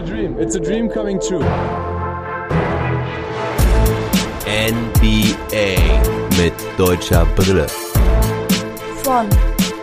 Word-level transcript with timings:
a 0.00 0.06
dream. 0.06 0.38
It's 0.38 0.54
a 0.54 0.60
dream 0.60 0.88
coming 0.88 1.20
true. 1.20 1.44
NBA 4.46 5.76
mit 6.38 6.54
deutscher 6.78 7.26
Brille. 7.36 7.66
Von 9.02 9.26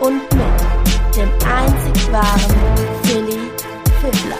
und 0.00 0.22
mit 0.34 1.16
dem 1.16 1.28
einzig 1.46 2.12
wahren 2.12 2.56
Philly 3.04 3.38
Fiddler. 4.00 4.38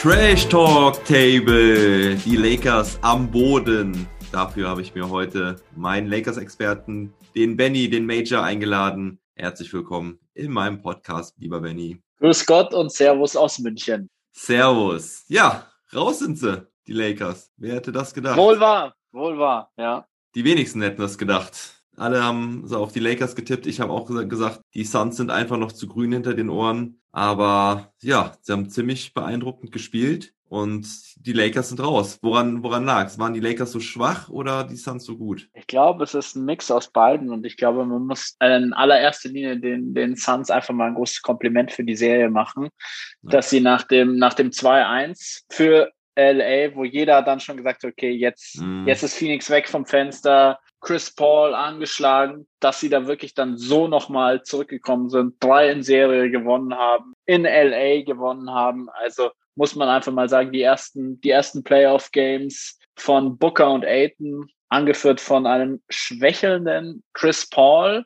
Trash 0.00 0.48
Talk 0.48 1.04
Table. 1.04 2.16
Die 2.16 2.36
Lakers 2.36 2.98
am 3.02 3.30
Boden. 3.30 4.06
Dafür 4.32 4.68
habe 4.68 4.80
ich 4.82 4.94
mir 4.94 5.10
heute 5.10 5.56
meinen 5.76 6.08
Lakers-Experten, 6.08 7.12
den 7.36 7.56
Benny, 7.56 7.88
den 7.88 8.06
Major, 8.06 8.42
eingeladen. 8.42 9.18
Herzlich 9.36 9.72
willkommen 9.72 10.18
in 10.34 10.50
meinem 10.50 10.80
Podcast, 10.80 11.36
lieber 11.38 11.60
Benny. 11.60 12.03
Grüß 12.18 12.46
Gott 12.46 12.72
und 12.74 12.92
Servus 12.92 13.36
aus 13.36 13.58
München. 13.58 14.08
Servus. 14.32 15.24
Ja, 15.28 15.66
raus 15.94 16.20
sind 16.20 16.38
sie, 16.38 16.66
die 16.86 16.92
Lakers. 16.92 17.52
Wer 17.56 17.74
hätte 17.74 17.92
das 17.92 18.14
gedacht? 18.14 18.36
Wohl 18.36 18.58
wahr, 18.60 18.94
wohl 19.12 19.38
wahr, 19.38 19.72
ja. 19.76 20.06
Die 20.34 20.44
wenigsten 20.44 20.82
hätten 20.82 21.00
das 21.00 21.18
gedacht. 21.18 21.82
Alle 21.96 22.22
haben 22.24 22.66
so 22.66 22.78
auf 22.78 22.92
die 22.92 23.00
Lakers 23.00 23.36
getippt. 23.36 23.66
Ich 23.66 23.80
habe 23.80 23.92
auch 23.92 24.06
gesagt, 24.06 24.60
die 24.74 24.84
Suns 24.84 25.16
sind 25.16 25.30
einfach 25.30 25.56
noch 25.56 25.70
zu 25.70 25.86
grün 25.86 26.12
hinter 26.12 26.34
den 26.34 26.50
Ohren. 26.50 27.00
Aber 27.12 27.92
ja, 28.02 28.36
sie 28.40 28.52
haben 28.52 28.68
ziemlich 28.68 29.14
beeindruckend 29.14 29.70
gespielt 29.70 30.34
und 30.48 30.86
die 31.16 31.32
Lakers 31.32 31.70
sind 31.70 31.80
raus. 31.80 32.18
Woran, 32.22 32.62
woran 32.62 32.84
lag 32.84 33.06
es? 33.06 33.18
Waren 33.18 33.34
die 33.34 33.40
Lakers 33.40 33.72
so 33.72 33.80
schwach 33.80 34.28
oder 34.28 34.64
die 34.64 34.76
Suns 34.76 35.04
so 35.04 35.16
gut? 35.16 35.48
Ich 35.54 35.66
glaube, 35.66 36.04
es 36.04 36.14
ist 36.14 36.36
ein 36.36 36.44
Mix 36.44 36.70
aus 36.70 36.90
beiden 36.90 37.30
und 37.30 37.44
ich 37.44 37.56
glaube, 37.56 37.84
man 37.84 38.06
muss 38.06 38.36
in 38.40 38.72
allererster 38.72 39.30
Linie 39.30 39.58
den, 39.58 39.94
den 39.94 40.16
Suns 40.16 40.50
einfach 40.50 40.74
mal 40.74 40.88
ein 40.88 40.94
großes 40.94 41.22
Kompliment 41.22 41.72
für 41.72 41.84
die 41.84 41.96
Serie 41.96 42.30
machen, 42.30 42.68
ja. 43.22 43.30
dass 43.30 43.50
sie 43.50 43.60
nach 43.60 43.82
dem, 43.84 44.16
nach 44.16 44.34
dem 44.34 44.50
2-1 44.50 45.42
für 45.50 45.90
LA, 46.16 46.74
wo 46.76 46.84
jeder 46.84 47.22
dann 47.22 47.40
schon 47.40 47.56
gesagt 47.56 47.82
hat, 47.82 47.90
okay, 47.90 48.12
jetzt, 48.12 48.60
mm. 48.60 48.86
jetzt 48.86 49.02
ist 49.02 49.16
Phoenix 49.16 49.50
weg 49.50 49.68
vom 49.68 49.84
Fenster, 49.84 50.60
Chris 50.80 51.10
Paul 51.10 51.54
angeschlagen, 51.54 52.46
dass 52.60 52.78
sie 52.78 52.88
da 52.88 53.06
wirklich 53.06 53.34
dann 53.34 53.56
so 53.56 53.88
nochmal 53.88 54.42
zurückgekommen 54.42 55.08
sind, 55.08 55.34
drei 55.40 55.70
in 55.70 55.82
Serie 55.82 56.30
gewonnen 56.30 56.74
haben, 56.74 57.14
in 57.26 57.42
LA 57.42 58.02
gewonnen 58.02 58.50
haben. 58.50 58.88
Also 58.90 59.30
muss 59.56 59.74
man 59.74 59.88
einfach 59.88 60.12
mal 60.12 60.28
sagen, 60.28 60.52
die 60.52 60.62
ersten, 60.62 61.20
die 61.20 61.30
ersten 61.30 61.62
Playoff 61.62 62.10
Games 62.12 62.78
von 62.96 63.38
Booker 63.38 63.70
und 63.70 63.84
Aiton, 63.84 64.48
angeführt 64.68 65.20
von 65.20 65.46
einem 65.46 65.82
schwächelnden 65.88 67.04
Chris 67.12 67.48
Paul, 67.48 68.04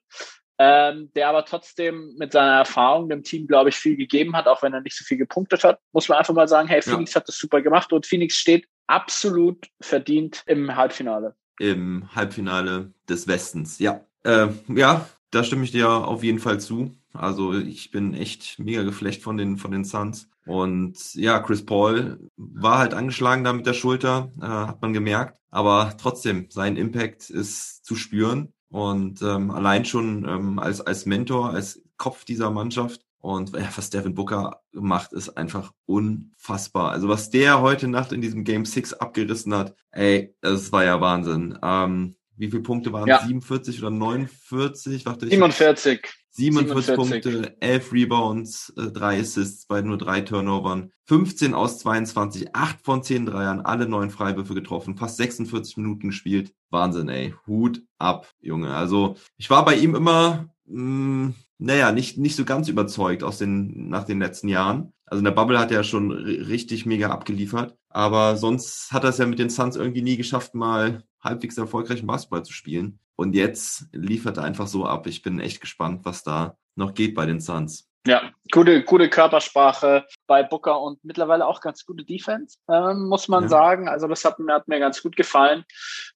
ähm, 0.58 1.10
der 1.14 1.28
aber 1.28 1.44
trotzdem 1.44 2.14
mit 2.18 2.32
seiner 2.32 2.56
Erfahrung 2.56 3.08
dem 3.08 3.22
Team, 3.22 3.46
glaube 3.46 3.70
ich, 3.70 3.76
viel 3.76 3.96
gegeben 3.96 4.36
hat, 4.36 4.46
auch 4.46 4.62
wenn 4.62 4.74
er 4.74 4.80
nicht 4.80 4.96
so 4.96 5.04
viel 5.04 5.16
gepunktet 5.16 5.64
hat, 5.64 5.78
muss 5.92 6.08
man 6.08 6.18
einfach 6.18 6.34
mal 6.34 6.48
sagen, 6.48 6.68
hey, 6.68 6.82
Phoenix 6.82 7.14
ja. 7.14 7.20
hat 7.20 7.28
das 7.28 7.38
super 7.38 7.62
gemacht 7.62 7.92
und 7.92 8.06
Phoenix 8.06 8.34
steht 8.34 8.66
absolut 8.86 9.66
verdient 9.80 10.42
im 10.46 10.74
Halbfinale 10.74 11.34
im 11.58 12.14
Halbfinale 12.14 12.92
des 13.08 13.26
Westens. 13.26 13.78
Ja, 13.78 14.00
äh, 14.24 14.48
ja, 14.68 15.08
da 15.30 15.44
stimme 15.44 15.64
ich 15.64 15.72
dir 15.72 15.88
auf 15.88 16.22
jeden 16.22 16.38
Fall 16.38 16.60
zu. 16.60 16.92
Also 17.12 17.54
ich 17.54 17.90
bin 17.90 18.14
echt 18.14 18.58
mega 18.58 18.82
geflecht 18.82 19.22
von 19.22 19.36
den 19.36 19.56
von 19.56 19.70
den 19.70 19.84
Suns. 19.84 20.30
Und 20.48 21.14
ja, 21.14 21.40
Chris 21.40 21.64
Paul 21.64 22.30
war 22.38 22.78
halt 22.78 22.94
angeschlagen 22.94 23.44
da 23.44 23.52
mit 23.52 23.66
der 23.66 23.74
Schulter, 23.74 24.32
äh, 24.40 24.46
hat 24.46 24.80
man 24.80 24.94
gemerkt. 24.94 25.38
Aber 25.50 25.94
trotzdem, 26.00 26.46
sein 26.48 26.76
Impact 26.76 27.28
ist 27.28 27.84
zu 27.84 27.96
spüren. 27.96 28.54
Und 28.70 29.20
ähm, 29.20 29.50
allein 29.50 29.84
schon 29.84 30.26
ähm, 30.26 30.58
als, 30.58 30.80
als 30.80 31.04
Mentor, 31.04 31.50
als 31.50 31.82
Kopf 31.98 32.24
dieser 32.24 32.50
Mannschaft 32.50 33.02
und 33.20 33.54
ja, 33.54 33.68
was 33.76 33.90
Devin 33.90 34.14
Booker 34.14 34.62
macht, 34.72 35.12
ist 35.12 35.30
einfach 35.30 35.72
unfassbar. 35.86 36.92
Also 36.92 37.08
was 37.08 37.30
der 37.30 37.60
heute 37.60 37.88
Nacht 37.88 38.12
in 38.12 38.20
diesem 38.20 38.44
Game 38.44 38.64
6 38.64 38.94
abgerissen 38.94 39.54
hat, 39.54 39.74
ey, 39.90 40.34
das 40.40 40.72
war 40.72 40.84
ja 40.84 41.00
Wahnsinn. 41.00 41.58
Ähm, 41.62 42.14
wie 42.36 42.48
viele 42.50 42.62
Punkte 42.62 42.92
waren 42.92 43.08
ja. 43.08 43.20
47 43.20 43.80
oder 43.80 43.90
49? 43.90 45.04
Warte, 45.04 45.26
47. 45.28 46.08
47, 46.38 46.96
47 46.96 46.96
Punkte, 46.96 47.56
11 47.60 47.92
Rebounds, 47.92 48.72
äh, 48.76 48.92
3 48.92 49.20
Assists 49.20 49.66
bei 49.66 49.82
nur 49.82 49.98
3 49.98 50.20
Turnovern, 50.20 50.92
15 51.06 51.52
aus 51.52 51.78
22, 51.80 52.54
8 52.54 52.80
von 52.82 53.02
10 53.02 53.26
Dreiern, 53.26 53.60
alle 53.60 53.88
9 53.88 54.10
Freiwürfe 54.10 54.54
getroffen, 54.54 54.96
fast 54.96 55.16
46 55.16 55.76
Minuten 55.78 56.08
gespielt. 56.08 56.54
Wahnsinn, 56.70 57.08
ey. 57.08 57.34
Hut 57.46 57.82
ab, 57.98 58.30
Junge. 58.40 58.74
Also 58.74 59.16
ich 59.36 59.50
war 59.50 59.64
bei 59.64 59.74
ihm 59.74 59.94
immer 59.94 60.48
mh, 60.66 61.26
mm, 61.26 61.34
naja, 61.58 61.90
nicht, 61.90 62.18
nicht 62.18 62.36
so 62.36 62.44
ganz 62.44 62.68
überzeugt 62.68 63.24
aus 63.24 63.38
den, 63.38 63.88
nach 63.88 64.04
den 64.04 64.20
letzten 64.20 64.48
Jahren. 64.48 64.92
Also 65.04 65.18
in 65.18 65.24
der 65.24 65.32
Bubble 65.32 65.58
hat 65.58 65.72
er 65.72 65.82
schon 65.82 66.12
richtig 66.12 66.86
mega 66.86 67.10
abgeliefert. 67.10 67.76
Aber 67.88 68.36
sonst 68.36 68.92
hat 68.92 69.02
er 69.02 69.10
es 69.10 69.18
ja 69.18 69.26
mit 69.26 69.40
den 69.40 69.50
Suns 69.50 69.74
irgendwie 69.74 70.02
nie 70.02 70.16
geschafft, 70.16 70.54
mal 70.54 71.02
halbwegs 71.20 71.58
erfolgreichen 71.58 72.06
Basketball 72.06 72.44
zu 72.44 72.52
spielen. 72.52 72.98
Und 73.16 73.34
jetzt 73.34 73.86
liefert 73.92 74.36
er 74.36 74.44
einfach 74.44 74.68
so 74.68 74.86
ab. 74.86 75.06
Ich 75.06 75.22
bin 75.22 75.40
echt 75.40 75.60
gespannt, 75.60 76.04
was 76.04 76.22
da 76.22 76.56
noch 76.76 76.94
geht 76.94 77.14
bei 77.14 77.26
den 77.26 77.40
Suns. 77.40 77.88
Ja, 78.06 78.30
gute, 78.52 78.84
gute 78.84 79.10
Körpersprache 79.10 80.06
bei 80.26 80.42
Booker 80.42 80.80
und 80.80 81.02
mittlerweile 81.04 81.46
auch 81.46 81.60
ganz 81.60 81.84
gute 81.84 82.04
Defense, 82.04 82.56
ähm, 82.70 83.08
muss 83.08 83.28
man 83.28 83.44
ja. 83.44 83.48
sagen. 83.48 83.88
Also 83.88 84.06
das 84.06 84.24
hat 84.24 84.38
mir, 84.38 84.54
hat 84.54 84.68
mir 84.68 84.78
ganz 84.78 85.02
gut 85.02 85.16
gefallen. 85.16 85.64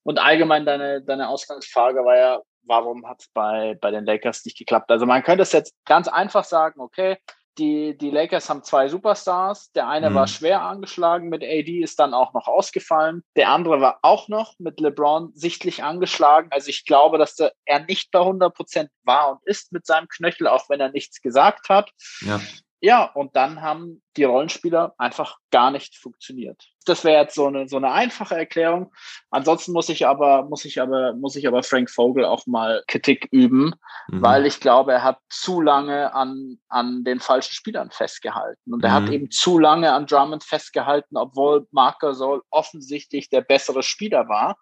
Und 0.02 0.18
allgemein 0.18 0.64
deine, 0.64 1.02
deine 1.02 1.28
Ausgangsfrage 1.28 2.04
war 2.04 2.16
ja, 2.16 2.40
warum 2.64 3.06
hat 3.06 3.20
es 3.20 3.28
bei, 3.34 3.76
bei 3.80 3.90
den 3.90 4.06
Lakers 4.06 4.44
nicht 4.44 4.56
geklappt? 4.56 4.90
Also 4.90 5.04
man 5.04 5.22
könnte 5.22 5.42
es 5.42 5.52
jetzt 5.52 5.74
ganz 5.84 6.08
einfach 6.08 6.44
sagen, 6.44 6.80
okay, 6.80 7.18
die, 7.58 7.96
die 7.96 8.10
Lakers 8.10 8.48
haben 8.48 8.62
zwei 8.62 8.88
Superstars. 8.88 9.72
Der 9.72 9.88
eine 9.88 10.10
mhm. 10.10 10.14
war 10.14 10.26
schwer 10.26 10.62
angeschlagen 10.62 11.28
mit 11.28 11.42
AD, 11.42 11.80
ist 11.82 11.98
dann 11.98 12.14
auch 12.14 12.32
noch 12.32 12.48
ausgefallen. 12.48 13.22
Der 13.36 13.50
andere 13.50 13.80
war 13.80 13.98
auch 14.02 14.28
noch 14.28 14.58
mit 14.58 14.80
LeBron 14.80 15.32
sichtlich 15.34 15.82
angeschlagen. 15.82 16.48
Also 16.50 16.68
ich 16.68 16.84
glaube, 16.84 17.18
dass 17.18 17.36
der, 17.36 17.52
er 17.64 17.80
nicht 17.80 18.10
bei 18.10 18.20
100 18.20 18.54
Prozent 18.54 18.90
war 19.04 19.32
und 19.32 19.38
ist 19.44 19.72
mit 19.72 19.86
seinem 19.86 20.08
Knöchel, 20.08 20.46
auch 20.48 20.68
wenn 20.68 20.80
er 20.80 20.90
nichts 20.90 21.20
gesagt 21.20 21.68
hat. 21.68 21.90
Ja. 22.20 22.40
Ja, 22.84 23.04
und 23.04 23.36
dann 23.36 23.62
haben 23.62 24.02
die 24.16 24.24
Rollenspieler 24.24 24.94
einfach 24.98 25.38
gar 25.50 25.70
nicht 25.70 25.96
funktioniert. 25.96 26.68
Das 26.84 27.04
wäre 27.04 27.22
jetzt 27.22 27.34
so 27.34 27.46
eine, 27.46 27.68
so 27.68 27.76
eine 27.76 27.92
einfache 27.92 28.34
Erklärung. 28.34 28.92
Ansonsten 29.30 29.72
muss 29.72 29.88
ich 29.88 30.06
aber, 30.06 30.44
muss 30.44 30.64
ich 30.64 30.80
aber, 30.80 31.12
muss 31.14 31.36
ich 31.36 31.46
aber 31.46 31.62
Frank 31.62 31.90
Vogel 31.90 32.24
auch 32.24 32.46
mal 32.46 32.82
Kritik 32.88 33.28
üben, 33.30 33.74
mhm. 34.08 34.22
weil 34.22 34.46
ich 34.46 34.58
glaube, 34.58 34.92
er 34.92 35.04
hat 35.04 35.18
zu 35.30 35.60
lange 35.60 36.12
an, 36.12 36.58
an 36.68 37.04
den 37.04 37.20
falschen 37.20 37.52
Spielern 37.52 37.90
festgehalten. 37.90 38.72
Und 38.72 38.82
er 38.84 38.90
mhm. 38.90 38.94
hat 38.94 39.12
eben 39.12 39.30
zu 39.30 39.58
lange 39.58 39.92
an 39.92 40.06
Drummond 40.06 40.44
festgehalten, 40.44 41.16
obwohl 41.16 41.66
Marker 41.70 42.14
Soul 42.14 42.42
offensichtlich 42.50 43.30
der 43.30 43.42
bessere 43.42 43.82
Spieler 43.82 44.28
war. 44.28 44.58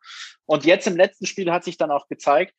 Und 0.47 0.65
jetzt 0.65 0.87
im 0.87 0.97
letzten 0.97 1.27
Spiel 1.27 1.51
hat 1.53 1.65
sich 1.65 1.79
dann 1.79 1.93
auch 1.93 2.09
gezeigt, 2.09 2.55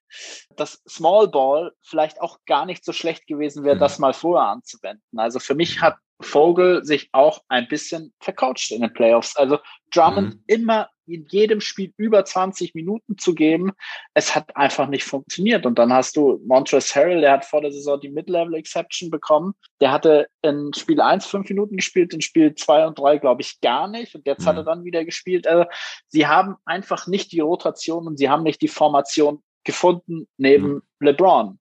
dass 0.55 0.81
Small 0.87 1.27
Ball 1.27 1.73
vielleicht 1.81 2.21
auch 2.21 2.39
gar 2.45 2.65
nicht 2.65 2.85
so 2.85 2.93
schlecht 2.93 3.27
gewesen 3.27 3.63
wäre, 3.63 3.75
mhm. 3.75 3.79
das 3.79 3.99
mal 3.99 4.13
vorher 4.13 4.49
anzuwenden. 4.49 5.19
Also 5.19 5.39
für 5.39 5.55
mich 5.55 5.81
hat 5.81 5.97
Vogel 6.21 6.83
sich 6.83 7.09
auch 7.11 7.41
ein 7.47 7.67
bisschen 7.67 8.13
vercoacht 8.19 8.71
in 8.71 8.81
den 8.81 8.93
Playoffs. 8.93 9.35
Also 9.35 9.59
Drummond 9.91 10.35
mhm. 10.35 10.43
immer 10.47 10.89
in 11.07 11.25
jedem 11.29 11.61
Spiel 11.61 11.93
über 11.97 12.23
20 12.23 12.73
Minuten 12.73 13.17
zu 13.17 13.35
geben, 13.35 13.71
es 14.13 14.33
hat 14.33 14.55
einfach 14.55 14.87
nicht 14.87 15.03
funktioniert. 15.03 15.65
Und 15.65 15.77
dann 15.77 15.91
hast 15.91 16.15
du 16.15 16.41
Montrezl 16.45 16.99
Harrell, 16.99 17.21
der 17.21 17.33
hat 17.33 17.45
vor 17.45 17.61
der 17.61 17.71
Saison 17.71 17.99
die 17.99 18.09
Mid-Level-Exception 18.09 19.09
bekommen. 19.09 19.53
Der 19.81 19.91
hatte 19.91 20.27
in 20.41 20.71
Spiel 20.73 21.01
1 21.01 21.25
fünf 21.25 21.49
Minuten 21.49 21.75
gespielt, 21.75 22.13
in 22.13 22.21
Spiel 22.21 22.55
2 22.55 22.87
und 22.87 22.99
3 22.99 23.17
glaube 23.17 23.41
ich 23.41 23.59
gar 23.61 23.87
nicht. 23.87 24.15
Und 24.15 24.25
jetzt 24.25 24.43
mhm. 24.43 24.45
hat 24.45 24.57
er 24.57 24.63
dann 24.63 24.83
wieder 24.83 25.03
gespielt. 25.03 25.47
Also 25.47 25.65
sie 26.07 26.27
haben 26.27 26.55
einfach 26.65 27.07
nicht 27.07 27.31
die 27.31 27.41
Rotation 27.41 28.07
und 28.07 28.17
sie 28.17 28.29
haben 28.29 28.43
nicht 28.43 28.61
die 28.61 28.67
Formation 28.67 29.43
gefunden 29.63 30.27
neben 30.37 30.73
mhm. 30.73 30.81
LeBron. 30.99 31.59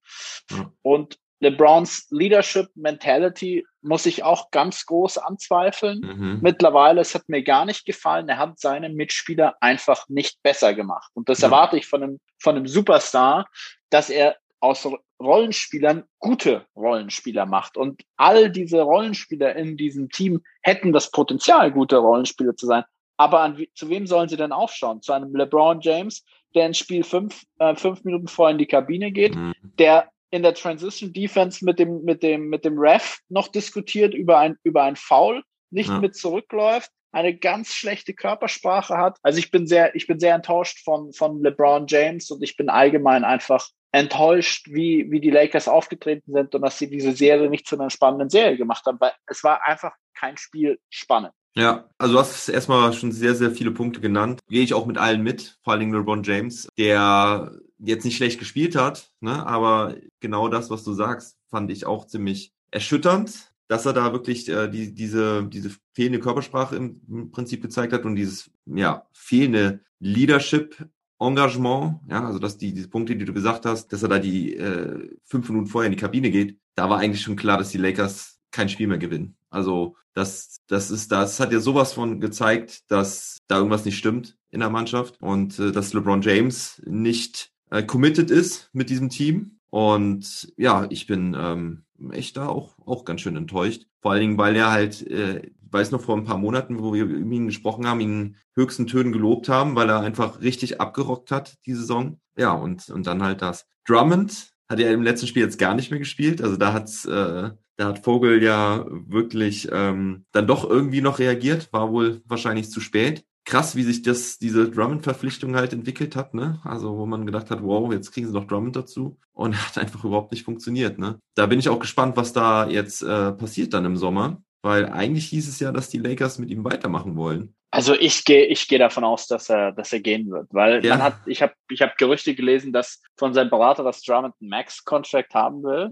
Mhm. 0.50 0.72
Und 0.82 1.18
LeBrons 1.40 2.06
Leadership 2.10 2.68
Mentality 2.74 3.66
muss 3.82 4.06
ich 4.06 4.22
auch 4.22 4.50
ganz 4.50 4.84
groß 4.86 5.18
anzweifeln. 5.18 6.00
Mhm. 6.00 6.38
Mittlerweile, 6.42 7.00
es 7.00 7.14
hat 7.14 7.28
mir 7.28 7.42
gar 7.42 7.64
nicht 7.64 7.86
gefallen. 7.86 8.28
Er 8.28 8.38
hat 8.38 8.60
seine 8.60 8.90
Mitspieler 8.90 9.56
einfach 9.60 10.08
nicht 10.08 10.42
besser 10.42 10.74
gemacht. 10.74 11.10
Und 11.14 11.28
das 11.28 11.40
ja. 11.40 11.48
erwarte 11.48 11.78
ich 11.78 11.86
von 11.86 12.02
einem, 12.02 12.20
von 12.38 12.56
einem 12.56 12.66
Superstar, 12.66 13.48
dass 13.88 14.10
er 14.10 14.36
aus 14.60 14.86
Rollenspielern 15.18 16.04
gute 16.18 16.66
Rollenspieler 16.76 17.46
macht. 17.46 17.78
Und 17.78 18.02
all 18.16 18.50
diese 18.50 18.82
Rollenspieler 18.82 19.56
in 19.56 19.78
diesem 19.78 20.10
Team 20.10 20.42
hätten 20.62 20.92
das 20.92 21.10
Potenzial, 21.10 21.72
gute 21.72 21.96
Rollenspieler 21.96 22.54
zu 22.54 22.66
sein. 22.66 22.84
Aber 23.16 23.40
an, 23.40 23.64
zu 23.74 23.88
wem 23.88 24.06
sollen 24.06 24.28
sie 24.28 24.36
denn 24.36 24.52
aufschauen? 24.52 25.02
Zu 25.02 25.12
einem 25.12 25.34
LeBron 25.34 25.80
James, 25.80 26.24
der 26.54 26.66
in 26.66 26.74
Spiel 26.74 27.02
fünf, 27.02 27.44
äh, 27.58 27.74
fünf 27.74 28.04
Minuten 28.04 28.28
vorher 28.28 28.52
in 28.52 28.58
die 28.58 28.66
Kabine 28.66 29.10
geht, 29.10 29.34
mhm. 29.34 29.54
der 29.78 30.10
in 30.30 30.42
der 30.42 30.54
Transition 30.54 31.12
Defense 31.12 31.64
mit 31.64 31.78
dem, 31.78 32.02
mit 32.02 32.22
dem, 32.22 32.48
mit 32.48 32.64
dem 32.64 32.78
Ref 32.78 33.18
noch 33.28 33.48
diskutiert 33.48 34.14
über 34.14 34.38
ein, 34.38 34.56
über 34.62 34.84
ein 34.84 34.96
Foul, 34.96 35.42
nicht 35.70 35.88
ja. 35.88 35.98
mit 35.98 36.16
zurückläuft, 36.16 36.90
eine 37.12 37.36
ganz 37.36 37.74
schlechte 37.74 38.14
Körpersprache 38.14 38.96
hat. 38.96 39.18
Also 39.22 39.38
ich 39.38 39.50
bin 39.50 39.66
sehr, 39.66 39.94
ich 39.94 40.06
bin 40.06 40.20
sehr 40.20 40.34
enttäuscht 40.34 40.84
von, 40.84 41.12
von 41.12 41.42
LeBron 41.42 41.86
James 41.88 42.30
und 42.30 42.42
ich 42.42 42.56
bin 42.56 42.68
allgemein 42.68 43.24
einfach 43.24 43.68
enttäuscht, 43.92 44.68
wie, 44.70 45.10
wie 45.10 45.20
die 45.20 45.30
Lakers 45.30 45.66
aufgetreten 45.66 46.32
sind 46.32 46.54
und 46.54 46.62
dass 46.62 46.78
sie 46.78 46.88
diese 46.88 47.12
Serie 47.12 47.50
nicht 47.50 47.66
zu 47.66 47.76
einer 47.76 47.90
spannenden 47.90 48.30
Serie 48.30 48.56
gemacht 48.56 48.86
haben, 48.86 49.00
weil 49.00 49.12
es 49.26 49.42
war 49.42 49.66
einfach 49.66 49.92
kein 50.14 50.36
Spiel 50.36 50.78
spannend. 50.90 51.32
Ja, 51.56 51.88
also 51.98 52.14
du 52.14 52.20
hast 52.20 52.48
erstmal 52.48 52.92
schon 52.92 53.10
sehr, 53.10 53.34
sehr 53.34 53.50
viele 53.50 53.72
Punkte 53.72 54.00
genannt. 54.00 54.38
Gehe 54.48 54.62
ich 54.62 54.72
auch 54.72 54.86
mit 54.86 54.98
allen 54.98 55.22
mit, 55.22 55.58
vor 55.64 55.72
allen 55.72 55.80
Dingen 55.80 55.94
LeBron 55.94 56.22
James, 56.22 56.68
der 56.78 57.50
jetzt 57.82 58.04
nicht 58.04 58.16
schlecht 58.16 58.38
gespielt 58.38 58.76
hat, 58.76 59.10
ne? 59.20 59.46
aber 59.46 59.96
genau 60.20 60.48
das, 60.48 60.70
was 60.70 60.84
du 60.84 60.92
sagst, 60.92 61.36
fand 61.48 61.70
ich 61.70 61.86
auch 61.86 62.06
ziemlich 62.06 62.52
erschütternd, 62.70 63.52
dass 63.68 63.86
er 63.86 63.92
da 63.92 64.12
wirklich 64.12 64.48
äh, 64.48 64.68
die, 64.68 64.92
diese, 64.94 65.46
diese 65.46 65.70
fehlende 65.92 66.20
Körpersprache 66.20 66.76
im, 66.76 67.00
im 67.08 67.30
Prinzip 67.30 67.62
gezeigt 67.62 67.92
hat 67.92 68.04
und 68.04 68.16
dieses 68.16 68.50
ja, 68.66 69.06
fehlende 69.12 69.80
Leadership 69.98 70.88
Engagement, 71.20 72.00
ja, 72.08 72.24
also 72.24 72.38
dass 72.38 72.56
die 72.56 72.72
diese 72.72 72.88
Punkte, 72.88 73.14
die 73.14 73.26
du 73.26 73.34
gesagt 73.34 73.66
hast, 73.66 73.92
dass 73.92 74.02
er 74.02 74.08
da 74.08 74.18
die 74.18 74.56
äh, 74.56 75.16
fünf 75.24 75.48
Minuten 75.50 75.66
vorher 75.68 75.86
in 75.86 75.96
die 75.96 76.00
Kabine 76.00 76.30
geht, 76.30 76.58
da 76.74 76.88
war 76.88 76.98
eigentlich 76.98 77.20
schon 77.22 77.36
klar, 77.36 77.58
dass 77.58 77.68
die 77.68 77.78
Lakers 77.78 78.40
kein 78.50 78.70
Spiel 78.70 78.86
mehr 78.86 78.98
gewinnen. 78.98 79.36
Also 79.50 79.96
das, 80.14 80.62
das 80.66 80.90
ist, 80.90 81.12
das 81.12 81.38
hat 81.38 81.52
ja 81.52 81.60
sowas 81.60 81.92
von 81.92 82.20
gezeigt, 82.20 82.90
dass 82.90 83.38
da 83.48 83.58
irgendwas 83.58 83.84
nicht 83.84 83.98
stimmt 83.98 84.36
in 84.50 84.60
der 84.60 84.70
Mannschaft 84.70 85.20
und 85.20 85.58
äh, 85.58 85.72
dass 85.72 85.92
LeBron 85.92 86.22
James 86.22 86.82
nicht 86.86 87.52
äh, 87.70 87.82
committed 87.82 88.30
ist 88.30 88.70
mit 88.72 88.90
diesem 88.90 89.08
Team. 89.08 89.58
Und 89.70 90.52
ja, 90.56 90.86
ich 90.90 91.06
bin 91.06 91.36
ähm, 91.38 91.84
echt 92.10 92.36
da 92.36 92.48
auch, 92.48 92.76
auch 92.86 93.04
ganz 93.04 93.20
schön 93.20 93.36
enttäuscht. 93.36 93.86
Vor 94.00 94.12
allen 94.12 94.20
Dingen, 94.20 94.38
weil 94.38 94.56
er 94.56 94.70
halt, 94.70 95.06
äh, 95.06 95.50
weiß 95.70 95.92
noch 95.92 96.02
vor 96.02 96.16
ein 96.16 96.24
paar 96.24 96.38
Monaten, 96.38 96.82
wo 96.82 96.92
wir 96.92 97.04
über 97.04 97.16
ihn 97.16 97.46
gesprochen 97.46 97.86
haben, 97.86 98.00
ihn 98.00 98.36
höchsten 98.56 98.88
Tönen 98.88 99.12
gelobt 99.12 99.48
haben, 99.48 99.76
weil 99.76 99.88
er 99.88 100.00
einfach 100.00 100.40
richtig 100.40 100.80
abgerockt 100.80 101.30
hat, 101.30 101.58
die 101.66 101.74
Saison. 101.74 102.18
Ja, 102.36 102.52
und, 102.52 102.88
und 102.90 103.06
dann 103.06 103.22
halt 103.22 103.42
das. 103.42 103.66
Drummond 103.86 104.50
hat 104.68 104.80
er 104.80 104.92
im 104.92 105.02
letzten 105.02 105.28
Spiel 105.28 105.42
jetzt 105.42 105.58
gar 105.58 105.74
nicht 105.74 105.90
mehr 105.90 106.00
gespielt. 106.00 106.42
Also 106.42 106.56
da 106.56 106.72
hat's, 106.72 107.04
äh, 107.04 107.50
da 107.76 107.86
hat 107.86 108.04
Vogel 108.04 108.42
ja 108.42 108.84
wirklich 108.88 109.68
ähm, 109.70 110.24
dann 110.32 110.46
doch 110.46 110.68
irgendwie 110.68 111.00
noch 111.00 111.18
reagiert, 111.18 111.72
war 111.72 111.92
wohl 111.92 112.22
wahrscheinlich 112.26 112.70
zu 112.70 112.80
spät 112.80 113.24
krass, 113.50 113.76
wie 113.76 113.82
sich 113.82 114.02
das, 114.02 114.38
diese 114.38 114.70
Drummond-Verpflichtung 114.70 115.56
halt 115.56 115.72
entwickelt 115.72 116.16
hat, 116.16 116.34
ne? 116.34 116.60
Also, 116.64 116.96
wo 116.96 117.04
man 117.04 117.26
gedacht 117.26 117.50
hat, 117.50 117.62
wow, 117.62 117.92
jetzt 117.92 118.12
kriegen 118.12 118.26
sie 118.26 118.32
noch 118.32 118.46
Drummond 118.46 118.76
dazu. 118.76 119.18
Und 119.32 119.54
hat 119.66 119.76
einfach 119.76 120.04
überhaupt 120.04 120.32
nicht 120.32 120.44
funktioniert, 120.44 120.98
ne? 120.98 121.18
Da 121.34 121.46
bin 121.46 121.58
ich 121.58 121.68
auch 121.68 121.80
gespannt, 121.80 122.16
was 122.16 122.32
da 122.32 122.68
jetzt 122.68 123.02
äh, 123.02 123.32
passiert 123.32 123.74
dann 123.74 123.84
im 123.84 123.96
Sommer. 123.96 124.40
Weil 124.62 124.90
eigentlich 124.90 125.26
hieß 125.26 125.48
es 125.48 125.58
ja, 125.58 125.72
dass 125.72 125.88
die 125.88 125.98
Lakers 125.98 126.38
mit 126.38 126.50
ihm 126.50 126.64
weitermachen 126.64 127.16
wollen. 127.16 127.54
Also 127.70 127.94
ich 127.94 128.24
gehe 128.24 128.44
ich 128.46 128.68
gehe 128.68 128.78
davon 128.78 129.04
aus, 129.04 129.26
dass 129.26 129.48
er 129.48 129.72
dass 129.72 129.92
er 129.92 130.00
gehen 130.00 130.30
wird, 130.30 130.48
weil 130.50 130.84
ja. 130.84 130.96
man 130.96 131.04
hat 131.04 131.14
ich 131.26 131.40
habe 131.40 131.54
ich 131.70 131.80
habe 131.80 131.92
Gerüchte 131.96 132.34
gelesen, 132.34 132.72
dass 132.72 133.00
von 133.16 133.32
seinem 133.32 133.48
Berater 133.48 133.84
das 133.84 134.02
Drummond 134.02 134.34
Max 134.40 134.84
Contract 134.84 135.32
haben 135.34 135.62
will. 135.62 135.90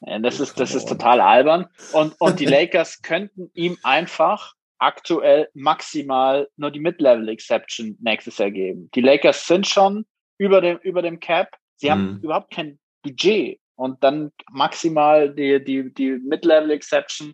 das 0.22 0.40
ist 0.40 0.58
das 0.58 0.74
ist 0.74 0.88
total 0.88 1.20
albern 1.20 1.66
und 1.92 2.14
und 2.18 2.40
die 2.40 2.46
Lakers 2.46 3.02
könnten 3.02 3.50
ihm 3.54 3.76
einfach 3.84 4.54
aktuell 4.82 5.48
maximal 5.54 6.48
nur 6.56 6.70
die 6.70 6.80
Mid-Level-Exception 6.80 7.96
nächstes 8.00 8.38
Jahr 8.38 8.50
geben. 8.50 8.90
Die 8.94 9.00
Lakers 9.00 9.46
sind 9.46 9.66
schon 9.66 10.04
über 10.38 10.60
dem, 10.60 10.78
über 10.78 11.02
dem 11.02 11.20
Cap. 11.20 11.56
Sie 11.76 11.86
mhm. 11.86 11.90
haben 11.90 12.20
überhaupt 12.22 12.52
kein 12.52 12.78
Budget 13.02 13.60
und 13.76 14.02
dann 14.02 14.32
maximal 14.50 15.32
die, 15.32 15.62
die, 15.64 15.92
die 15.94 16.10
Mid-Level-Exception. 16.10 17.32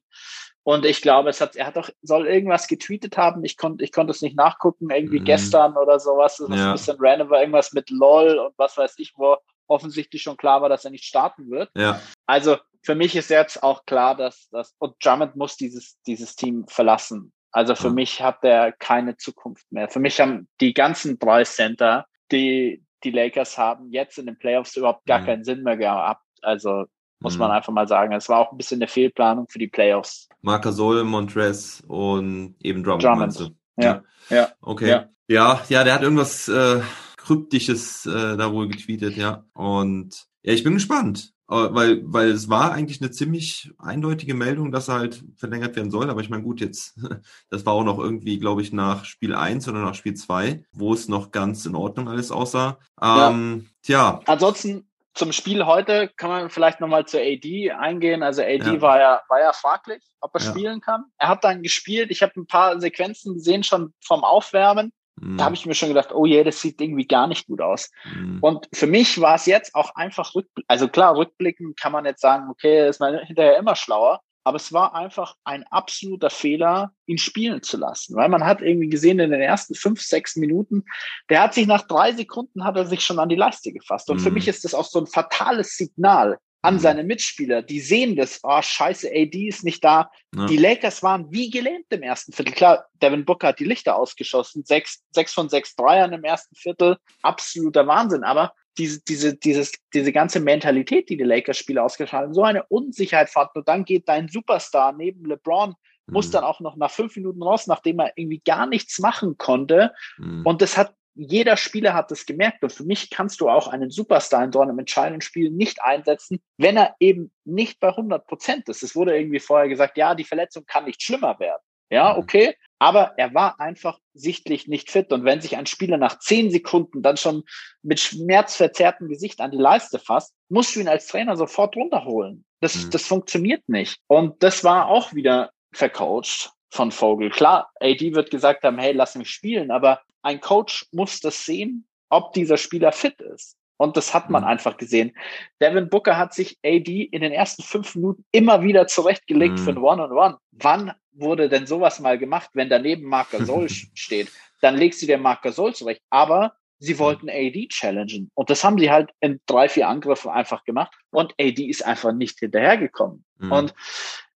Und 0.62 0.84
ich 0.84 1.00
glaube, 1.00 1.30
es 1.30 1.40
hat, 1.40 1.56
er 1.56 1.66
hat 1.66 1.76
doch, 1.76 1.88
soll 2.02 2.26
irgendwas 2.26 2.68
getweetet 2.68 3.16
haben. 3.16 3.42
Ich 3.42 3.56
konnte, 3.56 3.82
ich 3.82 3.92
konnte 3.92 4.10
es 4.10 4.20
nicht 4.20 4.36
nachgucken, 4.36 4.90
irgendwie 4.90 5.20
mhm. 5.20 5.24
gestern 5.24 5.74
oder 5.78 5.98
sowas. 5.98 6.36
Das 6.36 6.50
ja. 6.50 6.66
ein 6.66 6.72
bisschen 6.72 6.98
random 7.00 7.30
war, 7.30 7.40
irgendwas 7.40 7.72
mit 7.72 7.88
LOL 7.88 8.38
und 8.38 8.52
was 8.58 8.76
weiß 8.76 8.94
ich, 8.98 9.14
wo 9.16 9.38
offensichtlich 9.66 10.22
schon 10.22 10.36
klar 10.36 10.60
war, 10.60 10.68
dass 10.68 10.84
er 10.84 10.90
nicht 10.90 11.04
starten 11.04 11.50
wird. 11.50 11.70
Ja. 11.74 12.00
Also 12.26 12.58
für 12.82 12.94
mich 12.94 13.16
ist 13.16 13.30
jetzt 13.30 13.62
auch 13.62 13.86
klar, 13.86 14.14
dass, 14.14 14.48
dass 14.50 14.74
und 14.78 14.94
Drummond 15.02 15.36
muss 15.36 15.56
dieses, 15.56 16.00
dieses 16.06 16.36
Team 16.36 16.66
verlassen. 16.68 17.32
Also 17.50 17.74
für 17.74 17.90
mich 17.90 18.20
hat 18.20 18.42
der 18.42 18.72
keine 18.72 19.16
Zukunft 19.16 19.70
mehr. 19.72 19.88
Für 19.88 20.00
mich 20.00 20.20
haben 20.20 20.48
die 20.60 20.74
ganzen 20.74 21.18
drei 21.18 21.44
Center, 21.44 22.06
die 22.30 22.84
die 23.04 23.10
Lakers 23.10 23.56
haben, 23.56 23.90
jetzt 23.90 24.18
in 24.18 24.26
den 24.26 24.38
Playoffs 24.38 24.76
überhaupt 24.76 25.06
gar 25.06 25.20
mhm. 25.20 25.26
keinen 25.26 25.44
Sinn 25.44 25.62
mehr 25.62 25.76
gehabt. 25.76 26.24
Also 26.42 26.84
muss 27.20 27.34
mhm. 27.34 27.40
man 27.40 27.50
einfach 27.52 27.72
mal 27.72 27.88
sagen. 27.88 28.12
Es 28.12 28.28
war 28.28 28.38
auch 28.38 28.52
ein 28.52 28.58
bisschen 28.58 28.78
eine 28.78 28.88
Fehlplanung 28.88 29.46
für 29.48 29.58
die 29.58 29.68
Playoffs. 29.68 30.28
Marcasol, 30.42 31.04
Montrez 31.04 31.82
und 31.86 32.56
eben 32.62 32.82
Drummond. 32.82 33.04
Drummond. 33.04 33.54
Ja. 33.76 34.02
ja. 34.30 34.36
ja. 34.36 34.48
Okay. 34.60 34.88
Ja. 34.88 35.08
ja, 35.28 35.60
ja, 35.68 35.84
der 35.84 35.94
hat 35.94 36.02
irgendwas 36.02 36.48
äh, 36.48 36.80
Kryptisches 37.16 38.06
äh, 38.06 38.36
da 38.36 38.52
wohl 38.52 38.68
getweetet, 38.68 39.16
ja. 39.16 39.44
Und 39.54 40.26
ja, 40.42 40.52
ich 40.52 40.64
bin 40.64 40.74
gespannt 40.74 41.32
weil, 41.48 42.02
weil 42.04 42.28
es 42.28 42.50
war 42.50 42.72
eigentlich 42.72 43.00
eine 43.00 43.10
ziemlich 43.10 43.70
eindeutige 43.78 44.34
Meldung, 44.34 44.70
dass 44.70 44.88
er 44.88 44.98
halt 44.98 45.24
verlängert 45.36 45.76
werden 45.76 45.90
soll. 45.90 46.10
Aber 46.10 46.20
ich 46.20 46.28
meine, 46.28 46.42
gut, 46.42 46.60
jetzt, 46.60 46.98
das 47.50 47.64
war 47.64 47.72
auch 47.72 47.84
noch 47.84 47.98
irgendwie, 47.98 48.38
glaube 48.38 48.60
ich, 48.60 48.72
nach 48.72 49.06
Spiel 49.06 49.34
1 49.34 49.66
oder 49.68 49.80
nach 49.80 49.94
Spiel 49.94 50.14
2, 50.14 50.64
wo 50.72 50.92
es 50.92 51.08
noch 51.08 51.30
ganz 51.30 51.64
in 51.64 51.74
Ordnung 51.74 52.08
alles 52.08 52.30
aussah. 52.30 52.78
Ähm, 53.00 53.66
ja. 53.86 54.20
Tja. 54.20 54.20
Ansonsten 54.26 54.88
zum 55.14 55.32
Spiel 55.32 55.66
heute 55.66 56.08
kann 56.16 56.30
man 56.30 56.50
vielleicht 56.50 56.80
nochmal 56.80 57.06
zur 57.06 57.20
AD 57.20 57.72
eingehen. 57.72 58.22
Also 58.22 58.42
AD 58.42 58.64
ja. 58.64 58.80
war 58.80 59.00
ja, 59.00 59.22
war 59.28 59.40
ja 59.40 59.52
fraglich, 59.52 60.02
ob 60.20 60.34
er 60.34 60.42
ja. 60.42 60.50
spielen 60.50 60.80
kann. 60.80 61.04
Er 61.16 61.28
hat 61.28 61.44
dann 61.44 61.62
gespielt. 61.62 62.10
Ich 62.10 62.22
habe 62.22 62.34
ein 62.36 62.46
paar 62.46 62.78
Sequenzen 62.80 63.34
gesehen 63.34 63.64
schon 63.64 63.94
vom 64.04 64.22
Aufwärmen. 64.22 64.92
Da 65.20 65.44
habe 65.44 65.50
mhm. 65.50 65.54
ich 65.54 65.66
mir 65.66 65.74
schon 65.74 65.88
gedacht, 65.88 66.12
oh 66.12 66.26
je, 66.26 66.36
yeah, 66.36 66.44
das 66.44 66.60
sieht 66.60 66.80
irgendwie 66.80 67.06
gar 67.06 67.26
nicht 67.26 67.46
gut 67.46 67.60
aus. 67.60 67.90
Mhm. 68.14 68.38
Und 68.40 68.68
für 68.72 68.86
mich 68.86 69.20
war 69.20 69.34
es 69.34 69.46
jetzt 69.46 69.74
auch 69.74 69.94
einfach 69.94 70.34
rückblickend, 70.34 70.70
also 70.70 70.88
klar, 70.88 71.16
rückblickend 71.16 71.78
kann 71.78 71.92
man 71.92 72.04
jetzt 72.04 72.20
sagen, 72.20 72.48
okay, 72.50 72.88
ist 72.88 73.00
man 73.00 73.18
hinterher 73.18 73.58
immer 73.58 73.76
schlauer. 73.76 74.20
Aber 74.44 74.56
es 74.56 74.72
war 74.72 74.94
einfach 74.94 75.34
ein 75.44 75.64
absoluter 75.64 76.30
Fehler, 76.30 76.92
ihn 77.04 77.18
spielen 77.18 77.62
zu 77.62 77.76
lassen. 77.76 78.16
Weil 78.16 78.30
man 78.30 78.46
hat 78.46 78.62
irgendwie 78.62 78.88
gesehen, 78.88 79.18
in 79.18 79.30
den 79.30 79.42
ersten 79.42 79.74
fünf, 79.74 80.00
sechs 80.00 80.36
Minuten, 80.36 80.84
der 81.28 81.42
hat 81.42 81.52
sich 81.52 81.66
nach 81.66 81.82
drei 81.82 82.12
Sekunden 82.12 82.64
hat 82.64 82.76
er 82.76 82.86
sich 82.86 83.02
schon 83.02 83.18
an 83.18 83.28
die 83.28 83.36
Leiste 83.36 83.72
gefasst. 83.72 84.08
Und 84.08 84.16
mhm. 84.18 84.22
für 84.22 84.30
mich 84.30 84.48
ist 84.48 84.64
das 84.64 84.72
auch 84.72 84.86
so 84.86 85.00
ein 85.00 85.06
fatales 85.06 85.76
Signal 85.76 86.38
an 86.62 86.74
mhm. 86.74 86.78
seine 86.80 87.04
Mitspieler. 87.04 87.62
Die 87.62 87.80
sehen 87.80 88.16
das, 88.16 88.40
oh 88.42 88.60
scheiße, 88.60 89.08
AD 89.08 89.48
ist 89.48 89.64
nicht 89.64 89.84
da. 89.84 90.10
Ja. 90.34 90.46
Die 90.46 90.56
Lakers 90.56 91.02
waren 91.02 91.30
wie 91.30 91.50
gelähmt 91.50 91.86
im 91.90 92.02
ersten 92.02 92.32
Viertel. 92.32 92.54
Klar, 92.54 92.86
Devin 93.02 93.24
Booker 93.24 93.48
hat 93.48 93.60
die 93.60 93.64
Lichter 93.64 93.96
ausgeschossen, 93.96 94.64
sechs, 94.64 95.02
sechs 95.10 95.32
von 95.32 95.48
sechs 95.48 95.76
Dreiern 95.76 96.12
im 96.12 96.24
ersten 96.24 96.54
Viertel, 96.56 96.96
absoluter 97.22 97.86
Wahnsinn. 97.86 98.24
Aber 98.24 98.52
diese, 98.76 99.00
diese, 99.02 99.36
dieses, 99.36 99.72
diese 99.92 100.12
ganze 100.12 100.40
Mentalität, 100.40 101.08
die 101.08 101.16
die 101.16 101.24
Lakers-Spieler 101.24 101.84
ausgeschaltet 101.84 102.26
haben, 102.26 102.34
so 102.34 102.42
eine 102.42 102.64
Unsicherheit 102.64 103.28
fanden. 103.28 103.58
Und 103.58 103.68
dann 103.68 103.84
geht 103.84 104.08
dein 104.08 104.28
Superstar 104.28 104.92
neben 104.92 105.24
LeBron, 105.26 105.74
muss 106.06 106.28
mhm. 106.28 106.32
dann 106.32 106.44
auch 106.44 106.60
noch 106.60 106.76
nach 106.76 106.90
fünf 106.90 107.14
Minuten 107.16 107.42
raus, 107.42 107.66
nachdem 107.66 108.00
er 108.00 108.12
irgendwie 108.16 108.40
gar 108.44 108.66
nichts 108.66 108.98
machen 108.98 109.36
konnte. 109.36 109.92
Mhm. 110.16 110.42
Und 110.44 110.62
das 110.62 110.76
hat 110.76 110.94
jeder 111.14 111.56
Spieler 111.56 111.94
hat 111.94 112.10
das 112.10 112.26
gemerkt 112.26 112.62
und 112.62 112.72
für 112.72 112.84
mich 112.84 113.10
kannst 113.10 113.40
du 113.40 113.48
auch 113.48 113.68
einen 113.68 113.90
Superstar 113.90 114.44
in 114.44 114.52
so 114.52 114.60
einem 114.60 114.78
entscheidenden 114.78 115.20
Spiel 115.20 115.50
nicht 115.50 115.82
einsetzen, 115.82 116.40
wenn 116.56 116.76
er 116.76 116.94
eben 117.00 117.32
nicht 117.44 117.80
bei 117.80 117.88
100 117.88 118.26
Prozent 118.26 118.68
ist. 118.68 118.82
Es 118.82 118.94
wurde 118.94 119.16
irgendwie 119.16 119.40
vorher 119.40 119.68
gesagt, 119.68 119.96
ja, 119.96 120.14
die 120.14 120.24
Verletzung 120.24 120.64
kann 120.66 120.84
nicht 120.84 121.02
schlimmer 121.02 121.38
werden. 121.40 121.62
Ja, 121.90 122.12
mhm. 122.12 122.18
okay. 122.20 122.54
Aber 122.78 123.14
er 123.16 123.34
war 123.34 123.58
einfach 123.58 123.98
sichtlich 124.14 124.68
nicht 124.68 124.90
fit. 124.90 125.12
Und 125.12 125.24
wenn 125.24 125.40
sich 125.40 125.56
ein 125.56 125.66
Spieler 125.66 125.96
nach 125.96 126.20
zehn 126.20 126.50
Sekunden 126.50 127.02
dann 127.02 127.16
schon 127.16 127.42
mit 127.82 127.98
schmerzverzerrtem 127.98 129.08
Gesicht 129.08 129.40
an 129.40 129.50
die 129.50 129.58
Leiste 129.58 129.98
fasst, 129.98 130.34
musst 130.48 130.76
du 130.76 130.80
ihn 130.80 130.88
als 130.88 131.08
Trainer 131.08 131.36
sofort 131.36 131.76
runterholen. 131.76 132.44
Das, 132.60 132.76
mhm. 132.76 132.90
das 132.90 133.04
funktioniert 133.06 133.68
nicht. 133.68 133.98
Und 134.06 134.42
das 134.42 134.62
war 134.62 134.86
auch 134.86 135.12
wieder 135.14 135.50
vercoacht 135.72 136.52
von 136.70 136.90
Vogel. 136.90 137.30
Klar, 137.30 137.70
AD 137.80 138.14
wird 138.14 138.30
gesagt 138.30 138.62
haben, 138.62 138.78
hey, 138.78 138.92
lass 138.92 139.14
mich 139.14 139.30
spielen, 139.30 139.70
aber 139.70 140.00
ein 140.22 140.40
Coach 140.40 140.86
muss 140.92 141.20
das 141.20 141.44
sehen, 141.44 141.86
ob 142.10 142.32
dieser 142.32 142.56
Spieler 142.56 142.92
fit 142.92 143.20
ist. 143.20 143.56
Und 143.78 143.96
das 143.96 144.12
hat 144.12 144.28
man 144.28 144.42
mhm. 144.42 144.48
einfach 144.48 144.76
gesehen. 144.76 145.16
Devin 145.60 145.88
Booker 145.88 146.16
hat 146.16 146.34
sich 146.34 146.58
AD 146.64 147.04
in 147.04 147.22
den 147.22 147.32
ersten 147.32 147.62
fünf 147.62 147.94
Minuten 147.94 148.24
immer 148.32 148.62
wieder 148.62 148.86
zurechtgelegt 148.86 149.58
mhm. 149.58 149.58
für 149.58 149.70
ein 149.70 149.78
One-on-One. 149.78 150.34
-on 150.34 150.34
-One. 150.34 150.38
Wann 150.52 150.92
wurde 151.12 151.48
denn 151.48 151.66
sowas 151.66 152.00
mal 152.00 152.18
gemacht, 152.18 152.50
wenn 152.54 152.68
daneben 152.68 153.04
Marc 153.04 153.30
Gasol 153.30 153.68
steht? 153.94 154.30
Dann 154.60 154.76
legst 154.76 155.00
du 155.00 155.06
dir 155.06 155.18
Marc 155.18 155.42
Gasol 155.42 155.74
zurecht. 155.74 156.02
Aber 156.10 156.54
sie 156.80 156.94
mhm. 156.94 156.98
wollten 156.98 157.30
AD 157.30 157.68
challengen. 157.68 158.30
Und 158.34 158.50
das 158.50 158.64
haben 158.64 158.78
sie 158.78 158.90
halt 158.90 159.10
in 159.20 159.40
drei, 159.46 159.68
vier 159.68 159.88
Angriffen 159.88 160.30
einfach 160.30 160.64
gemacht. 160.64 160.92
Und 161.10 161.32
AD 161.40 161.62
ist 161.62 161.86
einfach 161.86 162.12
nicht 162.12 162.40
hinterhergekommen. 162.40 163.24
Mhm. 163.38 163.52
Und 163.52 163.74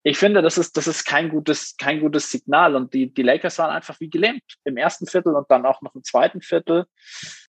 ich 0.02 0.19
finde, 0.19 0.40
das 0.40 0.57
ist, 0.57 0.76
das 0.76 0.87
ist 0.87 1.04
kein 1.04 1.28
gutes, 1.28 1.76
kein 1.76 2.00
gutes 2.00 2.30
Signal. 2.30 2.75
Und 2.75 2.95
die, 2.95 3.12
die 3.12 3.23
Lakers 3.23 3.59
waren 3.59 3.71
einfach 3.71 4.00
wie 4.00 4.09
gelähmt 4.09 4.42
im 4.64 4.76
ersten 4.76 5.07
Viertel 5.07 5.35
und 5.35 5.50
dann 5.50 5.66
auch 5.66 5.83
noch 5.83 5.95
im 5.95 6.02
zweiten 6.02 6.40
Viertel. 6.40 6.87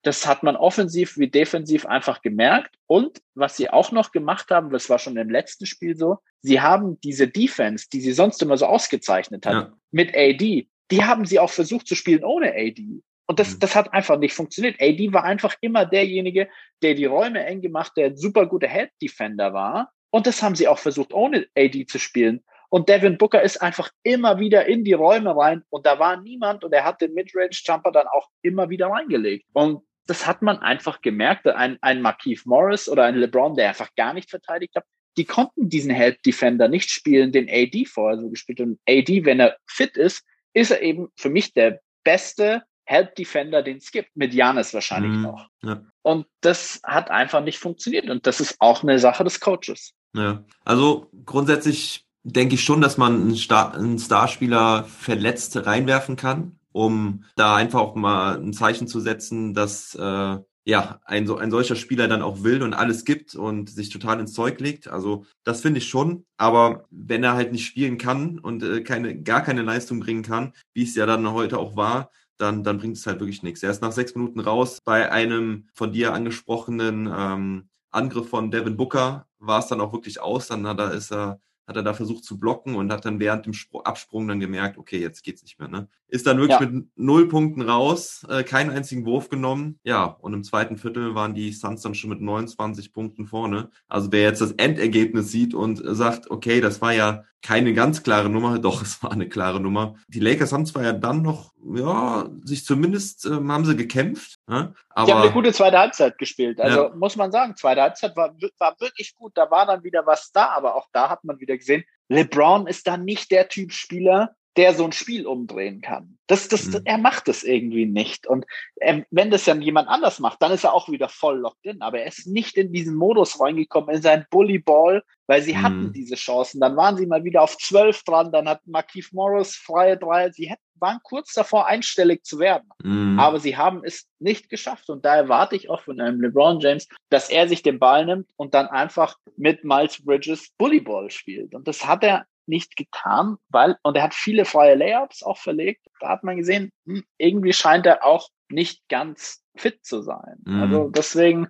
Das 0.03 0.27
hat 0.27 0.43
man 0.43 0.55
offensiv 0.55 1.17
wie 1.17 1.27
defensiv 1.27 1.87
einfach 1.87 2.21
gemerkt. 2.21 2.75
Und 2.85 3.19
was 3.33 3.57
sie 3.57 3.71
auch 3.71 3.91
noch 3.91 4.11
gemacht 4.11 4.51
haben, 4.51 4.69
das 4.69 4.89
war 4.89 4.99
schon 4.99 5.17
im 5.17 5.31
letzten 5.31 5.65
Spiel 5.65 5.97
so, 5.97 6.19
sie 6.41 6.61
haben 6.61 6.99
diese 7.01 7.27
Defense, 7.27 7.87
die 7.91 8.01
sie 8.01 8.13
sonst 8.13 8.41
immer 8.43 8.57
so 8.57 8.67
ausgezeichnet 8.67 9.47
hat, 9.47 9.53
ja. 9.53 9.73
mit 9.89 10.15
AD, 10.15 10.67
die 10.91 11.03
haben 11.03 11.25
sie 11.25 11.39
auch 11.39 11.49
versucht 11.49 11.87
zu 11.87 11.95
spielen 11.95 12.23
ohne 12.23 12.53
AD. 12.53 13.01
Und 13.27 13.39
das, 13.39 13.55
mhm. 13.55 13.59
das 13.59 13.75
hat 13.75 13.91
einfach 13.91 14.19
nicht 14.19 14.35
funktioniert. 14.35 14.79
AD 14.79 15.11
war 15.13 15.23
einfach 15.23 15.55
immer 15.61 15.87
derjenige, 15.87 16.47
der 16.83 16.93
die 16.93 17.05
Räume 17.05 17.43
eng 17.43 17.61
gemacht, 17.61 17.93
der 17.97 18.07
ein 18.07 18.17
super 18.17 18.45
guter 18.45 18.67
Head 18.67 18.91
Defender 19.01 19.51
war 19.51 19.91
und 20.15 20.27
das 20.27 20.41
haben 20.41 20.55
sie 20.55 20.69
auch 20.69 20.79
versucht, 20.79 21.13
ohne 21.13 21.45
AD 21.57 21.87
zu 21.87 21.99
spielen. 21.99 22.41
Und 22.69 22.87
Devin 22.87 23.17
Booker 23.17 23.41
ist 23.41 23.61
einfach 23.61 23.89
immer 24.01 24.39
wieder 24.39 24.65
in 24.65 24.85
die 24.85 24.93
Räume 24.93 25.35
rein 25.35 25.63
und 25.69 25.85
da 25.85 25.99
war 25.99 26.21
niemand 26.21 26.63
und 26.63 26.71
er 26.71 26.85
hat 26.85 27.01
den 27.01 27.13
Midrange-Jumper 27.13 27.91
dann 27.91 28.07
auch 28.07 28.29
immer 28.41 28.69
wieder 28.69 28.87
reingelegt. 28.87 29.45
Und 29.51 29.81
das 30.07 30.25
hat 30.25 30.41
man 30.41 30.59
einfach 30.59 31.01
gemerkt. 31.01 31.45
Ein, 31.47 31.77
ein 31.81 32.01
Markeith 32.01 32.45
Morris 32.45 32.87
oder 32.87 33.03
ein 33.03 33.15
LeBron, 33.15 33.55
der 33.55 33.67
einfach 33.67 33.93
gar 33.97 34.13
nicht 34.13 34.29
verteidigt 34.29 34.77
hat, 34.77 34.85
die 35.17 35.25
konnten 35.25 35.67
diesen 35.67 35.91
Help 35.91 36.23
Defender 36.23 36.69
nicht 36.69 36.91
spielen, 36.91 37.33
den 37.33 37.49
AD 37.49 37.85
vorher 37.85 38.17
so 38.17 38.29
gespielt. 38.29 38.61
Und 38.61 38.79
AD, 38.87 39.25
wenn 39.25 39.41
er 39.41 39.57
fit 39.67 39.97
ist, 39.97 40.23
ist 40.53 40.71
er 40.71 40.81
eben 40.81 41.09
für 41.17 41.29
mich 41.29 41.51
der 41.51 41.81
beste 42.05 42.63
Help 42.85 43.15
Defender, 43.15 43.63
den 43.63 43.77
es 43.77 43.91
gibt, 43.91 44.15
mit 44.15 44.33
Janis 44.33 44.73
wahrscheinlich 44.73 45.11
mhm, 45.11 45.23
noch. 45.23 45.49
Ja. 45.61 45.81
Und 46.03 46.25
das 46.39 46.79
hat 46.85 47.11
einfach 47.11 47.43
nicht 47.43 47.59
funktioniert. 47.59 48.09
Und 48.09 48.25
das 48.25 48.39
ist 48.39 48.55
auch 48.59 48.81
eine 48.81 48.97
Sache 48.97 49.25
des 49.25 49.41
Coaches. 49.41 49.93
Ja, 50.15 50.43
also 50.63 51.09
grundsätzlich 51.25 52.07
denke 52.23 52.55
ich 52.55 52.63
schon, 52.63 52.81
dass 52.81 52.97
man 52.97 53.21
einen, 53.21 53.35
Star 53.35 53.75
einen 53.75 53.99
Starspieler 53.99 54.85
verletzt 54.85 55.57
reinwerfen 55.65 56.15
kann, 56.15 56.59
um 56.71 57.25
da 57.35 57.55
einfach 57.55 57.79
auch 57.79 57.95
mal 57.95 58.39
ein 58.39 58.53
Zeichen 58.53 58.87
zu 58.87 58.99
setzen, 58.99 59.53
dass 59.53 59.93
äh, 59.95 60.37
ja, 60.67 60.99
ein, 61.05 61.29
ein 61.29 61.51
solcher 61.51 61.75
Spieler 61.75 62.07
dann 62.07 62.23
auch 62.23 62.43
will 62.43 62.63
und 62.63 62.73
alles 62.73 63.05
gibt 63.05 63.35
und 63.35 63.69
sich 63.69 63.89
total 63.89 64.19
ins 64.19 64.33
Zeug 64.33 64.59
legt. 64.59 64.87
Also 64.87 65.25
das 65.43 65.61
finde 65.61 65.77
ich 65.77 65.87
schon. 65.87 66.25
Aber 66.37 66.85
wenn 66.89 67.23
er 67.23 67.33
halt 67.33 67.51
nicht 67.51 67.67
spielen 67.67 67.99
kann 67.99 68.39
und 68.39 68.63
äh, 68.63 68.81
keine, 68.81 69.21
gar 69.21 69.41
keine 69.41 69.61
Leistung 69.61 69.99
bringen 69.99 70.23
kann, 70.23 70.53
wie 70.73 70.83
es 70.83 70.95
ja 70.95 71.05
dann 71.05 71.31
heute 71.31 71.59
auch 71.59 71.75
war, 71.75 72.09
dann, 72.37 72.63
dann 72.63 72.79
bringt 72.79 72.97
es 72.97 73.05
halt 73.05 73.19
wirklich 73.19 73.43
nichts. 73.43 73.61
Er 73.61 73.69
ist 73.69 73.83
nach 73.83 73.91
sechs 73.91 74.15
Minuten 74.15 74.39
raus. 74.39 74.79
Bei 74.83 75.11
einem 75.11 75.67
von 75.73 75.91
dir 75.91 76.13
angesprochenen 76.13 77.13
ähm, 77.15 77.69
Angriff 77.95 78.29
von 78.29 78.51
Devin 78.51 78.77
Booker 78.77 79.27
war 79.39 79.59
es 79.59 79.67
dann 79.67 79.81
auch 79.81 79.93
wirklich 79.93 80.21
aus. 80.21 80.47
Dann 80.47 80.67
hat 80.67 80.79
er, 80.79 80.91
ist 80.91 81.11
er 81.11 81.39
hat 81.67 81.75
er 81.75 81.83
da 81.83 81.93
versucht 81.93 82.23
zu 82.23 82.39
blocken 82.39 82.75
und 82.75 82.91
hat 82.91 83.05
dann 83.05 83.19
während 83.19 83.45
dem 83.45 83.53
Absprung 83.83 84.27
dann 84.27 84.39
gemerkt, 84.39 84.77
okay, 84.77 84.99
jetzt 84.99 85.23
geht's 85.23 85.41
nicht 85.41 85.59
mehr. 85.59 85.67
Ne? 85.67 85.87
Ist 86.07 86.27
dann 86.27 86.37
wirklich 86.37 86.59
ja. 86.59 86.67
mit 86.67 86.87
null 86.95 87.27
Punkten 87.27 87.61
raus, 87.61 88.25
äh, 88.29 88.43
keinen 88.43 88.69
einzigen 88.69 89.05
Wurf 89.05 89.29
genommen. 89.29 89.79
Ja, 89.83 90.05
und 90.05 90.33
im 90.33 90.43
zweiten 90.43 90.77
Viertel 90.77 91.15
waren 91.15 91.33
die 91.33 91.51
Suns 91.51 91.81
dann 91.81 91.95
schon 91.95 92.11
mit 92.11 92.21
29 92.21 92.93
Punkten 92.93 93.25
vorne. 93.25 93.69
Also 93.87 94.11
wer 94.11 94.21
jetzt 94.21 94.41
das 94.41 94.51
Endergebnis 94.51 95.31
sieht 95.31 95.55
und 95.55 95.81
sagt, 95.83 96.29
okay, 96.29 96.61
das 96.61 96.81
war 96.81 96.93
ja 96.93 97.23
keine 97.41 97.73
ganz 97.73 98.03
klare 98.03 98.29
Nummer, 98.29 98.59
doch, 98.59 98.83
es 98.83 99.01
war 99.01 99.11
eine 99.11 99.27
klare 99.27 99.59
Nummer. 99.59 99.95
Die 100.07 100.19
Lakers 100.19 100.51
haben 100.53 100.67
zwar 100.67 100.83
ja 100.83 100.93
dann 100.93 101.23
noch, 101.23 101.51
ja, 101.73 102.29
sich 102.43 102.63
zumindest 102.63 103.25
ähm, 103.25 103.51
haben 103.51 103.65
sie 103.65 103.75
gekämpft, 103.75 104.39
ne? 104.47 104.75
Aber. 104.95 105.05
Die 105.05 105.13
haben 105.13 105.21
eine 105.23 105.31
gute 105.31 105.51
zweite 105.51 105.77
Halbzeit 105.77 106.17
gespielt. 106.17 106.59
Also 106.59 106.85
ja. 106.85 106.95
muss 106.95 107.17
man 107.17 107.31
sagen, 107.31 107.55
zweite 107.57 107.81
Halbzeit 107.81 108.15
war, 108.15 108.33
war 108.59 108.75
wirklich 108.79 109.13
gut. 109.15 109.33
Da 109.35 109.51
war 109.51 109.65
dann 109.65 109.83
wieder 109.83 110.05
was 110.05 110.31
da, 110.31 110.49
aber 110.49 110.75
auch 110.75 110.87
da 110.93 111.09
hat 111.09 111.23
man 111.25 111.39
wieder 111.39 111.57
gesehen, 111.57 111.83
LeBron 112.07 112.65
ist 112.65 112.87
dann 112.87 113.03
nicht 113.03 113.29
der 113.29 113.49
Typ 113.49 113.73
Spieler, 113.73 114.33
der 114.57 114.73
so 114.73 114.85
ein 114.85 114.91
Spiel 114.91 115.27
umdrehen 115.27 115.81
kann. 115.81 116.17
Das, 116.27 116.47
das, 116.47 116.67
mhm. 116.67 116.81
Er 116.85 116.97
macht 116.97 117.27
das 117.27 117.43
irgendwie 117.43 117.85
nicht. 117.85 118.25
Und 118.25 118.45
ähm, 118.81 119.05
wenn 119.11 119.29
das 119.29 119.43
dann 119.43 119.61
jemand 119.61 119.89
anders 119.89 120.19
macht, 120.19 120.41
dann 120.41 120.51
ist 120.51 120.63
er 120.63 120.73
auch 120.73 120.89
wieder 120.89 121.09
voll 121.09 121.39
locked 121.39 121.65
in. 121.65 121.81
Aber 121.81 121.99
er 121.99 122.07
ist 122.07 122.25
nicht 122.25 122.57
in 122.57 122.71
diesen 122.71 122.95
Modus 122.95 123.39
reingekommen, 123.39 123.93
in 123.93 124.01
sein 124.01 124.25
Bullyball, 124.31 125.03
weil 125.27 125.41
sie 125.41 125.53
mhm. 125.53 125.61
hatten 125.61 125.93
diese 125.93 126.15
Chancen. 126.15 126.61
Dann 126.61 126.77
waren 126.77 126.97
sie 126.97 127.05
mal 127.05 127.23
wieder 127.23 127.41
auf 127.41 127.57
zwölf 127.57 128.03
dran, 128.03 128.31
dann 128.31 128.47
hat 128.47 128.61
Markeith 128.65 129.11
Morris 129.11 129.55
freie 129.55 129.97
Dreier. 129.97 130.31
Sie 130.31 130.49
hätten, 130.49 130.61
waren 130.79 130.99
kurz 131.03 131.33
davor, 131.33 131.67
einstellig 131.67 132.23
zu 132.23 132.39
werden. 132.39 132.69
Mhm. 132.81 133.19
Aber 133.19 133.39
sie 133.39 133.57
haben 133.57 133.81
es 133.83 134.07
nicht 134.19 134.49
geschafft. 134.49 134.89
Und 134.89 135.05
da 135.05 135.15
erwarte 135.15 135.55
ich 135.55 135.69
auch 135.69 135.81
von 135.81 135.99
einem 135.99 136.21
LeBron 136.21 136.59
James, 136.59 136.87
dass 137.09 137.29
er 137.29 137.47
sich 137.47 137.61
den 137.61 137.77
Ball 137.77 138.05
nimmt 138.05 138.29
und 138.37 138.53
dann 138.53 138.67
einfach 138.67 139.17
mit 139.35 139.63
Miles 139.65 140.03
Bridges 140.03 140.51
Bullyball 140.57 141.11
spielt. 141.11 141.53
Und 141.53 141.67
das 141.67 141.85
hat 141.85 142.03
er 142.03 142.25
nicht 142.47 142.75
getan, 142.75 143.37
weil, 143.49 143.77
und 143.83 143.97
er 143.97 144.03
hat 144.03 144.13
viele 144.13 144.45
freie 144.45 144.75
Layups 144.75 145.23
auch 145.23 145.37
verlegt. 145.37 145.85
Da 145.99 146.09
hat 146.09 146.23
man 146.23 146.37
gesehen, 146.37 146.71
hm, 146.85 147.03
irgendwie 147.17 147.53
scheint 147.53 147.85
er 147.85 148.03
auch 148.03 148.29
nicht 148.49 148.87
ganz 148.89 149.43
fit 149.55 149.85
zu 149.85 150.01
sein. 150.01 150.37
Mhm. 150.45 150.61
Also 150.61 150.89
deswegen, 150.89 151.47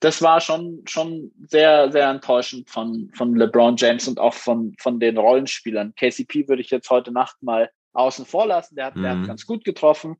das 0.00 0.22
war 0.22 0.40
schon, 0.40 0.82
schon 0.86 1.32
sehr, 1.46 1.92
sehr 1.92 2.08
enttäuschend 2.08 2.70
von, 2.70 3.10
von 3.14 3.36
LeBron 3.36 3.76
James 3.76 4.08
und 4.08 4.18
auch 4.18 4.34
von, 4.34 4.74
von 4.78 4.98
den 4.98 5.18
Rollenspielern. 5.18 5.94
KCP 5.94 6.48
würde 6.48 6.62
ich 6.62 6.70
jetzt 6.70 6.90
heute 6.90 7.12
Nacht 7.12 7.36
mal 7.42 7.70
außen 7.92 8.26
vor 8.26 8.46
lassen. 8.46 8.74
Der 8.76 8.86
hat, 8.86 8.96
mhm. 8.96 9.02
der 9.02 9.10
hat 9.12 9.18
mhm. 9.18 9.26
ganz 9.26 9.46
gut 9.46 9.64
getroffen. 9.64 10.16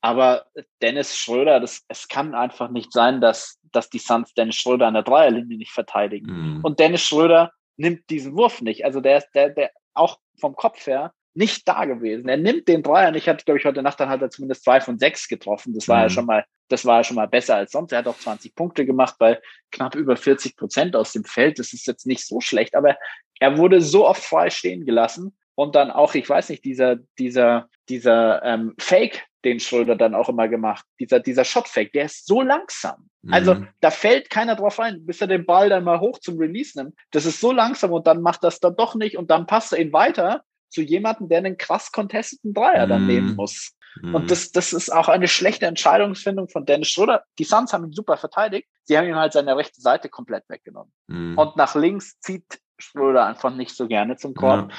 Aber 0.00 0.46
Dennis 0.82 1.16
Schröder, 1.16 1.60
das, 1.60 1.84
es 1.86 2.08
kann 2.08 2.34
einfach 2.34 2.70
nicht 2.70 2.92
sein, 2.92 3.20
dass, 3.20 3.60
dass 3.70 3.88
die 3.88 4.00
Suns 4.00 4.34
Dennis 4.34 4.56
Schröder 4.56 4.88
an 4.88 4.94
der 4.94 5.04
Dreierlinie 5.04 5.56
nicht 5.56 5.70
verteidigen. 5.70 6.56
Mhm. 6.56 6.60
Und 6.64 6.80
Dennis 6.80 7.02
Schröder 7.02 7.52
nimmt 7.76 8.08
diesen 8.10 8.36
Wurf 8.36 8.60
nicht. 8.60 8.84
Also 8.84 9.00
der 9.00 9.18
ist 9.18 9.30
der, 9.34 9.50
der 9.50 9.70
auch 9.94 10.18
vom 10.38 10.54
Kopf 10.54 10.86
her 10.86 11.12
nicht 11.34 11.66
da 11.66 11.84
gewesen. 11.86 12.28
Er 12.28 12.36
nimmt 12.36 12.68
den 12.68 12.82
Dreier 12.82 13.10
nicht. 13.10 13.28
Hat, 13.28 13.44
glaube 13.46 13.58
ich, 13.58 13.64
heute 13.64 13.82
Nacht 13.82 13.98
dann 14.00 14.08
hat 14.08 14.20
er 14.20 14.30
zumindest 14.30 14.64
zwei 14.64 14.80
von 14.80 14.98
sechs 14.98 15.28
getroffen. 15.28 15.72
Das 15.74 15.88
war 15.88 15.98
mhm. 15.98 16.02
ja 16.02 16.10
schon 16.10 16.26
mal, 16.26 16.44
das 16.68 16.84
war 16.84 16.98
ja 16.98 17.04
schon 17.04 17.16
mal 17.16 17.28
besser 17.28 17.56
als 17.56 17.72
sonst. 17.72 17.92
Er 17.92 17.98
hat 17.98 18.06
auch 18.06 18.18
20 18.18 18.54
Punkte 18.54 18.84
gemacht 18.84 19.16
bei 19.18 19.40
knapp 19.70 19.94
über 19.94 20.16
40 20.16 20.56
Prozent 20.56 20.94
aus 20.94 21.12
dem 21.12 21.24
Feld. 21.24 21.58
Das 21.58 21.72
ist 21.72 21.86
jetzt 21.86 22.06
nicht 22.06 22.26
so 22.26 22.40
schlecht, 22.40 22.74
aber 22.74 22.96
er 23.40 23.56
wurde 23.56 23.80
so 23.80 24.06
oft 24.06 24.22
frei 24.22 24.50
stehen 24.50 24.84
gelassen. 24.84 25.36
Und 25.54 25.74
dann 25.74 25.90
auch, 25.90 26.14
ich 26.14 26.28
weiß 26.28 26.48
nicht, 26.50 26.64
dieser, 26.64 26.96
dieser, 27.18 27.68
dieser 27.88 28.42
ähm, 28.42 28.74
Fake, 28.78 29.26
den 29.44 29.60
Schröder 29.60 29.96
dann 29.96 30.14
auch 30.14 30.28
immer 30.28 30.48
gemacht. 30.48 30.84
Dieser, 31.00 31.20
dieser 31.20 31.44
Shotfake, 31.44 31.92
der 31.92 32.06
ist 32.06 32.26
so 32.26 32.42
langsam. 32.42 33.08
Also 33.30 33.54
mhm. 33.54 33.68
da 33.80 33.90
fällt 33.90 34.30
keiner 34.30 34.56
drauf 34.56 34.80
ein, 34.80 35.06
bis 35.06 35.20
er 35.20 35.28
den 35.28 35.46
Ball 35.46 35.68
dann 35.68 35.84
mal 35.84 36.00
hoch 36.00 36.18
zum 36.18 36.38
Release 36.38 36.76
nimmt. 36.76 36.94
Das 37.12 37.24
ist 37.24 37.40
so 37.40 37.52
langsam 37.52 37.92
und 37.92 38.06
dann 38.06 38.20
macht 38.20 38.42
das 38.42 38.58
dann 38.58 38.74
doch 38.76 38.94
nicht 38.94 39.16
und 39.16 39.30
dann 39.30 39.46
passt 39.46 39.72
er 39.72 39.80
ihn 39.80 39.92
weiter 39.92 40.42
zu 40.68 40.82
jemandem, 40.82 41.28
der 41.28 41.38
einen 41.38 41.56
krass 41.56 41.92
contesteten 41.92 42.54
Dreier 42.54 42.86
dann 42.86 43.06
nehmen 43.06 43.30
mhm. 43.30 43.36
muss. 43.36 43.76
Mhm. 44.00 44.14
Und 44.14 44.30
das, 44.30 44.50
das 44.52 44.72
ist 44.72 44.90
auch 44.90 45.08
eine 45.08 45.28
schlechte 45.28 45.66
Entscheidungsfindung 45.66 46.48
von 46.48 46.64
Dennis 46.64 46.88
Schröder. 46.88 47.24
Die 47.38 47.44
Suns 47.44 47.72
haben 47.72 47.84
ihn 47.84 47.92
super 47.92 48.16
verteidigt. 48.16 48.68
Sie 48.84 48.96
haben 48.96 49.06
ihm 49.06 49.16
halt 49.16 49.34
seine 49.34 49.56
rechte 49.56 49.80
Seite 49.80 50.08
komplett 50.08 50.48
weggenommen. 50.48 50.92
Mhm. 51.06 51.38
Und 51.38 51.56
nach 51.56 51.74
links 51.74 52.18
zieht 52.20 52.58
Schröder 52.82 53.26
einfach 53.26 53.54
nicht 53.54 53.74
so 53.74 53.86
gerne 53.86 54.16
zum 54.16 54.34
Korb. 54.34 54.70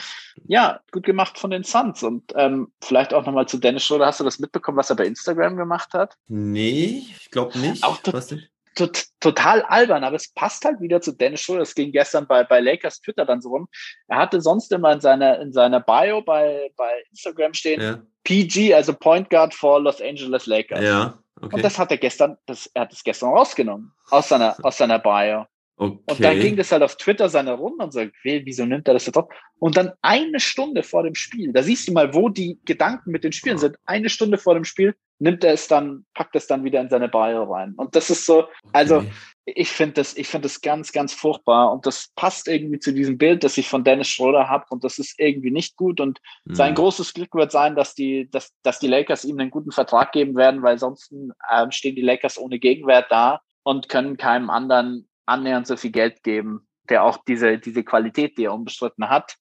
Ja. 0.46 0.74
ja, 0.74 0.80
gut 0.92 1.04
gemacht 1.04 1.38
von 1.40 1.52
den 1.52 1.64
Suns. 1.64 2.04
Und 2.04 2.32
ähm, 2.36 2.72
vielleicht 2.82 3.14
auch 3.14 3.26
nochmal 3.26 3.48
zu 3.48 3.58
Dennis 3.58 3.86
Schröder. 3.86 4.06
Hast 4.06 4.20
du 4.20 4.24
das 4.24 4.40
mitbekommen, 4.40 4.78
was 4.78 4.90
er 4.90 4.96
bei 4.96 5.06
Instagram 5.06 5.58
gemacht 5.58 5.94
hat? 5.94 6.16
Nee, 6.28 7.06
ich 7.20 7.32
glaube 7.32 7.58
nicht. 7.58 7.84
Auch 7.84 7.98
to 7.98 8.12
to 8.76 8.88
total 9.20 9.62
albern, 9.64 10.04
aber 10.04 10.16
es 10.16 10.34
passt 10.34 10.66
halt 10.66 10.82
wieder 10.82 11.02
zu 11.02 11.12
Dennis 11.12 11.42
Schröder. 11.42 11.60
Das 11.60 11.76
ging 11.76 11.92
gestern 11.92 12.28
bei, 12.28 12.44
bei 12.44 12.60
Lakers 12.60 13.02
Twitter 13.02 13.26
dann 13.26 13.42
so 13.42 13.50
rum. 13.50 13.68
Er 14.08 14.18
hatte 14.18 14.42
sonst 14.42 14.72
immer 14.72 14.92
in 14.92 15.00
seiner, 15.00 15.40
in 15.40 15.54
seiner 15.54 15.80
Bio 15.80 16.22
bei, 16.22 16.72
bei 16.76 17.04
Instagram 17.12 17.54
stehen, 17.54 17.82
ja. 17.82 18.02
PG, 18.24 18.74
also 18.74 18.94
Point 18.94 19.30
Guard 19.30 19.54
for 19.54 19.80
Los 19.80 20.02
Angeles 20.02 20.46
Lakers. 20.46 20.82
Ja. 20.82 21.18
Okay. 21.42 21.56
Und 21.56 21.64
das 21.64 21.78
hat 21.78 21.92
er 21.92 21.98
gestern, 21.98 22.38
das, 22.46 22.68
er 22.74 22.84
hat 22.84 22.94
es 22.94 23.04
gestern 23.04 23.30
rausgenommen 23.30 23.92
aus 24.10 24.30
seiner, 24.30 24.56
aus 24.64 24.78
seiner 24.78 25.00
Bio. 25.00 25.46
Okay. 25.76 25.98
Und 26.06 26.24
dann 26.24 26.40
ging 26.40 26.56
das 26.56 26.72
halt 26.72 26.84
auf 26.84 26.98
Twitter 26.98 27.30
seine 27.30 27.54
Runde 27.54 27.84
und 27.84 27.94
so, 27.94 28.02
wieso 28.24 28.66
nimmt 28.66 28.88
er 28.88 28.94
das 28.94 29.08
jetzt 29.08 29.18
auf? 29.18 29.30
Und 29.58 29.76
dann 29.76 29.92
eine 30.02 30.40
Stunde 30.40 30.84
vor 30.84 31.04
dem 31.04 31.16
Spiel, 31.16 31.52
da 31.52 31.64
siehst 31.64 31.88
du 31.88 31.94
mal, 31.94 32.14
wo 32.14 32.30
die 32.30 32.60
Gedanken 32.66 33.12
mit 33.12 33.24
den 33.24 33.32
Spielen 33.32 33.58
sind. 33.58 33.78
Eine 33.86 34.10
Stunde 34.10 34.38
vor 34.38 34.54
dem 34.54 34.66
Spiel 34.66 34.96
nimmt 35.20 35.44
er 35.44 35.54
es 35.54 35.68
dann, 35.68 36.06
packt 36.14 36.36
es 36.36 36.48
dann 36.48 36.64
wieder 36.64 36.82
in 36.82 36.90
seine 36.90 37.08
Bio 37.08 37.44
rein. 37.44 37.74
Und 37.76 37.96
das 37.96 38.10
ist 38.10 38.26
so, 38.26 38.46
also 38.72 38.98
okay. 38.98 39.12
ich 39.46 39.70
finde 39.70 39.94
das, 39.94 40.18
ich 40.18 40.28
finde 40.28 40.48
das 40.48 40.62
ganz, 40.62 40.92
ganz 40.92 41.14
furchtbar. 41.14 41.72
Und 41.72 41.86
das 41.86 42.12
passt 42.16 42.48
irgendwie 42.48 42.80
zu 42.80 42.94
diesem 42.94 43.18
Bild, 43.18 43.44
das 43.44 43.58
ich 43.58 43.70
von 43.70 43.84
Dennis 43.84 44.10
Schröder 44.10 44.50
habe. 44.50 44.66
Und 44.70 44.84
das 44.84 45.00
ist 45.00 45.18
irgendwie 45.18 45.52
nicht 45.52 45.78
gut. 45.78 46.02
Und 46.02 46.20
mhm. 46.46 46.56
sein 46.56 46.76
großes 46.76 47.14
Glück 47.14 47.34
wird 47.34 47.52
sein, 47.52 47.76
dass 47.76 47.96
die, 47.96 48.30
dass, 48.30 48.54
dass 48.64 48.80
die 48.80 48.88
Lakers 48.88 49.24
ihm 49.24 49.40
einen 49.40 49.52
guten 49.52 49.72
Vertrag 49.72 50.12
geben 50.12 50.36
werden, 50.36 50.62
weil 50.62 50.78
sonst 50.78 51.14
äh, 51.50 51.72
stehen 51.72 51.96
die 51.96 52.02
Lakers 52.02 52.38
ohne 52.38 52.60
Gegenwert 52.60 53.06
da 53.10 53.42
und 53.64 53.88
können 53.88 54.18
keinem 54.18 54.50
anderen 54.50 55.08
annähernd 55.26 55.68
so 55.68 55.78
viel 55.78 55.92
Geld 55.92 56.24
geben, 56.24 56.68
der 56.90 57.04
auch 57.04 57.18
diese, 57.26 57.58
diese 57.58 57.84
Qualität, 57.84 58.38
die 58.38 58.46
er 58.46 58.54
unbestritten 58.54 59.10
hat, 59.10 59.38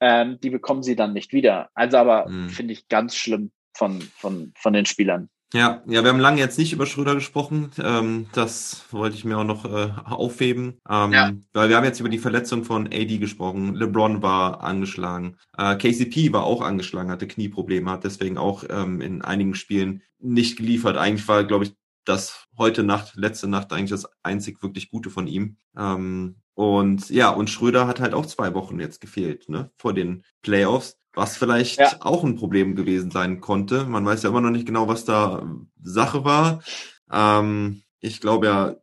ähm, 0.00 0.38
die 0.42 0.50
bekommen 0.50 0.82
sie 0.82 0.96
dann 0.96 1.12
nicht 1.12 1.32
wieder. 1.32 1.70
Also 1.74 1.98
aber 1.98 2.28
mhm. 2.28 2.50
finde 2.50 2.72
ich 2.72 2.88
ganz 2.88 3.16
schlimm 3.16 3.52
von, 3.76 4.00
von, 4.16 4.52
von 4.56 4.72
den 4.72 4.86
Spielern. 4.86 5.28
Ja, 5.54 5.84
ja, 5.86 6.02
wir 6.02 6.10
haben 6.10 6.18
lange 6.18 6.40
jetzt 6.40 6.58
nicht 6.58 6.72
über 6.72 6.84
Schröder 6.84 7.14
gesprochen. 7.14 7.70
Ähm, 7.80 8.26
das 8.32 8.86
wollte 8.90 9.14
ich 9.14 9.24
mir 9.24 9.38
auch 9.38 9.44
noch 9.44 9.64
äh, 9.64 9.92
aufheben. 10.04 10.80
Ähm, 10.88 11.12
ja. 11.12 11.32
Weil 11.52 11.68
wir 11.68 11.76
haben 11.76 11.84
jetzt 11.84 12.00
über 12.00 12.08
die 12.08 12.18
Verletzung 12.18 12.64
von 12.64 12.88
AD 12.88 13.18
gesprochen. 13.18 13.76
LeBron 13.76 14.20
war 14.20 14.64
angeschlagen. 14.64 15.36
Äh, 15.56 15.76
KCP 15.76 16.32
war 16.32 16.42
auch 16.42 16.60
angeschlagen, 16.60 17.08
hatte 17.08 17.28
Knieprobleme, 17.28 17.88
hat 17.88 18.02
deswegen 18.02 18.36
auch 18.36 18.64
ähm, 18.68 19.00
in 19.00 19.22
einigen 19.22 19.54
Spielen 19.54 20.02
nicht 20.18 20.56
geliefert. 20.56 20.96
Eigentlich 20.96 21.28
war, 21.28 21.44
glaube 21.44 21.66
ich, 21.66 21.74
das 22.04 22.46
heute 22.56 22.82
Nacht, 22.82 23.16
letzte 23.16 23.48
Nacht 23.48 23.72
eigentlich 23.72 23.90
das 23.90 24.08
einzig 24.22 24.62
wirklich 24.62 24.90
Gute 24.90 25.10
von 25.10 25.26
ihm. 25.26 25.56
Ähm, 25.76 26.36
und 26.54 27.10
ja, 27.10 27.30
und 27.30 27.50
Schröder 27.50 27.86
hat 27.86 28.00
halt 28.00 28.14
auch 28.14 28.26
zwei 28.26 28.54
Wochen 28.54 28.78
jetzt 28.78 29.00
gefehlt, 29.00 29.48
ne, 29.48 29.70
vor 29.76 29.92
den 29.92 30.24
Playoffs, 30.42 30.98
was 31.12 31.36
vielleicht 31.36 31.78
ja. 31.78 31.96
auch 32.00 32.22
ein 32.24 32.36
Problem 32.36 32.76
gewesen 32.76 33.10
sein 33.10 33.40
konnte. 33.40 33.86
Man 33.86 34.06
weiß 34.06 34.22
ja 34.22 34.30
immer 34.30 34.40
noch 34.40 34.50
nicht 34.50 34.66
genau, 34.66 34.86
was 34.86 35.04
da 35.04 35.48
Sache 35.82 36.24
war. 36.24 36.62
Ähm, 37.10 37.82
ich 38.00 38.20
glaube 38.20 38.46
ja, 38.46 38.76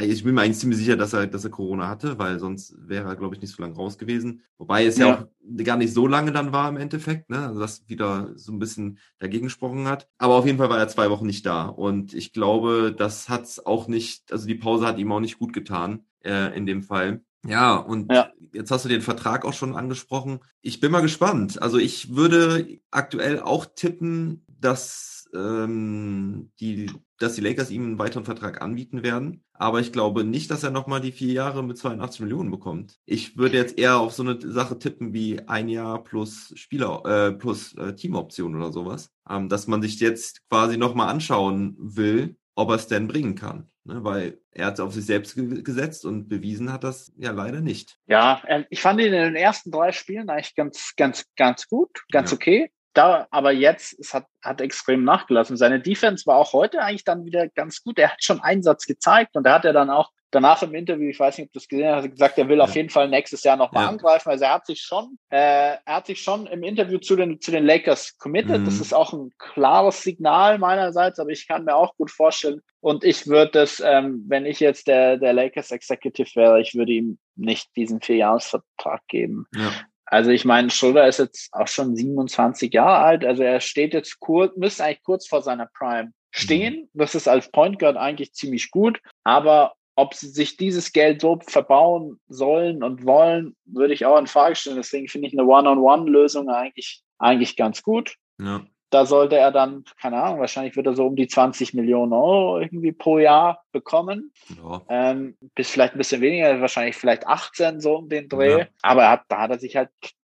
ich 0.00 0.22
bin 0.22 0.34
mir 0.34 0.42
eigentlich 0.42 0.58
ziemlich 0.58 0.78
sicher, 0.78 0.96
dass 0.96 1.12
er, 1.12 1.26
dass 1.26 1.44
er 1.44 1.50
Corona 1.50 1.88
hatte, 1.88 2.18
weil 2.18 2.38
sonst 2.38 2.76
wäre 2.78 3.08
er, 3.08 3.16
glaube 3.16 3.34
ich, 3.34 3.40
nicht 3.40 3.54
so 3.54 3.62
lange 3.62 3.74
raus 3.74 3.98
gewesen. 3.98 4.42
Wobei 4.58 4.86
es 4.86 4.96
ja. 4.96 5.06
ja, 5.06 5.14
auch 5.18 5.64
gar 5.64 5.76
nicht 5.76 5.92
so 5.92 6.06
lange 6.06 6.32
dann 6.32 6.52
war 6.52 6.68
im 6.68 6.76
Endeffekt, 6.76 7.30
ne? 7.30 7.46
Also 7.46 7.60
das 7.60 7.88
wieder 7.88 8.30
so 8.36 8.52
ein 8.52 8.58
bisschen 8.58 8.98
dagegen 9.18 9.46
gesprochen 9.46 9.88
hat. 9.88 10.08
Aber 10.18 10.34
auf 10.34 10.46
jeden 10.46 10.58
Fall 10.58 10.70
war 10.70 10.78
er 10.78 10.88
zwei 10.88 11.10
Wochen 11.10 11.26
nicht 11.26 11.44
da. 11.46 11.66
Und 11.66 12.14
ich 12.14 12.32
glaube, 12.32 12.94
das 12.96 13.28
hat's 13.28 13.64
auch 13.64 13.88
nicht, 13.88 14.32
also 14.32 14.46
die 14.46 14.54
Pause 14.54 14.86
hat 14.86 14.98
ihm 14.98 15.10
auch 15.10 15.20
nicht 15.20 15.38
gut 15.38 15.52
getan 15.52 16.04
äh, 16.24 16.56
in 16.56 16.66
dem 16.66 16.82
Fall. 16.82 17.22
Ja, 17.46 17.76
und 17.76 18.12
ja. 18.12 18.30
jetzt 18.52 18.70
hast 18.70 18.84
du 18.84 18.88
den 18.88 19.02
Vertrag 19.02 19.44
auch 19.44 19.52
schon 19.52 19.76
angesprochen. 19.76 20.40
Ich 20.62 20.80
bin 20.80 20.90
mal 20.92 21.00
gespannt. 21.00 21.62
Also 21.62 21.78
ich 21.78 22.14
würde 22.14 22.78
aktuell 22.90 23.40
auch 23.40 23.66
tippen, 23.66 24.44
dass 24.48 25.15
ähm, 25.34 26.50
die, 26.60 26.90
dass 27.18 27.34
die 27.34 27.40
Lakers 27.40 27.70
ihm 27.70 27.84
einen 27.84 27.98
weiteren 27.98 28.24
Vertrag 28.24 28.62
anbieten 28.62 29.02
werden. 29.02 29.44
Aber 29.52 29.80
ich 29.80 29.92
glaube 29.92 30.24
nicht, 30.24 30.50
dass 30.50 30.62
er 30.62 30.70
nochmal 30.70 31.00
die 31.00 31.12
vier 31.12 31.32
Jahre 31.32 31.62
mit 31.62 31.78
82 31.78 32.20
Millionen 32.20 32.50
bekommt. 32.50 32.98
Ich 33.06 33.36
würde 33.36 33.56
jetzt 33.56 33.78
eher 33.78 33.98
auf 33.98 34.12
so 34.12 34.22
eine 34.22 34.38
Sache 34.40 34.78
tippen 34.78 35.12
wie 35.12 35.40
ein 35.46 35.68
Jahr 35.68 36.02
plus 36.04 36.52
Spieler, 36.56 37.02
äh, 37.04 37.32
plus 37.32 37.74
äh, 37.76 37.94
Teamoption 37.94 38.54
oder 38.54 38.72
sowas. 38.72 39.10
Ähm, 39.28 39.48
dass 39.48 39.66
man 39.66 39.82
sich 39.82 39.98
jetzt 40.00 40.46
quasi 40.48 40.76
nochmal 40.76 41.08
anschauen 41.08 41.76
will, 41.78 42.36
ob 42.54 42.70
er 42.70 42.76
es 42.76 42.86
denn 42.86 43.08
bringen 43.08 43.34
kann. 43.34 43.70
Ne? 43.84 44.04
Weil 44.04 44.38
er 44.50 44.66
hat 44.66 44.74
es 44.74 44.80
auf 44.80 44.92
sich 44.92 45.06
selbst 45.06 45.34
ge 45.34 45.62
gesetzt 45.62 46.04
und 46.04 46.28
bewiesen 46.28 46.72
hat 46.72 46.84
das 46.84 47.12
ja 47.16 47.30
leider 47.30 47.60
nicht. 47.60 47.98
Ja, 48.06 48.42
ich 48.70 48.80
fand 48.80 49.00
ihn 49.00 49.06
in 49.06 49.12
den 49.12 49.36
ersten 49.36 49.70
drei 49.70 49.92
Spielen 49.92 50.28
eigentlich 50.28 50.54
ganz, 50.54 50.94
ganz, 50.96 51.24
ganz 51.36 51.68
gut, 51.68 52.04
ganz 52.10 52.30
ja. 52.30 52.36
okay 52.36 52.70
da, 52.96 53.26
aber 53.30 53.52
jetzt, 53.52 53.98
es 53.98 54.14
hat, 54.14 54.26
hat 54.42 54.60
extrem 54.60 55.04
nachgelassen. 55.04 55.56
Seine 55.56 55.80
Defense 55.80 56.26
war 56.26 56.36
auch 56.36 56.52
heute 56.52 56.80
eigentlich 56.80 57.04
dann 57.04 57.24
wieder 57.24 57.48
ganz 57.48 57.82
gut. 57.82 57.98
Er 57.98 58.12
hat 58.12 58.22
schon 58.22 58.40
Einsatz 58.40 58.86
gezeigt 58.86 59.36
und 59.36 59.46
er 59.46 59.54
hat 59.54 59.64
ja 59.64 59.72
dann 59.72 59.90
auch 59.90 60.10
danach 60.30 60.62
im 60.62 60.74
Interview, 60.74 61.08
ich 61.08 61.18
weiß 61.18 61.38
nicht, 61.38 61.48
ob 61.48 61.52
du 61.52 61.58
das 61.58 61.68
gesehen 61.68 61.94
hast, 61.94 62.10
gesagt, 62.10 62.38
er 62.38 62.48
will 62.48 62.58
ja. 62.58 62.64
auf 62.64 62.74
jeden 62.74 62.90
Fall 62.90 63.08
nächstes 63.08 63.42
Jahr 63.42 63.56
nochmal 63.56 63.84
ja. 63.84 63.88
angreifen. 63.88 64.28
Also 64.28 64.44
er 64.44 64.54
hat 64.54 64.66
sich 64.66 64.80
schon, 64.80 65.18
äh, 65.30 65.76
er 65.84 65.96
hat 65.96 66.06
sich 66.06 66.20
schon 66.20 66.46
im 66.46 66.62
Interview 66.62 66.98
zu 66.98 67.16
den, 67.16 67.40
zu 67.40 67.50
den 67.50 67.64
Lakers 67.64 68.18
committed. 68.18 68.60
Mhm. 68.60 68.64
Das 68.64 68.80
ist 68.80 68.92
auch 68.92 69.12
ein 69.12 69.30
klares 69.38 70.02
Signal 70.02 70.58
meinerseits, 70.58 71.18
aber 71.18 71.30
ich 71.30 71.46
kann 71.46 71.64
mir 71.64 71.74
auch 71.74 71.96
gut 71.96 72.10
vorstellen. 72.10 72.60
Und 72.80 73.04
ich 73.04 73.26
würde 73.26 73.52
das, 73.52 73.82
ähm, 73.84 74.24
wenn 74.28 74.46
ich 74.46 74.60
jetzt 74.60 74.86
der, 74.88 75.16
der 75.16 75.32
Lakers 75.32 75.70
Executive 75.70 76.30
wäre, 76.34 76.60
ich 76.60 76.74
würde 76.74 76.92
ihm 76.92 77.18
nicht 77.34 77.74
diesen 77.76 78.00
Vierjahresvertrag 78.00 79.06
geben. 79.08 79.46
Ja. 79.54 79.72
Also 80.06 80.30
ich 80.30 80.44
meine, 80.44 80.70
Schulter 80.70 81.06
ist 81.06 81.18
jetzt 81.18 81.52
auch 81.52 81.68
schon 81.68 81.96
27 81.96 82.72
Jahre 82.72 83.04
alt. 83.04 83.24
Also 83.24 83.42
er 83.42 83.60
steht 83.60 83.92
jetzt 83.92 84.20
kurz, 84.20 84.56
müsste 84.56 84.84
eigentlich 84.84 85.02
kurz 85.02 85.26
vor 85.26 85.42
seiner 85.42 85.66
Prime 85.66 86.12
stehen. 86.30 86.82
Mhm. 86.82 86.88
Das 86.94 87.14
ist 87.14 87.28
als 87.28 87.50
Point 87.50 87.78
Guard 87.78 87.96
eigentlich 87.96 88.32
ziemlich 88.32 88.70
gut. 88.70 89.00
Aber 89.24 89.74
ob 89.96 90.14
sie 90.14 90.28
sich 90.28 90.56
dieses 90.56 90.92
Geld 90.92 91.22
so 91.22 91.40
verbauen 91.46 92.20
sollen 92.28 92.82
und 92.82 93.04
wollen, 93.04 93.56
würde 93.64 93.94
ich 93.94 94.06
auch 94.06 94.18
in 94.18 94.26
Frage 94.26 94.54
stellen. 94.54 94.76
Deswegen 94.76 95.08
finde 95.08 95.28
ich 95.28 95.34
eine 95.34 95.46
One-on-One-Lösung 95.46 96.48
eigentlich, 96.50 97.02
eigentlich 97.18 97.56
ganz 97.56 97.82
gut. 97.82 98.16
Ja 98.40 98.64
da 98.96 99.04
sollte 99.04 99.36
er 99.36 99.52
dann, 99.52 99.84
keine 100.00 100.22
Ahnung, 100.22 100.40
wahrscheinlich 100.40 100.74
wird 100.74 100.86
er 100.86 100.94
so 100.94 101.06
um 101.06 101.16
die 101.16 101.28
20 101.28 101.74
Millionen 101.74 102.14
Euro 102.14 102.58
irgendwie 102.58 102.92
pro 102.92 103.18
Jahr 103.18 103.62
bekommen. 103.70 104.32
Ja. 104.56 104.80
Ähm, 104.88 105.36
bis 105.54 105.68
vielleicht 105.68 105.94
ein 105.94 105.98
bisschen 105.98 106.22
weniger, 106.22 106.62
wahrscheinlich 106.62 106.96
vielleicht 106.96 107.26
18 107.26 107.82
so 107.82 107.96
um 107.96 108.08
den 108.08 108.30
Dreh. 108.30 108.60
Ja. 108.60 108.66
Aber 108.80 109.02
er 109.02 109.10
hat, 109.10 109.24
da 109.28 109.42
hat 109.42 109.50
er 109.50 109.58
sich 109.58 109.76
halt, 109.76 109.90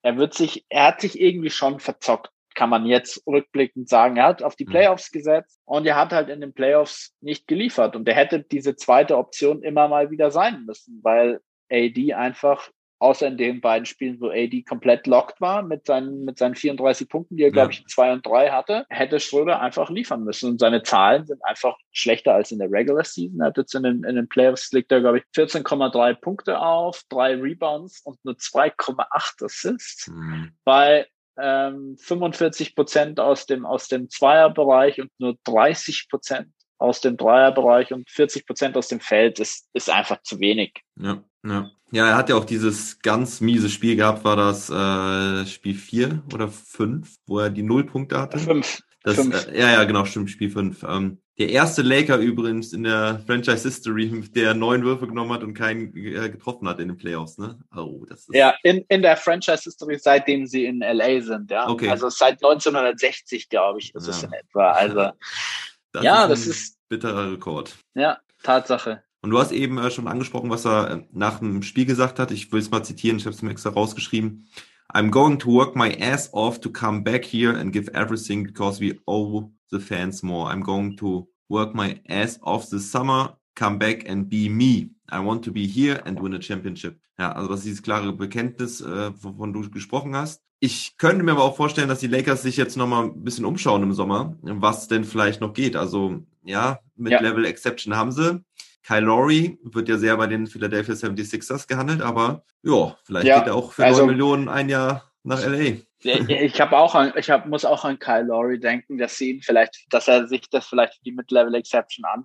er 0.01 0.17
wird 0.17 0.33
sich, 0.33 0.65
er 0.69 0.87
hat 0.87 1.01
sich 1.01 1.21
irgendwie 1.21 1.51
schon 1.51 1.79
verzockt, 1.79 2.31
kann 2.55 2.71
man 2.71 2.87
jetzt 2.87 3.21
rückblickend 3.27 3.89
sagen. 3.89 4.17
Er 4.17 4.25
hat 4.25 4.41
auf 4.41 4.55
die 4.55 4.65
mhm. 4.65 4.71
Playoffs 4.71 5.11
gesetzt 5.11 5.59
und 5.65 5.85
er 5.85 5.95
hat 5.95 6.11
halt 6.11 6.29
in 6.29 6.41
den 6.41 6.53
Playoffs 6.53 7.13
nicht 7.21 7.47
geliefert. 7.47 7.95
Und 7.95 8.07
er 8.07 8.15
hätte 8.15 8.39
diese 8.39 8.75
zweite 8.75 9.19
Option 9.19 9.61
immer 9.61 9.87
mal 9.87 10.09
wieder 10.09 10.31
sein 10.31 10.63
müssen, 10.65 10.99
weil 11.03 11.41
AD 11.71 12.15
einfach 12.15 12.71
außer 12.99 13.27
in 13.27 13.37
den 13.37 13.61
beiden 13.61 13.85
Spielen, 13.85 14.19
wo 14.19 14.29
AD 14.29 14.63
komplett 14.63 15.07
locked 15.07 15.39
war 15.39 15.61
mit 15.61 15.85
seinen, 15.85 16.25
mit 16.25 16.37
seinen 16.37 16.55
34 16.55 17.07
Punkten, 17.07 17.37
die 17.37 17.43
er, 17.43 17.49
ja. 17.49 17.53
glaube 17.53 17.71
ich, 17.71 17.85
2 17.85 18.13
und 18.13 18.25
3 18.25 18.49
hatte, 18.51 18.85
hätte 18.89 19.19
Schröder 19.19 19.61
einfach 19.61 19.89
liefern 19.89 20.23
müssen. 20.23 20.51
Und 20.51 20.59
seine 20.59 20.83
Zahlen 20.83 21.25
sind 21.25 21.43
einfach 21.45 21.77
schlechter 21.91 22.33
als 22.33 22.51
in 22.51 22.59
der 22.59 22.71
Regular 22.71 23.03
Season. 23.03 23.39
Er 23.39 23.47
hat 23.47 23.57
jetzt 23.57 23.75
in 23.75 23.83
den, 23.83 24.03
in 24.03 24.15
den 24.15 24.27
Playoffs 24.27 24.71
liegt 24.71 24.91
er, 24.91 25.01
glaube 25.01 25.19
ich, 25.19 25.23
14,3 25.35 26.13
Punkte 26.15 26.59
auf, 26.59 27.03
drei 27.09 27.35
Rebounds 27.35 28.01
und 28.01 28.23
nur 28.23 28.35
2,8 28.35 29.45
Assists. 29.45 30.07
Mhm. 30.07 30.51
Bei 30.63 31.07
ähm, 31.39 31.95
45 31.99 32.75
Prozent 32.75 33.19
aus 33.19 33.45
dem, 33.45 33.65
aus 33.65 33.87
dem 33.87 34.09
Zweierbereich 34.09 34.99
und 34.99 35.11
nur 35.19 35.37
30 35.43 36.07
Prozent 36.09 36.49
aus 36.77 37.01
dem 37.01 37.17
Dreierbereich 37.17 37.93
und 37.93 38.09
40 38.09 38.45
Prozent 38.45 38.77
aus 38.77 38.87
dem 38.87 38.99
Feld 38.99 39.39
ist, 39.39 39.67
ist 39.73 39.89
einfach 39.89 40.21
zu 40.21 40.39
wenig. 40.39 40.73
Ja, 40.99 41.23
ja. 41.45 41.71
Ja, 41.91 42.09
er 42.09 42.17
hat 42.17 42.27
ja 42.27 42.35
auch 42.35 42.43
dieses 42.43 42.99
ganz 42.99 43.39
miese 43.39 43.69
Spiel 43.69 43.95
gehabt, 43.95 44.25
war 44.25 44.35
das 44.35 44.69
äh, 44.69 45.45
Spiel 45.49 45.73
4 45.73 46.23
oder 46.33 46.49
5, 46.49 47.15
wo 47.25 47.39
er 47.39 47.49
die 47.49 47.63
Nullpunkte 47.63 48.19
hatte? 48.19 48.39
5. 48.39 48.83
Äh, 49.05 49.57
ja, 49.57 49.71
ja, 49.71 49.83
genau, 49.85 50.03
stimmt, 50.03 50.29
Spiel 50.29 50.49
5. 50.49 50.83
Ähm, 50.83 51.21
der 51.37 51.49
erste 51.49 51.83
Laker 51.83 52.17
übrigens 52.17 52.73
in 52.73 52.83
der 52.83 53.21
Franchise 53.25 53.63
History, 53.63 54.23
der 54.35 54.53
neun 54.53 54.83
Würfe 54.83 55.07
genommen 55.07 55.31
hat 55.31 55.43
und 55.43 55.53
keinen 55.53 55.95
äh, 55.95 56.29
getroffen 56.29 56.67
hat 56.67 56.79
in 56.79 56.89
den 56.89 56.97
Playoffs, 56.97 57.37
ne? 57.37 57.59
Oh, 57.75 58.05
das 58.09 58.21
ist 58.21 58.35
ja, 58.35 58.55
in, 58.63 58.83
in 58.89 59.01
der 59.01 59.15
Franchise 59.15 59.63
History, 59.63 59.97
seitdem 59.99 60.47
sie 60.47 60.65
in 60.65 60.79
LA 60.79 61.21
sind, 61.21 61.51
ja. 61.51 61.69
Okay. 61.69 61.89
Also 61.89 62.09
seit 62.09 62.43
1960, 62.43 63.49
glaube 63.49 63.79
ich, 63.79 63.93
ist 63.93 64.07
ja. 64.07 64.13
es 64.13 64.23
in 64.23 64.33
etwa. 64.33 64.71
Also, 64.71 65.11
das 65.97 66.05
ja, 66.05 66.25
ist 66.25 66.29
das 66.31 66.47
ist 66.47 66.77
bitterer 66.89 67.31
Rekord. 67.31 67.77
Ja, 67.95 68.19
Tatsache. 68.43 69.03
Und 69.21 69.31
du 69.31 69.39
hast 69.39 69.51
eben 69.51 69.77
äh, 69.77 69.91
schon 69.91 70.07
angesprochen, 70.07 70.49
was 70.49 70.65
er 70.65 70.91
äh, 70.91 71.03
nach 71.11 71.39
dem 71.39 71.61
Spiel 71.63 71.85
gesagt 71.85 72.19
hat. 72.19 72.31
Ich 72.31 72.51
will 72.51 72.59
es 72.59 72.71
mal 72.71 72.83
zitieren, 72.83 73.17
ich 73.17 73.25
habe 73.25 73.35
es 73.35 73.41
mir 73.41 73.51
extra 73.51 73.71
rausgeschrieben. 73.71 74.47
I'm 74.93 75.09
going 75.09 75.37
to 75.39 75.51
work 75.51 75.75
my 75.75 75.91
ass 75.99 76.33
off 76.33 76.59
to 76.61 76.69
come 76.69 77.03
back 77.03 77.25
here 77.25 77.57
and 77.57 77.73
give 77.73 77.91
everything 77.93 78.43
because 78.43 78.79
we 78.79 78.99
owe 79.05 79.51
the 79.69 79.79
fans 79.79 80.23
more. 80.23 80.49
I'm 80.49 80.63
going 80.63 80.95
to 80.97 81.27
work 81.49 81.75
my 81.75 81.99
ass 82.07 82.39
off 82.41 82.69
this 82.69 82.89
summer, 82.89 83.37
come 83.55 83.77
back 83.77 84.07
and 84.07 84.29
be 84.29 84.49
me. 84.49 84.91
I 85.09 85.19
want 85.19 85.43
to 85.45 85.51
be 85.51 85.67
here 85.67 86.01
and 86.05 86.19
win 86.21 86.33
a 86.33 86.39
championship. 86.39 86.99
Ja, 87.19 87.33
also 87.33 87.49
das 87.49 87.59
ist 87.59 87.65
dieses 87.65 87.81
klare 87.81 88.13
Bekenntnis, 88.13 88.79
äh, 88.81 89.11
wovon 89.21 89.51
du 89.51 89.69
gesprochen 89.69 90.15
hast. 90.15 90.43
Ich 90.59 90.97
könnte 90.97 91.23
mir 91.23 91.33
aber 91.33 91.43
auch 91.43 91.55
vorstellen, 91.55 91.87
dass 91.87 91.99
die 91.99 92.07
Lakers 92.07 92.41
sich 92.41 92.57
jetzt 92.57 92.77
nochmal 92.77 93.05
ein 93.05 93.23
bisschen 93.23 93.45
umschauen 93.45 93.83
im 93.83 93.93
Sommer, 93.93 94.35
was 94.41 94.87
denn 94.87 95.03
vielleicht 95.03 95.39
noch 95.39 95.53
geht. 95.53 95.75
Also 95.75 96.23
ja, 96.43 96.79
mit 96.95 97.11
ja. 97.11 97.21
Level 97.21 97.45
Exception 97.45 97.95
haben 97.95 98.11
sie. 98.11 98.43
Kyle 98.83 99.01
Lowry 99.01 99.59
wird 99.63 99.89
ja 99.89 99.97
sehr 99.97 100.15
bei 100.17 100.27
den 100.27 100.47
Philadelphia 100.47 100.95
76ers 100.95 101.67
gehandelt, 101.67 102.01
aber 102.01 102.43
ja, 102.63 102.97
vielleicht 103.03 103.27
ja, 103.27 103.39
geht 103.39 103.47
er 103.47 103.55
auch 103.55 103.73
für 103.73 103.85
also, 103.85 104.05
9 104.05 104.11
Millionen 104.11 104.49
ein 104.49 104.69
Jahr 104.69 105.11
nach 105.23 105.45
LA. 105.45 105.79
ich 105.99 106.61
habe 106.61 106.77
auch 106.77 106.95
an, 106.95 107.11
ich 107.17 107.29
hab, 107.29 107.47
muss 107.47 107.65
auch 107.65 107.83
an 107.83 107.99
Kyle 107.99 108.23
Lowry 108.23 108.59
denken, 108.59 108.97
dass 108.97 109.17
sie 109.17 109.31
ihn 109.31 109.41
vielleicht, 109.41 109.85
dass 109.89 110.07
er 110.07 110.27
sich 110.27 110.49
das 110.49 110.67
vielleicht 110.67 110.95
für 110.95 111.03
die 111.03 111.11
Mid-Level 111.11 111.53
Exception 111.55 112.05
an, 112.05 112.23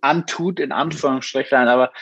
antut, 0.00 0.60
in 0.60 0.72
Anführungsstrichen, 0.72 1.68
aber 1.68 1.92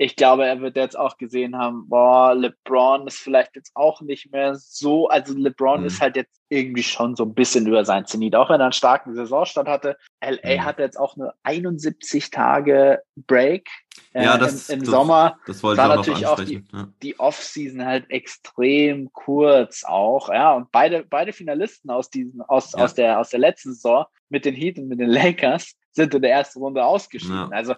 ich 0.00 0.14
glaube, 0.14 0.46
er 0.46 0.60
wird 0.60 0.76
jetzt 0.76 0.96
auch 0.96 1.18
gesehen 1.18 1.58
haben, 1.58 1.88
boah, 1.88 2.32
LeBron 2.32 3.08
ist 3.08 3.18
vielleicht 3.18 3.56
jetzt 3.56 3.72
auch 3.74 4.00
nicht 4.00 4.30
mehr 4.30 4.54
so, 4.54 5.08
also 5.08 5.34
LeBron 5.36 5.80
mhm. 5.80 5.86
ist 5.86 6.00
halt 6.00 6.14
jetzt 6.14 6.40
irgendwie 6.48 6.84
schon 6.84 7.16
so 7.16 7.24
ein 7.24 7.34
bisschen 7.34 7.66
über 7.66 7.84
sein 7.84 8.06
Zenit, 8.06 8.36
auch 8.36 8.48
wenn 8.48 8.60
er 8.60 8.66
einen 8.66 8.72
starken 8.72 9.16
Saisonstart 9.16 9.66
hatte. 9.66 9.96
LA 10.22 10.56
mhm. 10.56 10.64
hatte 10.64 10.82
jetzt 10.82 10.98
auch 10.98 11.16
nur 11.16 11.34
71 11.42 12.30
Tage 12.30 13.02
Break 13.16 13.68
äh, 14.14 14.24
ja, 14.24 14.38
das, 14.38 14.68
im, 14.68 14.78
im 14.78 14.84
das, 14.84 14.90
Sommer. 14.90 15.38
Das 15.46 15.62
wollte 15.64 15.82
war 15.82 15.96
natürlich 15.96 16.26
auch 16.26 16.42
die, 16.44 16.64
ja. 16.72 16.88
die 17.02 17.18
Off-Season 17.18 17.84
halt 17.84 18.08
extrem 18.08 19.12
kurz 19.12 19.82
auch, 19.84 20.28
ja, 20.28 20.54
und 20.54 20.70
beide, 20.70 21.04
beide 21.04 21.32
Finalisten 21.32 21.90
aus 21.90 22.08
diesen, 22.08 22.40
aus, 22.42 22.72
ja. 22.72 22.84
aus 22.84 22.94
der, 22.94 23.18
aus 23.18 23.30
der 23.30 23.40
letzten 23.40 23.74
Saison 23.74 24.06
mit 24.28 24.44
den 24.44 24.54
Heat 24.54 24.78
und 24.78 24.86
mit 24.86 25.00
den 25.00 25.10
Lakers 25.10 25.74
sind 25.98 26.14
in 26.14 26.22
der 26.22 26.32
ersten 26.32 26.60
Runde 26.60 26.84
ausgeschieden. 26.84 27.36
Ja, 27.36 27.48
also 27.50 27.74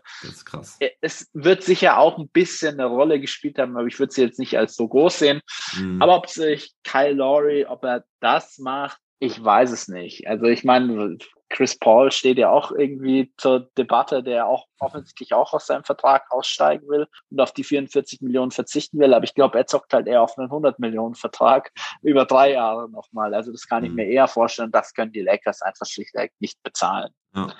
äh, 0.78 0.90
es 1.00 1.28
wird 1.32 1.62
sicher 1.62 1.98
auch 1.98 2.18
ein 2.18 2.28
bisschen 2.28 2.74
eine 2.74 2.86
Rolle 2.86 3.18
gespielt 3.18 3.58
haben, 3.58 3.76
aber 3.76 3.86
ich 3.86 3.98
würde 3.98 4.12
sie 4.12 4.22
jetzt 4.22 4.38
nicht 4.38 4.56
als 4.56 4.76
so 4.76 4.86
groß 4.86 5.18
sehen. 5.18 5.40
Mhm. 5.76 6.00
Aber 6.00 6.16
ob 6.16 6.28
sich 6.28 6.72
Kyle 6.84 7.12
Lowry, 7.12 7.64
ob 7.64 7.82
er 7.84 8.04
das 8.20 8.58
macht, 8.58 8.98
ich 9.18 9.42
weiß 9.42 9.70
es 9.70 9.88
nicht. 9.88 10.26
Also 10.26 10.46
ich 10.46 10.64
meine, 10.64 11.18
Chris 11.50 11.76
Paul 11.76 12.12
steht 12.12 12.38
ja 12.38 12.48
auch 12.48 12.70
irgendwie 12.70 13.32
zur 13.36 13.68
Debatte, 13.76 14.22
der 14.22 14.46
auch 14.46 14.66
offensichtlich 14.78 15.34
auch 15.34 15.52
aus 15.52 15.66
seinem 15.66 15.84
Vertrag 15.84 16.30
aussteigen 16.30 16.88
will 16.88 17.06
und 17.30 17.40
auf 17.40 17.52
die 17.52 17.64
44 17.64 18.22
Millionen 18.22 18.52
verzichten 18.52 18.98
will. 18.98 19.12
Aber 19.12 19.24
ich 19.24 19.34
glaube, 19.34 19.58
er 19.58 19.66
zockt 19.66 19.92
halt 19.92 20.06
eher 20.06 20.22
auf 20.22 20.38
einen 20.38 20.46
100 20.46 20.78
Millionen 20.78 21.16
Vertrag 21.16 21.70
über 22.02 22.24
drei 22.24 22.52
Jahre 22.52 22.88
nochmal. 22.88 23.34
Also 23.34 23.50
das 23.52 23.66
kann 23.66 23.84
ich 23.84 23.90
mhm. 23.90 23.96
mir 23.96 24.06
eher 24.06 24.28
vorstellen. 24.28 24.70
Das 24.70 24.94
können 24.94 25.12
die 25.12 25.22
Lakers 25.22 25.60
einfach 25.60 25.86
schlichtweg 25.86 26.32
nicht 26.38 26.62
bezahlen. 26.62 27.10
Ja. 27.34 27.52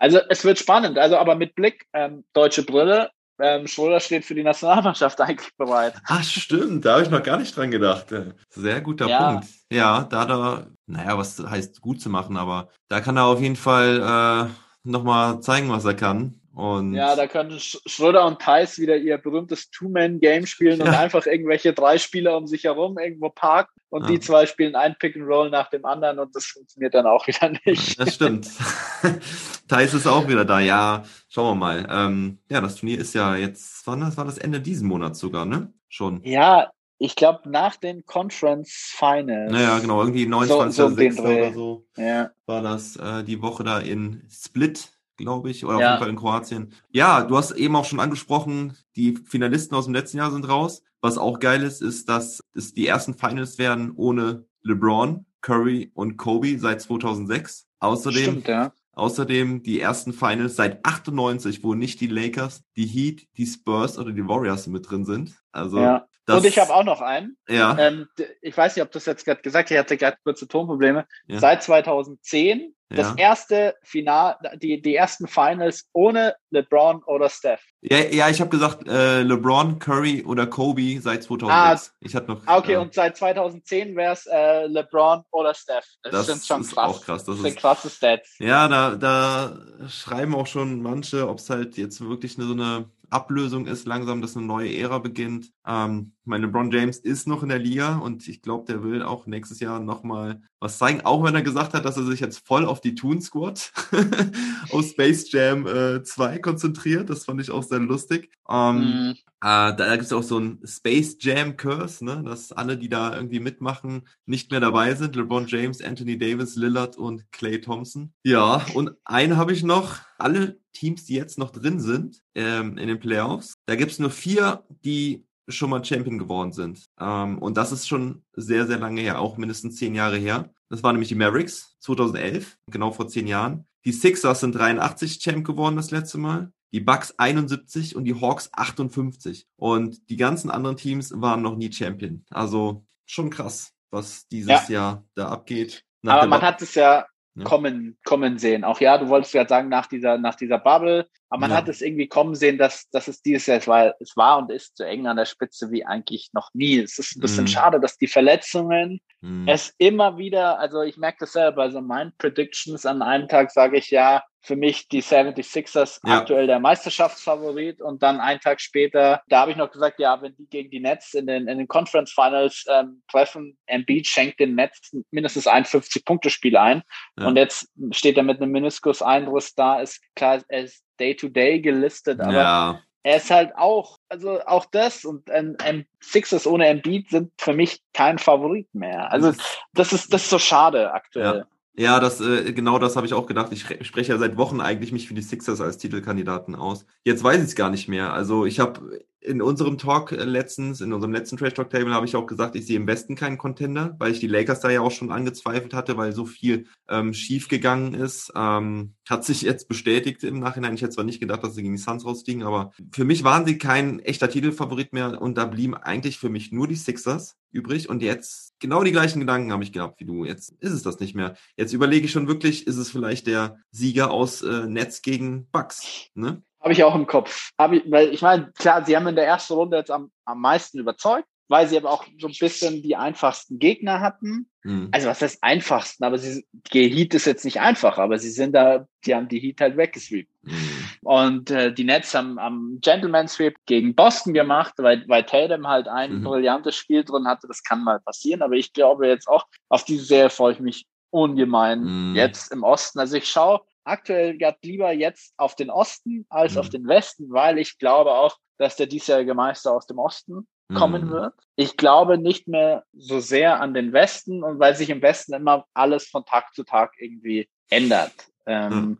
Also 0.00 0.18
es 0.28 0.44
wird 0.44 0.58
spannend. 0.58 0.98
Also 0.98 1.18
aber 1.18 1.36
mit 1.36 1.54
Blick 1.54 1.86
ähm, 1.92 2.24
deutsche 2.32 2.64
Brille. 2.64 3.10
Ähm, 3.42 3.66
Schröder 3.66 4.00
steht 4.00 4.24
für 4.24 4.34
die 4.34 4.42
Nationalmannschaft 4.42 5.20
eigentlich 5.20 5.54
bereit. 5.56 5.94
Ach 6.06 6.24
stimmt, 6.24 6.84
da 6.84 6.94
habe 6.94 7.02
ich 7.04 7.10
noch 7.10 7.22
gar 7.22 7.38
nicht 7.38 7.56
dran 7.56 7.70
gedacht. 7.70 8.06
Sehr 8.50 8.80
guter 8.80 9.08
ja. 9.08 9.32
Punkt. 9.32 9.48
Ja, 9.70 10.04
da 10.04 10.24
da, 10.24 10.66
naja, 10.86 11.16
was 11.16 11.38
heißt 11.38 11.80
gut 11.80 12.00
zu 12.00 12.10
machen, 12.10 12.36
aber 12.36 12.68
da 12.88 13.00
kann 13.00 13.16
er 13.16 13.26
auf 13.26 13.40
jeden 13.40 13.56
Fall 13.56 14.48
äh, 14.48 14.88
nochmal 14.88 15.40
zeigen, 15.40 15.70
was 15.70 15.84
er 15.84 15.94
kann. 15.94 16.39
Und 16.52 16.94
Ja, 16.94 17.14
da 17.14 17.26
können 17.28 17.52
Sch- 17.52 17.78
Schröder 17.86 18.26
und 18.26 18.40
Thais 18.40 18.78
wieder 18.78 18.96
ihr 18.96 19.18
berühmtes 19.18 19.70
Two-Man-Game 19.70 20.46
spielen 20.46 20.80
und 20.80 20.88
Ja. 20.92 20.98
einfach 21.00 21.26
irgendwelche 21.26 21.72
drei 21.72 21.96
Spieler 21.98 22.36
um 22.36 22.46
sich 22.48 22.64
herum 22.64 22.98
irgendwo 22.98 23.28
parken 23.30 23.72
und 23.88 24.02
Ja. 24.02 24.08
die 24.08 24.20
zwei 24.20 24.46
spielen 24.46 24.74
ein 24.74 24.96
Pick-and-Roll 24.98 25.50
nach 25.50 25.70
dem 25.70 25.84
anderen 25.84 26.18
und 26.18 26.34
das 26.34 26.46
funktioniert 26.46 26.94
dann 26.94 27.06
auch 27.06 27.26
wieder 27.28 27.52
nicht. 27.64 27.98
Das 28.00 28.14
stimmt. 28.16 28.48
Thais 29.68 29.94
ist 29.94 30.06
auch 30.06 30.26
wieder 30.28 30.44
da. 30.44 30.60
Ja, 30.60 31.04
schauen 31.28 31.52
wir 31.52 31.54
mal. 31.54 31.86
Ähm, 31.90 32.38
ja, 32.50 32.60
das 32.60 32.76
Turnier 32.76 32.98
ist 32.98 33.14
ja 33.14 33.36
jetzt, 33.36 33.86
wann 33.86 34.00
das 34.00 34.16
war 34.16 34.24
das 34.24 34.38
Ende 34.38 34.60
diesen 34.60 34.88
Monats 34.88 35.18
sogar, 35.20 35.44
ne? 35.46 35.72
Schon. 35.88 36.20
Ja, 36.24 36.70
ich 36.98 37.16
glaube 37.16 37.48
nach 37.48 37.76
den 37.76 38.04
Conference 38.04 38.92
Finals. 38.96 39.52
Naja, 39.52 39.78
genau, 39.78 40.00
irgendwie 40.00 40.26
29. 40.26 40.76
so 40.76 40.88
den 40.88 40.96
6. 41.12 41.16
Dreh. 41.16 41.40
oder 41.42 41.52
so 41.54 41.86
Ja. 41.96 42.30
war 42.46 42.62
das 42.62 42.96
äh, 42.96 43.22
die 43.24 43.40
Woche 43.40 43.62
da 43.64 43.78
in 43.78 44.22
Split, 44.28 44.92
glaube 45.20 45.50
ich, 45.50 45.64
oder 45.64 45.76
auf 45.76 45.80
Ja. 45.80 45.90
jeden 45.90 46.00
Fall 46.00 46.10
in 46.10 46.16
Kroatien. 46.16 46.72
Ja, 46.90 47.22
du 47.22 47.36
hast 47.36 47.52
eben 47.52 47.76
auch 47.76 47.84
schon 47.84 48.00
angesprochen, 48.00 48.76
die 48.96 49.16
Finalisten 49.16 49.76
aus 49.76 49.84
dem 49.84 49.94
letzten 49.94 50.18
Jahr 50.18 50.30
sind 50.30 50.48
raus. 50.48 50.82
Was 51.00 51.16
auch 51.18 51.38
geil 51.38 51.62
ist, 51.62 51.80
ist, 51.80 52.08
dass 52.08 52.40
es 52.54 52.74
die 52.74 52.86
ersten 52.86 53.14
Finals 53.14 53.58
werden 53.58 53.92
ohne 53.94 54.44
LeBron, 54.62 55.24
Curry 55.40 55.90
und 55.94 56.16
Kobe 56.16 56.58
seit 56.58 56.80
2006. 56.82 57.66
Außerdem 57.78 58.22
Stimmt, 58.22 58.48
ja. 58.48 58.72
Außerdem 58.92 59.62
die 59.62 59.80
ersten 59.80 60.12
Finals 60.12 60.56
seit 60.56 60.84
98, 60.84 61.62
wo 61.64 61.74
nicht 61.74 62.00
die 62.02 62.06
Lakers, 62.08 62.64
die 62.76 62.84
Heat, 62.86 63.28
die 63.38 63.46
Spurs 63.46 63.98
oder 63.98 64.12
die 64.12 64.26
Warriors 64.28 64.66
mit 64.66 64.90
drin 64.90 65.06
sind. 65.06 65.36
Also 65.52 65.78
ja. 65.78 66.06
Das, 66.26 66.38
Und 66.38 66.46
ich 66.46 66.58
habe 66.58 66.74
auch 66.74 66.84
noch 66.84 67.00
einen. 67.00 67.36
ja, 67.48 67.76
Ähm, 67.78 68.06
ich 68.42 68.56
weiß 68.56 68.76
nicht, 68.76 68.84
ob 68.84 68.92
du 68.92 68.98
es 68.98 69.06
jetzt 69.06 69.24
gerade 69.24 69.42
gesagt 69.42 69.66
hast, 69.68 69.72
ich 69.72 69.78
hatte 69.78 69.96
gerade 69.96 70.16
kurze 70.22 70.46
Tonprobleme. 70.46 71.06
ja, 71.26 71.38
Seit 71.40 71.62
2010 71.62 72.74
das 72.92 73.08
Ja. 73.10 73.14
erste 73.16 73.76
Final, 73.84 74.36
die, 74.56 74.82
die 74.82 74.96
ersten 74.96 75.28
Finals 75.28 75.88
ohne 75.92 76.34
LeBron 76.50 77.04
oder 77.04 77.28
Steph. 77.28 77.62
ja, 77.82 77.98
ja, 77.98 78.28
ich 78.28 78.40
habe 78.40 78.50
gesagt 78.50 78.88
äh, 78.88 79.22
LeBron, 79.22 79.78
Curry 79.78 80.24
oder 80.24 80.48
Kobe 80.48 81.00
seit 81.00 81.22
2006. 81.22 81.94
ich 82.00 82.16
hatte 82.16 82.32
noch. 82.32 82.42
Ah, 82.46 82.58
okay, 82.58 82.72
äh, 82.74 82.76
und 82.78 82.92
seit 82.92 83.16
2010 83.16 83.94
wäre 83.94 84.12
es 84.14 84.26
äh, 84.26 84.66
LeBron 84.66 85.22
oder 85.30 85.54
Steph. 85.54 85.86
Das, 86.02 86.10
das 86.12 86.26
sind 86.26 86.44
schon 86.44 86.60
ist 86.62 86.72
krass. 86.74 86.88
auch 86.96 87.00
krass. 87.04 87.24
Das 87.24 87.36
Das 87.36 87.42
sind 87.42 87.54
ist, 87.54 87.58
krasse 87.60 87.90
Stats. 87.90 88.34
ja, 88.40 88.66
da, 88.66 88.96
da 88.96 89.56
schreiben 89.88 90.34
auch 90.34 90.48
schon 90.48 90.82
manche, 90.82 91.28
ob 91.28 91.38
es 91.38 91.48
halt 91.48 91.76
jetzt 91.76 92.00
wirklich 92.00 92.38
eine, 92.38 92.46
so 92.48 92.54
eine 92.54 92.86
Ablösung 93.10 93.66
ist, 93.66 93.86
langsam, 93.86 94.22
dass 94.22 94.36
eine 94.36 94.46
neue 94.46 94.74
Ära 94.76 94.98
beginnt. 94.98 95.52
Ähm, 95.66 96.12
mein 96.30 96.42
LeBron 96.42 96.70
James 96.70 96.96
ist 96.98 97.26
noch 97.26 97.42
in 97.42 97.48
der 97.50 97.58
Liga 97.58 97.98
und 97.98 98.26
ich 98.28 98.40
glaube, 98.40 98.64
der 98.66 98.82
will 98.82 99.02
auch 99.02 99.26
nächstes 99.26 99.60
Jahr 99.60 99.80
nochmal 99.80 100.40
was 100.60 100.78
zeigen, 100.78 101.00
auch 101.02 101.22
wenn 101.24 101.34
er 101.34 101.42
gesagt 101.42 101.74
hat, 101.74 101.84
dass 101.84 101.96
er 101.96 102.04
sich 102.04 102.20
jetzt 102.20 102.46
voll 102.46 102.64
auf 102.66 102.80
die 102.80 102.94
Toon 102.94 103.20
Squad 103.20 103.72
aus 104.72 104.90
Space 104.90 105.30
Jam 105.32 105.66
äh, 105.66 106.02
2 106.02 106.38
konzentriert. 106.38 107.10
Das 107.10 107.24
fand 107.24 107.40
ich 107.40 107.50
auch 107.50 107.62
sehr 107.62 107.80
lustig. 107.80 108.30
Ähm, 108.48 108.80
Mhm. 108.80 109.10
äh, 109.42 109.74
da 109.74 109.90
gibt 109.92 110.04
es 110.04 110.12
auch 110.12 110.22
so 110.22 110.38
ein 110.38 110.60
Space 110.64 111.16
Jam 111.20 111.56
Curse, 111.56 112.04
ne? 112.04 112.22
dass 112.24 112.52
alle, 112.52 112.76
die 112.76 112.88
da 112.88 113.14
irgendwie 113.16 113.40
mitmachen, 113.40 114.06
nicht 114.26 114.50
mehr 114.50 114.60
dabei 114.60 114.94
sind. 114.94 115.16
LeBron 115.16 115.46
James, 115.46 115.82
Anthony 115.82 116.18
Davis, 116.18 116.56
Lillard 116.56 116.96
und 116.96 117.30
Clay 117.32 117.60
Thompson. 117.60 118.12
Ja, 118.22 118.64
und 118.74 118.90
einen 119.04 119.36
habe 119.36 119.52
ich 119.52 119.62
noch. 119.62 119.96
Alle 120.18 120.58
Teams, 120.74 121.06
die 121.06 121.14
jetzt 121.14 121.38
noch 121.38 121.50
drin 121.50 121.80
sind 121.80 122.20
ähm, 122.34 122.76
in 122.76 122.86
den 122.88 123.00
Playoffs, 123.00 123.54
da 123.66 123.74
gibt 123.76 123.92
es 123.92 123.98
nur 123.98 124.10
vier, 124.10 124.62
die 124.84 125.24
schon 125.50 125.70
mal 125.70 125.84
Champion 125.84 126.18
geworden 126.18 126.52
sind. 126.52 126.86
Ähm, 126.98 127.38
und 127.38 127.56
das 127.56 127.72
ist 127.72 127.88
schon 127.88 128.22
sehr, 128.32 128.66
sehr 128.66 128.78
lange 128.78 129.00
her, 129.00 129.20
auch 129.20 129.36
mindestens 129.36 129.76
zehn 129.76 129.94
Jahre 129.94 130.16
her. 130.16 130.50
Das 130.68 130.82
waren 130.82 130.94
nämlich 130.94 131.08
die 131.08 131.14
Mavericks 131.16 131.76
2011, 131.80 132.58
genau 132.66 132.92
vor 132.92 133.08
zehn 133.08 133.26
Jahren. 133.26 133.66
Die 133.84 133.92
Sixers 133.92 134.40
sind 134.40 134.52
83 134.54 135.18
Champ 135.20 135.46
geworden 135.46 135.76
das 135.76 135.90
letzte 135.90 136.18
Mal. 136.18 136.52
Die 136.72 136.80
Bucks 136.80 137.14
71 137.18 137.96
und 137.96 138.04
die 138.04 138.20
Hawks 138.20 138.50
58. 138.52 139.46
Und 139.56 140.08
die 140.10 140.16
ganzen 140.16 140.50
anderen 140.50 140.76
Teams 140.76 141.12
waren 141.16 141.42
noch 141.42 141.56
nie 141.56 141.72
Champion. 141.72 142.24
Also 142.30 142.84
schon 143.06 143.30
krass, 143.30 143.72
was 143.90 144.28
dieses 144.28 144.68
Jahr 144.68 145.04
da 145.14 145.28
abgeht. 145.28 145.84
Nach 146.02 146.18
Aber 146.18 146.28
man 146.28 146.42
hat 146.42 146.62
es 146.62 146.74
ja, 146.76 147.06
Ja. 147.34 147.44
kommen, 147.44 147.98
kommen 148.04 148.38
sehen. 148.38 148.62
Auch 148.64 148.80
ja, 148.80 148.98
du 148.98 149.08
wolltest 149.08 149.34
ja 149.34 149.48
sagen, 149.48 149.68
nach 149.68 149.86
dieser, 149.86 150.18
nach 150.18 150.34
dieser 150.36 150.58
Bubble, 150.58 151.08
aber 151.30 151.40
man 151.40 151.50
Ja. 151.50 151.56
hat 151.56 151.68
es 151.68 151.80
irgendwie 151.80 152.08
kommen 152.08 152.34
sehen, 152.34 152.58
dass, 152.58 152.88
dass 152.90 153.08
es 153.08 153.22
dieses 153.22 153.46
Jahr, 153.46 153.58
es 153.58 153.66
war, 153.68 153.94
es 154.00 154.16
war 154.16 154.38
und 154.38 154.50
ist 154.50 154.76
so 154.76 154.84
eng 154.84 155.06
an 155.06 155.16
der 155.16 155.24
Spitze 155.24 155.70
wie 155.70 155.86
eigentlich 155.86 156.30
noch 156.32 156.50
nie. 156.52 156.78
Es 156.80 156.98
ist 156.98 157.16
ein 157.16 157.20
bisschen 157.20 157.44
Mhm. 157.44 157.48
schade, 157.48 157.80
dass 157.80 157.96
die 157.96 158.08
Verletzungen 158.08 159.00
Hm. 159.22 159.46
es 159.48 159.72
immer 159.78 160.18
wieder, 160.18 160.58
also 160.58 160.82
ich 160.82 160.96
merke 160.96 161.18
das 161.20 161.32
selber, 161.32 161.62
also 161.62 161.80
meinen 161.80 162.12
Predictions 162.18 162.84
an 162.86 163.00
einem 163.02 163.28
Tag 163.28 163.50
sage 163.50 163.76
ich 163.78 163.90
ja, 163.90 164.22
für 164.42 164.56
mich 164.56 164.88
die 164.88 165.02
76ers 165.02 166.00
Ja. 166.04 166.18
aktuell 166.20 166.46
der 166.46 166.58
Meisterschaftsfavorit 166.60 167.80
und 167.82 168.02
dann 168.02 168.20
einen 168.20 168.40
Tag 168.40 168.60
später, 168.60 169.20
da 169.28 169.40
habe 169.40 169.50
ich 169.50 169.56
noch 169.58 169.70
gesagt, 169.70 169.98
ja, 170.00 170.20
wenn 170.22 170.34
die 170.36 170.46
gegen 170.46 170.70
die 170.70 170.80
Nets 170.80 171.12
in 171.14 171.26
den, 171.26 171.46
in 171.48 171.58
den 171.58 171.68
Conference 171.68 172.10
Finals 172.12 172.64
ähm, 172.68 173.02
treffen, 173.10 173.58
Embiid 173.66 174.06
schenkt 174.06 174.40
den 174.40 174.54
Nets 174.54 174.96
mindestens 175.10 175.46
ein 175.46 175.64
50-Punkte-Spiel 175.64 176.56
ein 176.56 176.82
Ja. 177.18 177.26
und 177.26 177.36
jetzt 177.36 177.68
steht 177.92 178.16
er 178.16 178.22
mit 178.22 178.40
einem 178.40 178.52
Meniskus-Einriss 178.52 179.54
da, 179.54 179.80
ist 179.80 180.00
klar, 180.14 180.40
er 180.48 180.64
ist 180.64 180.82
Day-to-Day 181.00 181.60
gelistet, 181.60 182.20
aber 182.20 182.32
ja, 182.32 182.80
er 183.02 183.16
ist 183.16 183.30
halt 183.30 183.52
auch, 183.56 183.98
also 184.10 184.40
auch 184.44 184.66
das 184.66 185.06
und 185.06 185.28
ähm, 185.32 185.56
ähm, 185.64 185.86
Sixers 186.00 186.46
ohne 186.46 186.66
Embiid 186.66 187.08
sind 187.08 187.32
für 187.38 187.54
mich 187.54 187.80
kein 187.94 188.18
Favorit 188.18 188.68
mehr. 188.74 189.10
Also 189.10 189.32
das 189.72 189.92
ist 189.92 190.12
das 190.12 190.24
ist 190.24 190.30
so 190.30 190.38
schade 190.38 190.92
aktuell. 190.92 191.46
Ja, 191.76 191.98
das, 191.98 192.20
äh, 192.20 192.52
genau 192.52 192.78
das 192.78 192.96
habe 192.96 193.06
ich 193.06 193.14
auch 193.14 193.26
gedacht. 193.26 193.52
Ich 193.52 193.70
re- 193.70 193.82
spreche 193.84 194.12
ja 194.12 194.18
seit 194.18 194.36
Wochen 194.36 194.60
eigentlich 194.60 194.92
mich 194.92 195.08
für 195.08 195.14
die 195.14 195.22
Sixers 195.22 195.62
als 195.62 195.78
Titelkandidaten 195.78 196.54
aus. 196.54 196.84
Jetzt 197.04 197.24
weiß 197.24 197.38
ich 197.38 197.48
es 197.48 197.54
gar 197.54 197.70
nicht 197.70 197.88
mehr. 197.88 198.12
Also 198.12 198.44
ich 198.44 198.60
habe 198.60 199.00
in 199.20 199.40
unserem 199.40 199.78
Talk 199.78 200.12
äh, 200.12 200.24
letztens, 200.24 200.80
in 200.80 200.92
unserem 200.92 201.12
letzten 201.12 201.36
Trash 201.38 201.54
Talk 201.54 201.70
Table 201.70 201.94
habe 201.94 202.06
ich 202.06 202.16
auch 202.16 202.26
gesagt, 202.26 202.56
ich 202.56 202.66
sehe 202.66 202.76
im 202.76 202.86
Westen 202.86 203.14
keinen 203.14 203.38
Contender, 203.38 203.94
weil 203.98 204.12
ich 204.12 204.20
die 204.20 204.26
Lakers 204.26 204.60
da 204.60 204.68
ja 204.68 204.80
auch 204.80 204.90
schon 204.90 205.12
angezweifelt 205.12 205.72
hatte, 205.72 205.96
weil 205.96 206.12
so 206.12 206.26
viel 206.26 206.66
ähm, 206.88 207.14
schief 207.14 207.48
gegangen 207.48 207.94
ist. 207.94 208.32
Ähm, 208.34 208.94
hat 209.10 209.24
sich 209.24 209.42
jetzt 209.42 209.68
bestätigt 209.68 210.22
im 210.22 210.38
Nachhinein. 210.38 210.74
Ich 210.74 210.82
hätte 210.82 210.94
zwar 210.94 211.04
nicht 211.04 211.20
gedacht, 211.20 211.42
dass 211.42 211.54
sie 211.54 211.62
gegen 211.62 211.74
die 211.74 211.82
Suns 211.82 212.06
rausfliegen, 212.06 212.44
aber 212.44 212.72
für 212.92 213.04
mich 213.04 213.24
waren 213.24 213.44
sie 213.44 213.58
kein 213.58 213.98
echter 214.00 214.30
Titelfavorit 214.30 214.92
mehr 214.92 215.20
und 215.20 215.36
da 215.36 215.46
blieben 215.46 215.74
eigentlich 215.74 216.18
für 216.18 216.28
mich 216.28 216.52
nur 216.52 216.68
die 216.68 216.76
Sixers 216.76 217.36
übrig 217.50 217.88
und 217.88 218.02
jetzt 218.02 218.54
genau 218.60 218.84
die 218.84 218.92
gleichen 218.92 219.20
Gedanken 219.20 219.52
habe 219.52 219.64
ich 219.64 219.72
gehabt 219.72 220.00
wie 220.00 220.04
du. 220.04 220.24
Jetzt 220.24 220.52
ist 220.60 220.72
es 220.72 220.82
das 220.82 221.00
nicht 221.00 221.14
mehr. 221.14 221.34
Jetzt 221.56 221.72
überlege 221.72 222.06
ich 222.06 222.12
schon 222.12 222.28
wirklich, 222.28 222.66
ist 222.66 222.76
es 222.76 222.90
vielleicht 222.90 223.26
der 223.26 223.56
Sieger 223.72 224.10
aus 224.12 224.42
äh, 224.42 224.66
Netz 224.66 225.02
gegen 225.02 225.48
Bucks, 225.50 226.08
ne? 226.14 226.42
Habe 226.60 226.74
ich 226.74 226.84
auch 226.84 226.94
im 226.94 227.06
Kopf. 227.06 227.52
Hab 227.58 227.72
ich, 227.72 227.90
weil 227.90 228.12
ich 228.12 228.20
meine, 228.20 228.52
klar, 228.52 228.84
sie 228.84 228.94
haben 228.94 229.06
in 229.06 229.16
der 229.16 229.26
ersten 229.26 229.54
Runde 229.54 229.78
jetzt 229.78 229.90
am, 229.90 230.12
am 230.26 230.40
meisten 230.42 230.78
überzeugt, 230.78 231.26
weil 231.50 231.66
sie 231.68 231.76
aber 231.76 231.90
auch 231.90 232.04
so 232.18 232.28
ein 232.28 232.34
bisschen 232.38 232.80
die 232.80 232.94
einfachsten 232.94 233.58
Gegner 233.58 234.00
hatten. 234.00 234.48
Hm. 234.62 234.88
Also 234.92 235.08
was 235.08 235.20
heißt 235.20 235.42
einfachsten? 235.42 236.04
Aber 236.04 236.16
sie, 236.16 236.46
die 236.72 236.88
Heat 236.88 237.12
ist 237.14 237.26
jetzt 237.26 237.44
nicht 237.44 237.60
einfach, 237.60 237.98
aber 237.98 238.18
sie 238.18 238.30
sind 238.30 238.52
da, 238.52 238.86
die 239.04 239.14
haben 239.16 239.28
die 239.28 239.40
Heat 239.40 239.60
halt 239.60 239.76
weggesweept. 239.76 240.30
Hm. 240.44 240.54
Und 241.02 241.50
äh, 241.50 241.72
die 241.74 241.82
Nets 241.84 242.14
haben 242.14 242.38
am 242.38 242.78
Gentleman 242.80 243.26
Sweep 243.26 243.56
gegen 243.66 243.96
Boston 243.96 244.32
gemacht, 244.32 244.74
weil, 244.76 245.04
weil 245.08 245.24
Tatum 245.24 245.66
halt 245.66 245.88
ein 245.88 246.20
Mhm. 246.20 246.24
brillantes 246.24 246.76
Spiel 246.76 247.02
drin 247.04 247.26
hatte. 247.26 247.48
Das 247.48 247.64
kann 247.64 247.82
mal 247.82 247.98
passieren. 248.00 248.42
Aber 248.42 248.54
ich 248.54 248.72
glaube 248.72 249.08
jetzt 249.08 249.26
auch, 249.26 249.44
auf 249.68 249.84
diese 249.84 250.04
Serie 250.04 250.30
freue 250.30 250.52
ich 250.52 250.60
mich 250.60 250.86
ungemein 251.10 252.10
Mhm. 252.10 252.14
jetzt 252.14 252.52
im 252.52 252.62
Osten. 252.62 253.00
Also 253.00 253.16
ich 253.16 253.28
schaue 253.28 253.60
aktuell 253.82 254.38
grad 254.38 254.58
lieber 254.62 254.92
jetzt 254.92 255.34
auf 255.36 255.56
den 255.56 255.68
Osten 255.70 256.26
als 256.28 256.54
Mhm. 256.54 256.60
auf 256.60 256.68
den 256.68 256.86
Westen, 256.86 257.30
weil 257.30 257.58
ich 257.58 257.76
glaube 257.78 258.12
auch, 258.12 258.36
dass 258.58 258.76
der 258.76 258.86
diesjährige 258.86 259.34
Meister 259.34 259.72
aus 259.72 259.86
dem 259.86 259.98
Osten 259.98 260.46
kommen 260.72 261.06
Mhm. 261.06 261.10
wird. 261.10 261.34
Ich 261.56 261.76
glaube 261.76 262.18
nicht 262.18 262.48
mehr 262.48 262.84
so 262.92 263.20
sehr 263.20 263.60
an 263.60 263.74
den 263.74 263.92
Westen 263.92 264.42
und 264.42 264.58
weil 264.58 264.74
sich 264.74 264.90
im 264.90 265.02
Westen 265.02 265.34
immer 265.34 265.66
alles 265.74 266.08
von 266.08 266.24
Tag 266.24 266.54
zu 266.54 266.64
Tag 266.64 266.92
irgendwie 266.98 267.48
ändert. 267.70 268.12
Ähm, 268.46 268.98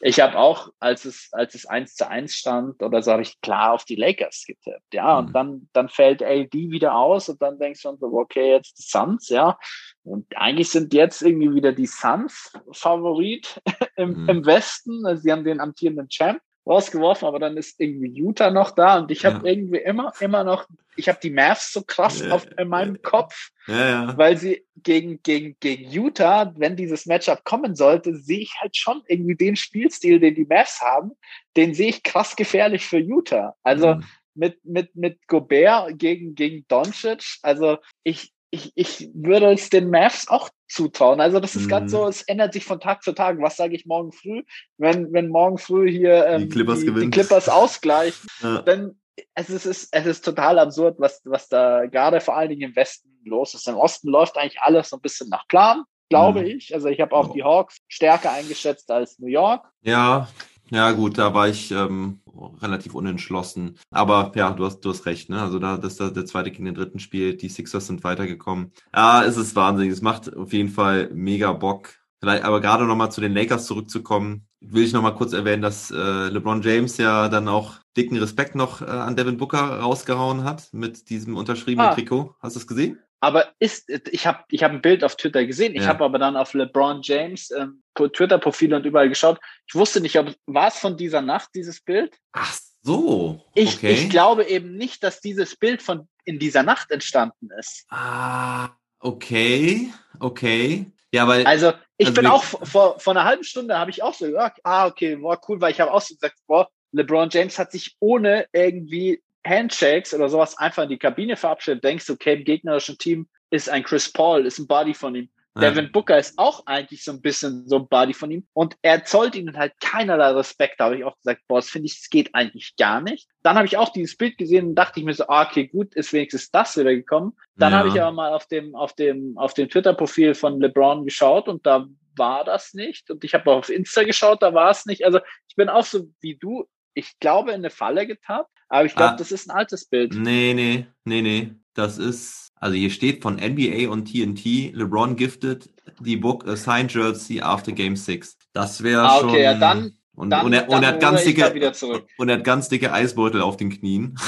Ich 0.00 0.18
habe 0.20 0.36
auch, 0.38 0.70
als 0.80 1.04
es, 1.04 1.28
als 1.32 1.54
es 1.54 1.66
eins 1.66 1.94
zu 1.94 2.08
eins 2.08 2.34
stand 2.34 2.82
oder 2.82 3.02
so, 3.02 3.12
habe 3.12 3.22
ich 3.22 3.40
klar 3.42 3.74
auf 3.74 3.84
die 3.84 3.96
Lakers 3.96 4.44
getippt. 4.46 4.94
Ja, 4.94 5.20
Mhm. 5.20 5.26
und 5.26 5.32
dann, 5.34 5.68
dann 5.72 5.88
fällt 5.88 6.22
AD 6.22 6.52
wieder 6.70 6.94
aus 6.94 7.28
und 7.28 7.40
dann 7.42 7.58
denkst 7.58 7.82
du 7.82 7.96
so, 7.96 8.06
okay, 8.14 8.50
jetzt 8.52 8.78
die 8.78 8.82
Suns, 8.82 9.28
ja. 9.28 9.58
Und 10.04 10.26
eigentlich 10.36 10.70
sind 10.70 10.94
jetzt 10.94 11.22
irgendwie 11.22 11.54
wieder 11.54 11.72
die 11.72 11.86
Suns 11.86 12.52
Favorit 12.72 13.60
im, 13.96 14.22
Mhm. 14.22 14.28
im 14.28 14.46
Westen. 14.46 15.04
Also 15.06 15.22
sie 15.22 15.32
haben 15.32 15.44
den 15.44 15.60
amtierenden 15.60 16.08
Champ 16.08 16.40
rausgeworfen, 16.68 17.26
aber 17.26 17.38
dann 17.38 17.56
ist 17.56 17.80
irgendwie 17.80 18.08
Utah 18.10 18.50
noch 18.50 18.72
da 18.72 18.98
und 18.98 19.10
ich 19.10 19.24
habe 19.24 19.38
Ja. 19.38 19.54
irgendwie 19.54 19.78
immer, 19.78 20.12
immer 20.20 20.44
noch, 20.44 20.66
ich 20.96 21.08
habe 21.08 21.18
die 21.22 21.30
Mavs 21.30 21.72
so 21.72 21.82
krass 21.82 22.20
Ja. 22.20 22.34
auf, 22.34 22.46
in 22.58 22.68
meinem 22.68 23.00
Kopf, 23.02 23.50
Ja, 23.66 23.88
ja. 23.88 24.18
weil 24.18 24.36
sie 24.36 24.66
gegen, 24.76 25.22
gegen, 25.22 25.56
gegen 25.60 25.90
Utah, 25.90 26.52
wenn 26.56 26.76
dieses 26.76 27.06
Matchup 27.06 27.44
kommen 27.44 27.74
sollte, 27.74 28.14
sehe 28.16 28.40
ich 28.40 28.54
halt 28.60 28.76
schon 28.76 29.02
irgendwie 29.06 29.36
den 29.36 29.56
Spielstil, 29.56 30.20
den 30.20 30.34
die 30.34 30.44
Mavs 30.44 30.80
haben, 30.80 31.12
den 31.56 31.74
sehe 31.74 31.88
ich 31.88 32.02
krass 32.02 32.36
gefährlich 32.36 32.84
für 32.86 32.98
Utah. 32.98 33.54
Also 33.62 33.94
Mhm. 33.94 34.04
mit, 34.34 34.64
mit, 34.64 34.94
mit 34.94 35.26
Gobert 35.26 35.98
gegen, 35.98 36.34
gegen 36.34 36.64
Doncic, 36.68 37.38
also 37.42 37.78
ich, 38.04 38.32
ich, 38.50 38.72
ich 38.74 39.10
würde 39.14 39.52
es 39.52 39.68
den 39.70 39.90
Mavs 39.90 40.28
auch 40.28 40.48
zutrauen. 40.68 41.20
Also 41.20 41.38
das 41.40 41.54
ist 41.56 41.64
Mhm. 41.66 41.68
ganz 41.70 41.90
so, 41.92 42.06
es 42.06 42.22
ändert 42.22 42.52
sich 42.52 42.64
von 42.64 42.80
Tag 42.80 43.02
zu 43.02 43.12
Tag. 43.12 43.38
Was 43.40 43.56
sage 43.56 43.74
ich 43.74 43.86
morgen 43.86 44.12
früh? 44.12 44.42
Wenn, 44.78 45.12
wenn 45.12 45.28
morgen 45.28 45.58
früh 45.58 45.90
hier 45.90 46.26
ähm, 46.26 46.42
Die 46.42 46.48
Clippers 46.48 46.80
die, 46.80 46.92
die. 46.92 47.10
Clippers 47.10 47.48
ausgleichen, 47.48 48.26
Ja. 48.42 48.62
dann 48.62 49.00
es 49.34 49.50
ist, 49.50 49.66
es 49.66 49.82
ist, 49.82 49.88
es 49.94 50.06
ist 50.06 50.24
total 50.24 50.58
absurd, 50.60 50.96
was, 50.98 51.20
was 51.24 51.48
da 51.48 51.86
gerade 51.86 52.20
vor 52.20 52.36
allen 52.36 52.50
Dingen 52.50 52.70
im 52.70 52.76
Westen 52.76 53.10
los 53.24 53.52
ist. 53.54 53.66
Im 53.66 53.76
Osten 53.76 54.08
läuft 54.08 54.36
eigentlich 54.38 54.60
alles 54.60 54.90
so 54.90 54.96
ein 54.96 55.02
bisschen 55.02 55.28
nach 55.28 55.46
Plan, 55.48 55.82
glaube 56.08 56.40
Mhm. 56.40 56.46
ich. 56.46 56.72
Also 56.72 56.88
ich 56.88 57.00
habe 57.00 57.14
auch 57.16 57.28
Ja. 57.28 57.32
die 57.34 57.42
Hawks 57.42 57.78
stärker 57.88 58.30
eingeschätzt 58.32 58.90
als 58.90 59.18
New 59.18 59.26
York. 59.26 59.66
Ja, 59.82 60.28
ja 60.70 60.92
gut, 60.92 61.18
da 61.18 61.34
war 61.34 61.48
ich 61.48 61.70
ähm, 61.70 62.20
relativ 62.60 62.94
unentschlossen. 62.94 63.78
Aber 63.90 64.32
ja, 64.34 64.50
du 64.50 64.64
hast, 64.64 64.80
du 64.80 64.90
hast 64.90 65.06
recht, 65.06 65.28
ne? 65.30 65.40
Also 65.40 65.58
da, 65.58 65.76
dass 65.76 65.96
da 65.96 66.10
der 66.10 66.26
zweite 66.26 66.50
gegen 66.50 66.64
den 66.66 66.74
dritten 66.74 66.98
spielt, 66.98 67.42
die 67.42 67.48
Sixers 67.48 67.86
sind 67.86 68.04
weitergekommen. 68.04 68.72
Ja, 68.94 69.24
es 69.24 69.36
ist 69.36 69.56
wahnsinnig. 69.56 69.92
Es 69.92 70.02
macht 70.02 70.34
auf 70.36 70.52
jeden 70.52 70.68
Fall 70.70 71.10
mega 71.12 71.52
Bock. 71.52 71.90
Vielleicht, 72.20 72.44
aber 72.44 72.60
gerade 72.60 72.84
nochmal 72.84 73.12
zu 73.12 73.20
den 73.20 73.32
Lakers 73.32 73.66
zurückzukommen, 73.66 74.46
will 74.60 74.82
ich 74.82 74.92
nochmal 74.92 75.14
kurz 75.14 75.32
erwähnen, 75.32 75.62
dass 75.62 75.90
äh, 75.92 76.28
LeBron 76.28 76.62
James 76.62 76.96
ja 76.96 77.28
dann 77.28 77.46
auch 77.46 77.76
dicken 77.96 78.16
Respekt 78.16 78.56
noch 78.56 78.82
äh, 78.82 78.86
an 78.86 79.14
Devin 79.14 79.36
Booker 79.36 79.78
rausgehauen 79.80 80.42
hat 80.42 80.68
mit 80.72 81.10
diesem 81.10 81.36
unterschriebenen 81.36 81.90
Ah. 81.90 81.94
Trikot. 81.94 82.34
Hast 82.40 82.56
du 82.56 82.60
es 82.60 82.66
gesehen? 82.66 82.98
Aber 83.20 83.52
ist, 83.58 83.90
ich 84.10 84.26
habe 84.26 84.44
ich 84.50 84.62
hab 84.62 84.70
ein 84.72 84.80
Bild 84.82 85.02
auf 85.02 85.16
Twitter 85.16 85.44
gesehen. 85.44 85.74
Ich 85.74 85.82
Ja. 85.82 85.88
habe 85.88 86.04
aber 86.04 86.18
dann 86.18 86.36
auf 86.36 86.54
LeBron 86.54 87.00
James 87.02 87.50
ähm, 87.50 87.82
Twitter-Profil 87.96 88.74
und 88.74 88.86
überall 88.86 89.08
geschaut. 89.08 89.40
Ich 89.66 89.74
wusste 89.74 90.00
nicht, 90.00 90.16
ob 90.18 90.34
war 90.46 90.68
es 90.68 90.78
von 90.78 90.96
dieser 90.96 91.20
Nacht, 91.20 91.50
dieses 91.54 91.80
Bild? 91.80 92.16
Ach 92.32 92.56
so. 92.82 93.44
Ich, 93.54 93.76
okay. 93.78 93.92
ich 93.92 94.10
glaube 94.10 94.44
eben 94.44 94.76
nicht, 94.76 95.02
dass 95.02 95.20
dieses 95.20 95.56
Bild 95.56 95.82
von 95.82 96.08
in 96.24 96.38
dieser 96.38 96.62
Nacht 96.62 96.90
entstanden 96.90 97.48
ist. 97.58 97.86
Ah, 97.88 98.68
okay, 99.00 99.92
okay. 100.20 100.86
Ja, 101.12 101.26
weil 101.26 101.46
Also 101.46 101.72
ich 101.96 102.08
Also 102.08 102.20
bin 102.20 102.30
auch 102.30 102.44
vor, 102.44 103.00
vor 103.00 103.12
einer 103.12 103.24
halben 103.24 103.42
Stunde 103.44 103.78
habe 103.78 103.90
ich 103.90 104.02
auch 104.02 104.14
so 104.14 104.26
gesagt, 104.26 104.60
ah, 104.62 104.86
okay, 104.86 105.16
boah, 105.16 105.40
cool, 105.48 105.60
weil 105.60 105.72
ich 105.72 105.80
habe 105.80 105.92
auch 105.92 106.02
so 106.02 106.14
gesagt, 106.14 106.36
boah, 106.46 106.68
LeBron 106.92 107.30
James 107.30 107.58
hat 107.58 107.72
sich 107.72 107.96
ohne 107.98 108.46
irgendwie 108.52 109.22
Handshakes 109.46 110.14
oder 110.14 110.28
sowas 110.28 110.56
einfach 110.58 110.84
in 110.84 110.90
die 110.90 110.98
Kabine 110.98 111.36
verabschiedet. 111.36 111.84
Denkst, 111.84 112.10
okay, 112.10 112.34
im 112.34 112.44
gegnerischen 112.44 112.98
Team 112.98 113.28
ist 113.50 113.68
ein 113.70 113.82
Chris 113.82 114.12
Paul, 114.12 114.46
ist 114.46 114.58
ein 114.58 114.66
Buddy 114.66 114.94
von 114.94 115.14
ihm. 115.14 115.28
Ja. 115.56 115.70
Devin 115.70 115.90
Booker 115.90 116.16
ist 116.18 116.38
auch 116.38 116.64
eigentlich 116.66 117.02
so 117.02 117.10
ein 117.10 117.20
bisschen 117.20 117.66
so 117.66 117.76
ein 117.78 117.88
Buddy 117.88 118.14
von 118.14 118.30
ihm. 118.30 118.46
Und 118.52 118.76
er 118.82 119.04
zollt 119.04 119.34
ihnen 119.34 119.56
halt 119.56 119.72
keinerlei 119.80 120.30
Respekt. 120.30 120.78
Da 120.78 120.84
habe 120.84 120.98
ich 120.98 121.04
auch 121.04 121.16
gesagt, 121.16 121.42
boah, 121.48 121.58
das 121.58 121.68
finde 121.68 121.86
ich, 121.86 121.98
das 121.98 122.10
geht 122.10 122.32
eigentlich 122.34 122.76
gar 122.76 123.00
nicht. 123.00 123.28
Dann 123.42 123.56
habe 123.56 123.66
ich 123.66 123.76
auch 123.76 123.88
dieses 123.88 124.16
Bild 124.16 124.38
gesehen 124.38 124.68
und 124.68 124.74
dachte 124.76 125.00
ich 125.00 125.06
mir 125.06 125.14
so, 125.14 125.26
ah, 125.26 125.48
okay, 125.48 125.66
gut, 125.66 125.94
ist 125.96 126.12
wenigstens 126.12 126.50
das 126.52 126.76
wieder 126.76 126.94
gekommen. 126.94 127.32
Dann 127.56 127.72
Ja. 127.72 127.78
habe 127.78 127.88
ich 127.88 128.00
aber 128.00 128.12
mal 128.12 128.32
auf 128.32 128.46
dem, 128.46 128.76
auf 128.76 128.92
dem, 128.92 129.36
auf 129.36 129.54
dem 129.54 129.68
Twitter-Profil 129.68 130.34
von 130.34 130.60
LeBron 130.60 131.04
geschaut 131.04 131.48
und 131.48 131.66
da 131.66 131.88
war 132.16 132.44
das 132.44 132.74
nicht. 132.74 133.10
Und 133.10 133.24
ich 133.24 133.34
habe 133.34 133.50
auch 133.50 133.58
auf 133.58 133.68
Insta 133.70 134.04
geschaut, 134.04 134.42
da 134.42 134.54
war 134.54 134.70
es 134.70 134.86
nicht. 134.86 135.04
Also 135.04 135.18
ich 135.48 135.56
bin 135.56 135.68
auch 135.68 135.84
so 135.84 136.08
wie 136.20 136.36
du, 136.36 136.68
ich 136.98 137.18
glaube, 137.20 137.50
in 137.50 137.56
eine 137.56 137.70
Falle 137.70 138.06
getappt, 138.06 138.50
aber 138.68 138.84
ich 138.84 138.94
glaube, 138.94 139.12
Ah. 139.12 139.16
das 139.16 139.32
ist 139.32 139.48
ein 139.50 139.56
altes 139.56 139.86
Bild. 139.86 140.14
Nee, 140.14 140.52
nee, 140.54 140.86
nee, 141.04 141.22
nee. 141.22 141.52
Das 141.74 141.96
ist, 141.98 142.50
also 142.56 142.74
hier 142.74 142.90
steht 142.90 143.22
von 143.22 143.36
NBA 143.38 143.88
und 143.88 144.06
TNT, 144.12 144.72
LeBron 144.74 145.14
gifted 145.16 145.70
the 146.02 146.16
book 146.16 146.46
a 146.48 146.56
signed 146.56 146.92
jersey 146.92 147.40
after 147.40 147.72
Game 147.72 147.94
6. 147.96 148.36
Das 148.52 148.82
wäre 148.82 149.02
Ah, 149.02 149.20
schon. 149.20 149.30
okay, 149.30 149.42
ja, 149.44 149.54
dann- 149.54 149.92
und, 150.14 150.30
dann- 150.30 150.46
und, 150.46 150.52
er, 150.52 150.68
und 150.68 150.82
er 150.82 150.88
hat 150.88 151.00
ganz 151.00 151.22
dicke 151.22 151.44
und 152.18 152.28
er 152.28 152.36
hat 152.38 152.44
ganz 152.44 152.68
dicke 152.68 152.92
Eisbeutel 152.92 153.40
auf 153.40 153.56
den 153.56 153.70
Knien. 153.70 154.18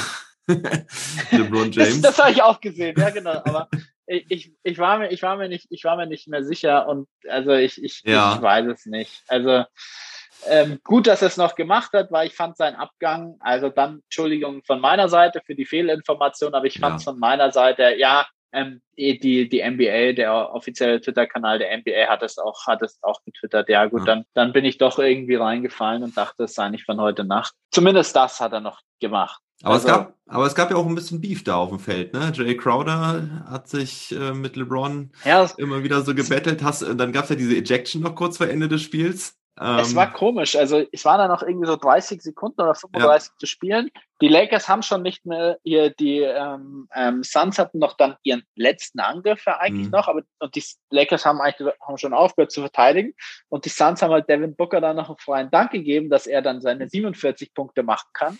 LeBron 1.31 1.71
Das, 1.71 1.89
James. 1.89 2.01
das 2.01 2.17
habe 2.19 2.31
ich 2.31 2.41
auch 2.41 2.59
gesehen, 2.61 2.95
ja 2.97 3.09
genau. 3.09 3.31
Aber 3.45 3.67
ich, 4.07 4.25
ich, 4.29 4.53
ich 4.63 4.77
war 4.77 4.97
mir, 4.99 5.09
ich 5.11 5.21
war 5.21 5.37
mir 5.37 5.47
nicht, 5.49 5.67
ich 5.69 5.83
war 5.83 5.95
mir 5.97 6.07
nicht 6.07 6.27
mehr 6.27 6.43
sicher 6.43 6.87
und 6.87 7.07
also 7.29 7.51
ich, 7.53 7.81
ich, 7.83 8.01
Ja. 8.05 8.35
ich 8.35 8.41
weiß 8.41 8.65
es 8.67 8.85
nicht. 8.85 9.23
Also 9.27 9.65
ähm, 10.47 10.79
gut, 10.83 11.07
dass 11.07 11.21
er 11.21 11.27
es 11.29 11.37
noch 11.37 11.55
gemacht 11.55 11.91
hat, 11.93 12.11
weil 12.11 12.27
ich 12.27 12.35
fand 12.35 12.57
seinen 12.57 12.75
Abgang, 12.75 13.35
also 13.39 13.69
dann 13.69 14.01
Entschuldigung 14.05 14.61
von 14.65 14.79
meiner 14.79 15.09
Seite 15.09 15.41
für 15.45 15.55
die 15.55 15.65
Fehlinformation, 15.65 16.53
aber 16.53 16.65
ich 16.65 16.79
fand 16.79 16.99
es 16.99 17.05
Ja. 17.05 17.11
von 17.11 17.19
meiner 17.19 17.51
Seite, 17.51 17.95
ja, 17.97 18.25
ähm, 18.53 18.81
die, 18.97 19.47
die 19.47 19.61
NBA, 19.61 20.11
der 20.13 20.53
offizielle 20.53 20.99
Twitter-Kanal 20.99 21.59
der 21.59 21.71
NBA 21.77 22.07
hat 22.09 22.21
es 22.21 22.37
auch, 22.37 22.67
hat 22.67 22.81
es 22.81 22.99
auch 23.01 23.23
getwittert. 23.23 23.69
Ja, 23.69 23.85
gut, 23.85 24.01
Ja. 24.01 24.05
dann, 24.07 24.25
dann 24.33 24.51
bin 24.51 24.65
ich 24.65 24.77
doch 24.77 24.99
irgendwie 24.99 25.35
reingefallen 25.35 26.03
und 26.03 26.17
dachte, 26.17 26.43
es 26.43 26.53
sei 26.55 26.67
nicht 26.69 26.85
von 26.85 26.99
heute 26.99 27.23
Nacht. 27.23 27.53
Zumindest 27.71 28.13
das 28.15 28.39
hat 28.41 28.51
er 28.51 28.59
noch 28.59 28.81
gemacht. 28.99 29.41
Aber, 29.63 29.75
es 29.75 29.85
Also- 29.85 29.95
gab, 29.95 30.15
aber 30.27 30.45
es 30.47 30.55
gab 30.55 30.69
ja 30.71 30.75
auch 30.75 30.85
ein 30.87 30.95
bisschen 30.95 31.21
Beef 31.21 31.43
da 31.43 31.55
auf 31.55 31.69
dem 31.69 31.79
Feld, 31.79 32.13
ne? 32.13 32.31
Jay 32.35 32.57
Crowder 32.57 33.45
hat 33.49 33.67
sich 33.69 34.11
äh, 34.11 34.33
mit 34.33 34.55
LeBron 34.57 35.11
Ja, 35.23 35.47
immer 35.57 35.83
wieder 35.83 36.01
so 36.01 36.13
gebettelt. 36.15 36.61
Hast, 36.63 36.81
dann 36.81 37.11
gab 37.13 37.25
es 37.25 37.29
ja 37.29 37.35
diese 37.37 37.55
Ejection 37.55 38.01
noch 38.01 38.15
kurz 38.15 38.37
vor 38.37 38.47
Ende 38.49 38.67
des 38.67 38.81
Spiels. 38.81 39.37
Es 39.59 39.91
Ähm, 39.91 39.95
war 39.97 40.13
komisch. 40.13 40.55
Also 40.55 40.81
es 40.91 41.03
waren 41.03 41.17
da 41.19 41.27
noch 41.27 41.43
irgendwie 41.43 41.67
so 41.67 41.75
30 41.75 42.21
Sekunden 42.21 42.61
oder 42.61 42.73
35 42.73 43.33
zu 43.37 43.45
spielen. 43.45 43.91
Die 44.21 44.29
Lakers 44.29 44.69
haben 44.69 44.81
schon 44.81 45.01
nicht 45.01 45.25
mehr 45.25 45.59
hier, 45.63 45.89
die 45.89 46.19
ähm, 46.19 46.87
ähm, 46.95 47.21
Suns 47.23 47.59
hatten 47.59 47.79
noch 47.79 47.97
dann 47.97 48.15
ihren 48.23 48.43
letzten 48.55 49.01
Angriff 49.01 49.45
ja 49.45 49.57
eigentlich 49.59 49.87
Mhm. 49.87 49.91
noch, 49.91 50.07
aber 50.07 50.21
und 50.39 50.55
die 50.55 50.63
Lakers 50.89 51.25
haben 51.25 51.41
eigentlich 51.41 51.73
haben 51.81 51.97
schon 51.97 52.13
aufgehört 52.13 52.51
zu 52.51 52.61
verteidigen. 52.61 53.13
Und 53.49 53.65
die 53.65 53.69
Suns 53.69 54.01
haben 54.01 54.11
halt 54.11 54.29
Devin 54.29 54.55
Booker 54.55 54.79
dann 54.79 54.95
noch 54.95 55.09
einen 55.09 55.17
freien 55.17 55.51
Dank 55.51 55.71
gegeben, 55.71 56.09
dass 56.09 56.27
er 56.27 56.41
dann 56.41 56.61
seine 56.61 56.87
47 56.87 57.53
Punkte 57.53 57.83
machen 57.83 58.07
kann. 58.13 58.37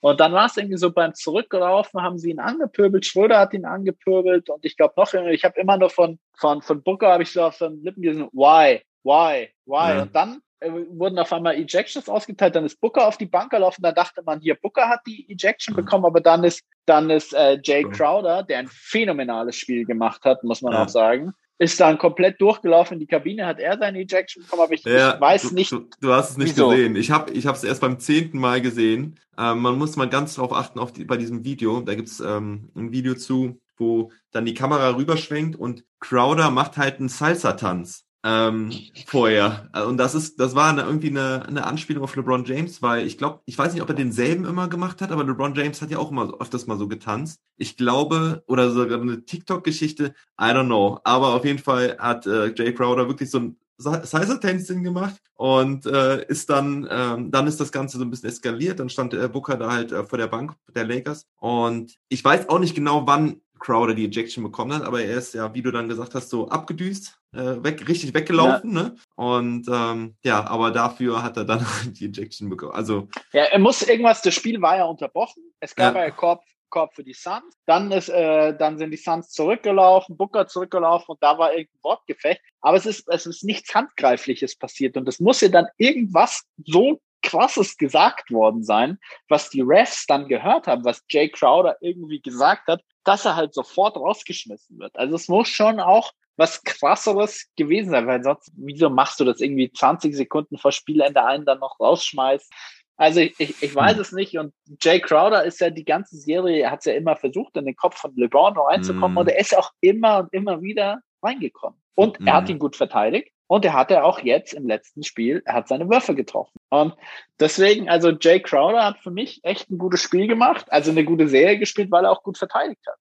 Und 0.00 0.20
dann 0.20 0.32
war 0.32 0.46
es 0.46 0.56
irgendwie 0.56 0.76
so 0.76 0.90
beim 0.92 1.14
Zurücklaufen, 1.14 2.02
haben 2.02 2.18
sie 2.18 2.30
ihn 2.30 2.40
angepöbelt, 2.40 3.06
Schröder 3.06 3.38
hat 3.38 3.54
ihn 3.54 3.64
angepöbelt 3.64 4.50
und 4.50 4.64
ich 4.64 4.76
glaube 4.76 4.94
noch, 4.96 5.12
ich 5.14 5.44
habe 5.44 5.58
immer 5.60 5.78
nur 5.78 5.88
von, 5.90 6.18
von, 6.36 6.60
von 6.62 6.82
Booker 6.82 7.08
habe 7.12 7.22
ich 7.22 7.32
so 7.32 7.42
auf 7.42 7.56
den 7.58 7.82
Lippen 7.82 8.02
gelesen, 8.02 8.28
why, 8.32 8.82
why, 9.02 9.50
why? 9.64 9.94
Ja. 9.96 10.02
Und 10.02 10.14
dann 10.14 10.42
wurden 10.60 11.18
auf 11.18 11.32
einmal 11.32 11.54
Ejections 11.56 12.08
ausgeteilt, 12.08 12.54
dann 12.56 12.64
ist 12.64 12.80
Booker 12.80 13.06
auf 13.06 13.16
die 13.18 13.26
Bank 13.26 13.50
gelaufen, 13.50 13.82
da 13.82 13.92
dachte 13.92 14.22
man, 14.24 14.40
hier, 14.40 14.54
Booker 14.54 14.88
hat 14.88 15.00
die 15.06 15.28
Ejection 15.30 15.72
Mhm. 15.74 15.76
bekommen, 15.76 16.04
aber 16.06 16.20
dann 16.20 16.44
ist, 16.44 16.62
dann 16.86 17.10
ist 17.10 17.32
äh, 17.34 17.58
Jay. 17.62 17.84
Crowder, 17.84 18.42
der 18.42 18.58
ein 18.58 18.68
phänomenales 18.68 19.56
Spiel 19.56 19.84
gemacht 19.84 20.24
hat, 20.24 20.42
muss 20.44 20.62
man 20.62 20.72
Ja. 20.72 20.82
auch 20.84 20.88
sagen, 20.88 21.32
ist 21.58 21.78
dann 21.80 21.98
komplett 21.98 22.40
durchgelaufen 22.40 22.94
in 22.94 23.00
die 23.00 23.06
Kabine, 23.06 23.46
hat 23.46 23.60
er 23.60 23.78
seine 23.78 24.00
Ejection 24.00 24.42
bekommen, 24.42 24.62
aber 24.62 24.72
ich, 24.74 24.84
Ja, 24.84 25.14
ich 25.14 25.20
weiß 25.20 25.48
du, 25.50 25.54
nicht, 25.54 25.72
Du, 25.72 25.88
du 26.00 26.12
hast 26.12 26.30
es 26.30 26.36
nicht 26.36 26.56
wieso. 26.56 26.70
gesehen. 26.70 26.96
Ich 26.96 27.10
habe 27.10 27.30
ich 27.32 27.44
es 27.44 27.64
erst 27.64 27.80
beim 27.80 27.98
zehnten 28.00 28.38
Mal 28.38 28.60
gesehen. 28.60 29.18
Ähm, 29.38 29.60
man 29.60 29.78
muss 29.78 29.96
mal 29.96 30.08
ganz 30.08 30.34
drauf 30.34 30.52
achten 30.52 30.78
auf 30.78 30.92
die, 30.92 31.04
bei 31.04 31.16
diesem 31.16 31.44
Video. 31.44 31.80
Da 31.80 31.94
gibt's 31.94 32.20
ähm, 32.20 32.70
ein 32.74 32.92
Video 32.92 33.14
zu, 33.14 33.60
wo 33.76 34.10
dann 34.32 34.44
die 34.46 34.54
Kamera 34.54 34.96
rüberschwenkt 34.96 35.56
und 35.56 35.84
Crowder 36.00 36.50
macht 36.50 36.76
halt 36.76 36.98
einen 36.98 37.08
Salsa-Tanz 37.08 38.03
ähm, 38.24 38.72
vorher. 39.06 39.68
Und 39.86 39.98
das 39.98 40.14
ist, 40.14 40.40
das 40.40 40.54
war 40.54 40.70
eine, 40.70 40.82
irgendwie 40.82 41.10
eine, 41.10 41.46
eine 41.46 41.66
Anspielung 41.66 42.02
auf 42.02 42.16
LeBron 42.16 42.46
James, 42.46 42.80
weil 42.80 43.06
ich 43.06 43.18
glaube, 43.18 43.40
ich 43.44 43.58
weiß 43.58 43.74
nicht, 43.74 43.82
ob 43.82 43.88
er 43.90 43.94
denselben 43.94 44.46
immer 44.46 44.66
gemacht 44.68 45.02
hat, 45.02 45.12
aber 45.12 45.24
LeBron 45.24 45.54
James 45.54 45.82
hat 45.82 45.90
ja 45.90 45.98
auch 45.98 46.10
immer 46.10 46.32
öfters 46.40 46.66
mal 46.66 46.78
so 46.78 46.88
getanzt. 46.88 47.42
Ich 47.58 47.76
glaube, 47.76 48.42
oder 48.46 48.70
sogar 48.70 49.00
eine 49.00 49.24
TikTok-Geschichte, 49.24 50.14
I 50.40 50.44
don't 50.44 50.66
know. 50.66 50.98
Aber 51.04 51.34
auf 51.34 51.44
jeden 51.44 51.58
Fall 51.58 51.96
hat 51.98 52.26
äh, 52.26 52.54
Jay 52.54 52.72
Crowder 52.72 53.08
wirklich 53.08 53.30
so 53.30 53.38
ein 53.38 53.56
Salsa-Tänzchen 53.76 54.84
gemacht 54.84 55.20
und 55.34 55.84
äh, 55.84 56.24
ist 56.26 56.48
dann, 56.48 56.86
ähm, 56.90 57.30
dann 57.30 57.46
ist 57.46 57.60
das 57.60 57.72
Ganze 57.72 57.98
so 57.98 58.04
ein 58.04 58.10
bisschen 58.10 58.28
eskaliert. 58.28 58.80
Dann 58.80 58.88
stand 58.88 59.12
äh, 59.14 59.28
Booker 59.28 59.56
da 59.56 59.70
halt 59.70 59.92
äh, 59.92 60.04
vor 60.04 60.16
der 60.16 60.28
Bank 60.28 60.54
der 60.74 60.84
Lakers 60.84 61.26
und 61.40 61.98
ich 62.08 62.24
weiß 62.24 62.48
auch 62.48 62.60
nicht 62.60 62.74
genau, 62.74 63.06
wann 63.06 63.40
Crowder 63.64 63.94
die 63.94 64.04
Ejection 64.04 64.44
bekommen 64.44 64.74
hat, 64.74 64.82
aber 64.82 65.02
er 65.02 65.16
ist 65.16 65.32
ja, 65.32 65.54
wie 65.54 65.62
du 65.62 65.70
dann 65.70 65.88
gesagt 65.88 66.14
hast, 66.14 66.28
so 66.28 66.48
abgedüst, 66.48 67.18
äh, 67.32 67.64
weg, 67.64 67.88
richtig 67.88 68.12
weggelaufen, 68.12 68.72
ne? 68.72 68.94
Und 69.16 69.66
ähm, 69.72 70.16
ja, 70.22 70.46
aber 70.46 70.70
dafür 70.70 71.22
hat 71.22 71.38
er 71.38 71.46
dann 71.46 71.64
die 71.98 72.06
Ejection 72.06 72.50
bekommen. 72.50 72.72
Also 72.72 73.08
Ja, 73.32 73.44
er 73.44 73.58
muss 73.58 73.80
irgendwas, 73.82 74.20
das 74.20 74.34
Spiel 74.34 74.60
war 74.60 74.76
ja 74.76 74.84
unterbrochen. 74.84 75.42
Es 75.60 75.74
gab 75.74 75.94
Ja. 75.94 76.04
ja, 76.04 76.10
Korb, 76.10 76.44
Korb 76.68 76.94
für 76.94 77.04
die 77.04 77.14
Suns. 77.14 77.56
Dann 77.64 77.90
ist, 77.90 78.10
äh, 78.10 78.54
dann 78.54 78.76
sind 78.76 78.90
die 78.90 78.98
Suns 78.98 79.30
zurückgelaufen, 79.30 80.16
Booker 80.18 80.46
zurückgelaufen 80.46 81.12
und 81.14 81.22
da 81.22 81.38
war 81.38 81.52
irgendein 81.52 81.82
Wortgefecht. 81.82 82.42
Aber 82.60 82.76
es 82.76 82.84
ist, 82.84 83.08
es 83.08 83.24
ist 83.24 83.44
nichts 83.44 83.74
Handgreifliches 83.74 84.58
passiert 84.58 84.98
und 84.98 85.08
es 85.08 85.20
muss 85.20 85.40
ja 85.40 85.48
dann 85.48 85.68
irgendwas 85.78 86.44
so 86.66 87.00
krasses 87.24 87.76
gesagt 87.76 88.30
worden 88.30 88.62
sein, 88.62 88.98
was 89.28 89.50
die 89.50 89.62
Refs 89.62 90.06
dann 90.06 90.28
gehört 90.28 90.66
haben, 90.68 90.84
was 90.84 91.02
Jay 91.10 91.28
Crowder 91.28 91.76
irgendwie 91.80 92.20
gesagt 92.20 92.68
hat, 92.68 92.82
dass 93.04 93.24
er 93.24 93.34
halt 93.36 93.54
sofort 93.54 93.96
rausgeschmissen 93.96 94.78
wird. 94.78 94.96
Also 94.96 95.16
es 95.16 95.28
muss 95.28 95.48
schon 95.48 95.80
auch 95.80 96.12
was 96.36 96.62
krasseres 96.64 97.48
gewesen 97.56 97.90
sein, 97.90 98.06
weil 98.06 98.22
sonst, 98.22 98.52
wieso 98.56 98.90
machst 98.90 99.18
du 99.20 99.24
das 99.24 99.40
irgendwie 99.40 99.70
20 99.72 100.14
Sekunden 100.14 100.58
vor 100.58 100.72
Spielende 100.72 101.24
einen 101.24 101.44
dann 101.44 101.60
noch 101.60 101.78
rausschmeißt? 101.80 102.52
Also 102.96 103.20
ich, 103.20 103.34
ich, 103.38 103.62
ich 103.62 103.74
weiß 103.74 103.98
es 103.98 104.12
nicht. 104.12 104.36
Und 104.38 104.52
Jay 104.80 105.00
Crowder 105.00 105.44
ist 105.44 105.60
ja 105.60 105.70
die 105.70 105.84
ganze 105.84 106.16
Serie, 106.16 106.62
er 106.62 106.70
hat 106.70 106.80
es 106.80 106.84
ja 106.86 106.94
immer 106.94 107.16
versucht, 107.16 107.56
in 107.56 107.64
den 107.66 107.76
Kopf 107.76 107.96
von 107.98 108.14
LeBron 108.16 108.56
reinzukommen 108.56 109.14
Mm. 109.14 109.18
und 109.18 109.28
er 109.28 109.38
ist 109.40 109.56
auch 109.56 109.70
immer 109.80 110.20
und 110.20 110.32
immer 110.32 110.62
wieder 110.62 111.00
reingekommen. 111.22 111.80
Und 111.96 112.18
er 112.26 112.34
hat 112.34 112.48
Mm. 112.48 112.52
ihn 112.52 112.58
gut 112.60 112.76
verteidigt. 112.76 113.33
Und 113.46 113.64
er 113.64 113.74
hatte 113.74 114.04
auch 114.04 114.20
jetzt 114.20 114.54
im 114.54 114.66
letzten 114.66 115.02
Spiel, 115.02 115.42
er 115.44 115.54
hat 115.54 115.68
seine 115.68 115.88
Würfe 115.88 116.14
getroffen. 116.14 116.58
Und 116.70 116.94
deswegen, 117.38 117.88
also 117.88 118.10
Jay 118.10 118.40
Crowder 118.40 118.84
hat 118.84 118.98
für 118.98 119.10
mich 119.10 119.40
echt 119.42 119.70
ein 119.70 119.78
gutes 119.78 120.02
Spiel 120.02 120.26
gemacht, 120.26 120.66
also 120.70 120.90
eine 120.90 121.04
gute 121.04 121.28
Serie 121.28 121.58
gespielt, 121.58 121.90
weil 121.90 122.04
er 122.04 122.10
auch 122.10 122.22
gut 122.22 122.38
verteidigt 122.38 122.82
hat. 122.86 122.98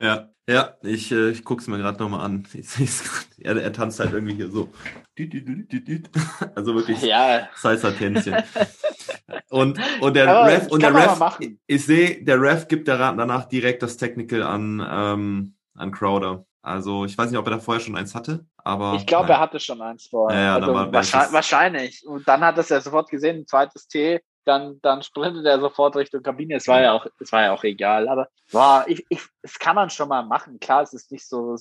Ja, 0.00 0.28
ja, 0.48 0.74
ich, 0.82 1.10
äh, 1.12 1.30
ich 1.30 1.44
guck's 1.44 1.68
mir 1.68 1.78
gerade 1.78 1.98
nochmal 1.98 2.20
an. 2.26 2.46
Ich 2.52 2.68
grad. 2.68 3.26
er, 3.38 3.56
er 3.56 3.72
tanzt 3.72 4.00
halt 4.00 4.12
irgendwie 4.12 4.34
hier 4.34 4.50
so. 4.50 4.68
Also 6.54 6.74
wirklich 6.74 7.00
Ja, 7.02 7.48
Salsa-Tänzchen. 7.54 8.42
Und, 9.48 9.78
und 10.00 10.16
der 10.16 10.28
Aber 10.28 10.52
Ref, 10.52 10.66
und 10.66 10.82
der 10.82 10.94
Ref, 10.94 11.38
ich 11.66 11.86
sehe, 11.86 12.22
der 12.22 12.40
Ref 12.40 12.68
gibt 12.68 12.88
danach 12.88 13.44
direkt 13.44 13.82
das 13.82 13.96
Technical 13.96 14.42
an, 14.42 14.84
ähm, 14.86 15.54
an 15.74 15.92
Crowder. 15.92 16.44
Also 16.64 17.04
ich 17.04 17.16
weiß 17.18 17.30
nicht, 17.30 17.38
ob 17.38 17.46
er 17.46 17.50
da 17.52 17.58
vorher 17.58 17.80
schon 17.82 17.94
eins 17.94 18.14
hatte, 18.14 18.46
aber. 18.56 18.94
ich 18.94 19.06
glaube, 19.06 19.28
er 19.30 19.40
hatte 19.40 19.60
schon 19.60 19.82
eins 19.82 20.06
vorher. 20.06 20.38
Ja, 20.38 20.44
ja, 20.46 20.54
also 20.56 20.72
war- 20.74 20.92
wahrscheinlich, 20.92 21.32
wahrscheinlich. 21.32 22.06
Und 22.06 22.26
dann 22.26 22.40
hat 22.40 22.56
es 22.56 22.70
er 22.70 22.80
sofort 22.80 23.10
gesehen, 23.10 23.40
ein 23.40 23.46
zweites 23.46 23.86
T, 23.86 24.20
dann, 24.46 24.78
dann 24.82 25.02
sprintet 25.02 25.44
er 25.44 25.60
sofort 25.60 25.94
Richtung 25.96 26.22
Kabine. 26.22 26.54
Es 26.56 26.66
war 26.68 26.80
ja 26.80 26.92
auch, 26.92 27.06
es 27.20 27.32
war 27.32 27.42
ja 27.42 27.52
auch 27.52 27.64
egal. 27.64 28.08
Aber 28.08 28.28
boah, 28.50 28.84
ich, 28.86 29.04
ich, 29.10 29.20
das 29.42 29.58
kann 29.58 29.74
man 29.76 29.90
schon 29.90 30.08
mal 30.08 30.22
machen. 30.24 30.58
Klar, 30.58 30.82
es 30.82 30.92
ist 30.94 31.12
nicht 31.12 31.28
so 31.28 31.54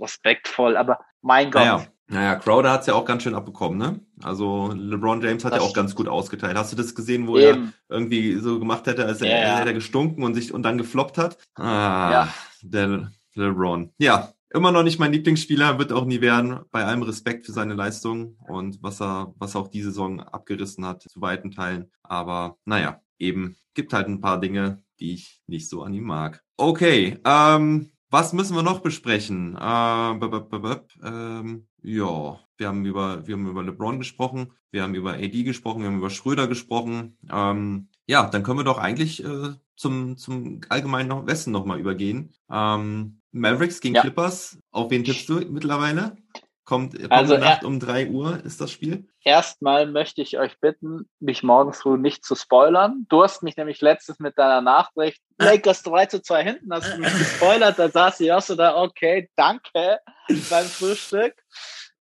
respektvoll, 0.00 0.76
aber 0.76 0.98
mein 1.20 1.50
Gott. 1.50 1.62
Naja, 1.62 1.86
naja, 2.08 2.36
Crowder 2.36 2.72
hat's 2.72 2.86
ja 2.86 2.94
auch 2.94 3.04
ganz 3.04 3.22
schön 3.22 3.34
abbekommen, 3.34 3.78
ne? 3.78 4.00
Also 4.22 4.72
LeBron 4.74 5.20
James 5.20 5.44
hat 5.44 5.52
Das 5.52 5.58
ja 5.58 5.64
auch 5.64 5.70
stimmt. 5.70 5.86
ganz 5.86 5.94
gut 5.94 6.08
ausgeteilt. 6.08 6.56
Hast 6.56 6.72
du 6.72 6.76
das 6.76 6.94
gesehen, 6.94 7.26
wo 7.26 7.36
er 7.36 7.50
Eben. 7.54 7.74
irgendwie 7.88 8.34
so 8.38 8.58
gemacht 8.58 8.86
hätte, 8.86 9.04
als 9.04 9.20
er, 9.20 9.28
Ja, 9.30 9.58
ja. 9.60 9.64
er 9.64 9.72
gestunken 9.74 10.24
und 10.24 10.34
sich 10.34 10.52
und 10.52 10.62
dann 10.62 10.78
gefloppt 10.78 11.18
hat? 11.18 11.38
Ah, 11.56 12.10
Ja. 12.10 12.28
der 12.62 13.10
LeBron. 13.34 13.92
Ja, 13.98 14.32
immer 14.50 14.72
noch 14.72 14.82
nicht 14.82 14.98
mein 14.98 15.12
Lieblingsspieler, 15.12 15.78
wird 15.78 15.92
auch 15.92 16.04
nie 16.04 16.20
werden. 16.20 16.60
Bei 16.70 16.84
allem 16.84 17.02
Respekt 17.02 17.46
für 17.46 17.52
seine 17.52 17.74
Leistung 17.74 18.36
und 18.48 18.82
was 18.82 19.00
er, 19.00 19.34
was 19.38 19.54
er 19.54 19.62
auch 19.62 19.68
die 19.68 19.82
Saison 19.82 20.20
abgerissen 20.20 20.84
hat, 20.84 21.02
zu 21.02 21.20
weiten 21.20 21.50
Teilen. 21.50 21.90
Aber 22.02 22.58
naja, 22.64 23.00
eben 23.18 23.56
gibt 23.74 23.92
halt 23.92 24.08
ein 24.08 24.20
paar 24.20 24.40
Dinge, 24.40 24.82
die 25.00 25.14
ich 25.14 25.42
nicht 25.46 25.68
so 25.68 25.82
an 25.82 25.94
ihm 25.94 26.04
mag. 26.04 26.42
Okay, 26.56 27.18
ähm, 27.24 27.90
was 28.10 28.32
müssen 28.32 28.56
wir 28.56 28.62
noch 28.62 28.80
besprechen? 28.80 29.54
Äh, 29.54 30.14
b 30.14 30.26
-b 30.26 30.80
ähm, 31.04 31.68
ja, 31.82 32.40
wir 32.56 32.68
haben 32.68 32.84
über, 32.84 33.26
wir 33.26 33.34
haben 33.34 33.46
über 33.46 33.62
LeBron 33.62 33.98
gesprochen, 33.98 34.52
wir 34.70 34.82
haben 34.82 34.94
über 34.94 35.12
AD 35.12 35.44
gesprochen, 35.44 35.82
wir 35.82 35.88
haben 35.88 35.98
über 35.98 36.10
Schröder 36.10 36.48
gesprochen. 36.48 37.16
Ähm, 37.30 37.88
ja, 38.06 38.28
dann 38.28 38.42
können 38.42 38.58
wir 38.58 38.64
doch 38.64 38.78
eigentlich 38.78 39.24
äh, 39.24 39.50
zum, 39.76 40.16
zum 40.16 40.60
allgemeinen 40.68 41.26
Westen 41.26 41.52
nochmal 41.52 41.78
übergehen. 41.78 42.34
Ähm, 42.50 43.17
Mavericks 43.32 43.80
gegen 43.80 43.94
Ja. 43.94 44.00
Clippers, 44.02 44.58
auf 44.70 44.90
wen 44.90 45.04
tippst 45.04 45.28
du 45.28 45.40
mittlerweile? 45.40 46.16
Kommt, 46.64 46.98
kommt 46.98 47.12
Also, 47.12 47.38
Nacht 47.38 47.64
um 47.64 47.80
drei 47.80 48.08
Uhr 48.08 48.44
ist 48.44 48.60
das 48.60 48.70
Spiel? 48.70 49.08
Erstmal 49.24 49.86
möchte 49.86 50.20
ich 50.20 50.38
euch 50.38 50.60
bitten, 50.60 51.08
mich 51.18 51.42
morgen 51.42 51.72
früh 51.72 51.96
nicht 51.96 52.26
zu 52.26 52.34
spoilern. 52.34 53.06
Du 53.08 53.22
hast 53.22 53.42
mich 53.42 53.56
nämlich 53.56 53.80
letztens 53.80 54.18
mit 54.18 54.36
deiner 54.36 54.60
Nachricht, 54.60 55.22
Lakers 55.38 55.82
3 55.82 56.06
zu 56.06 56.20
2 56.22 56.44
hinten, 56.44 56.72
hast 56.72 56.92
du 56.92 56.98
mich 56.98 57.12
gespoilert. 57.12 57.78
Da 57.78 57.88
saß 57.88 58.20
ich 58.20 58.32
auch 58.32 58.42
so 58.42 58.54
da, 58.54 58.76
okay, 58.82 59.30
danke 59.34 59.98
beim 60.50 60.66
Frühstück. 60.66 61.34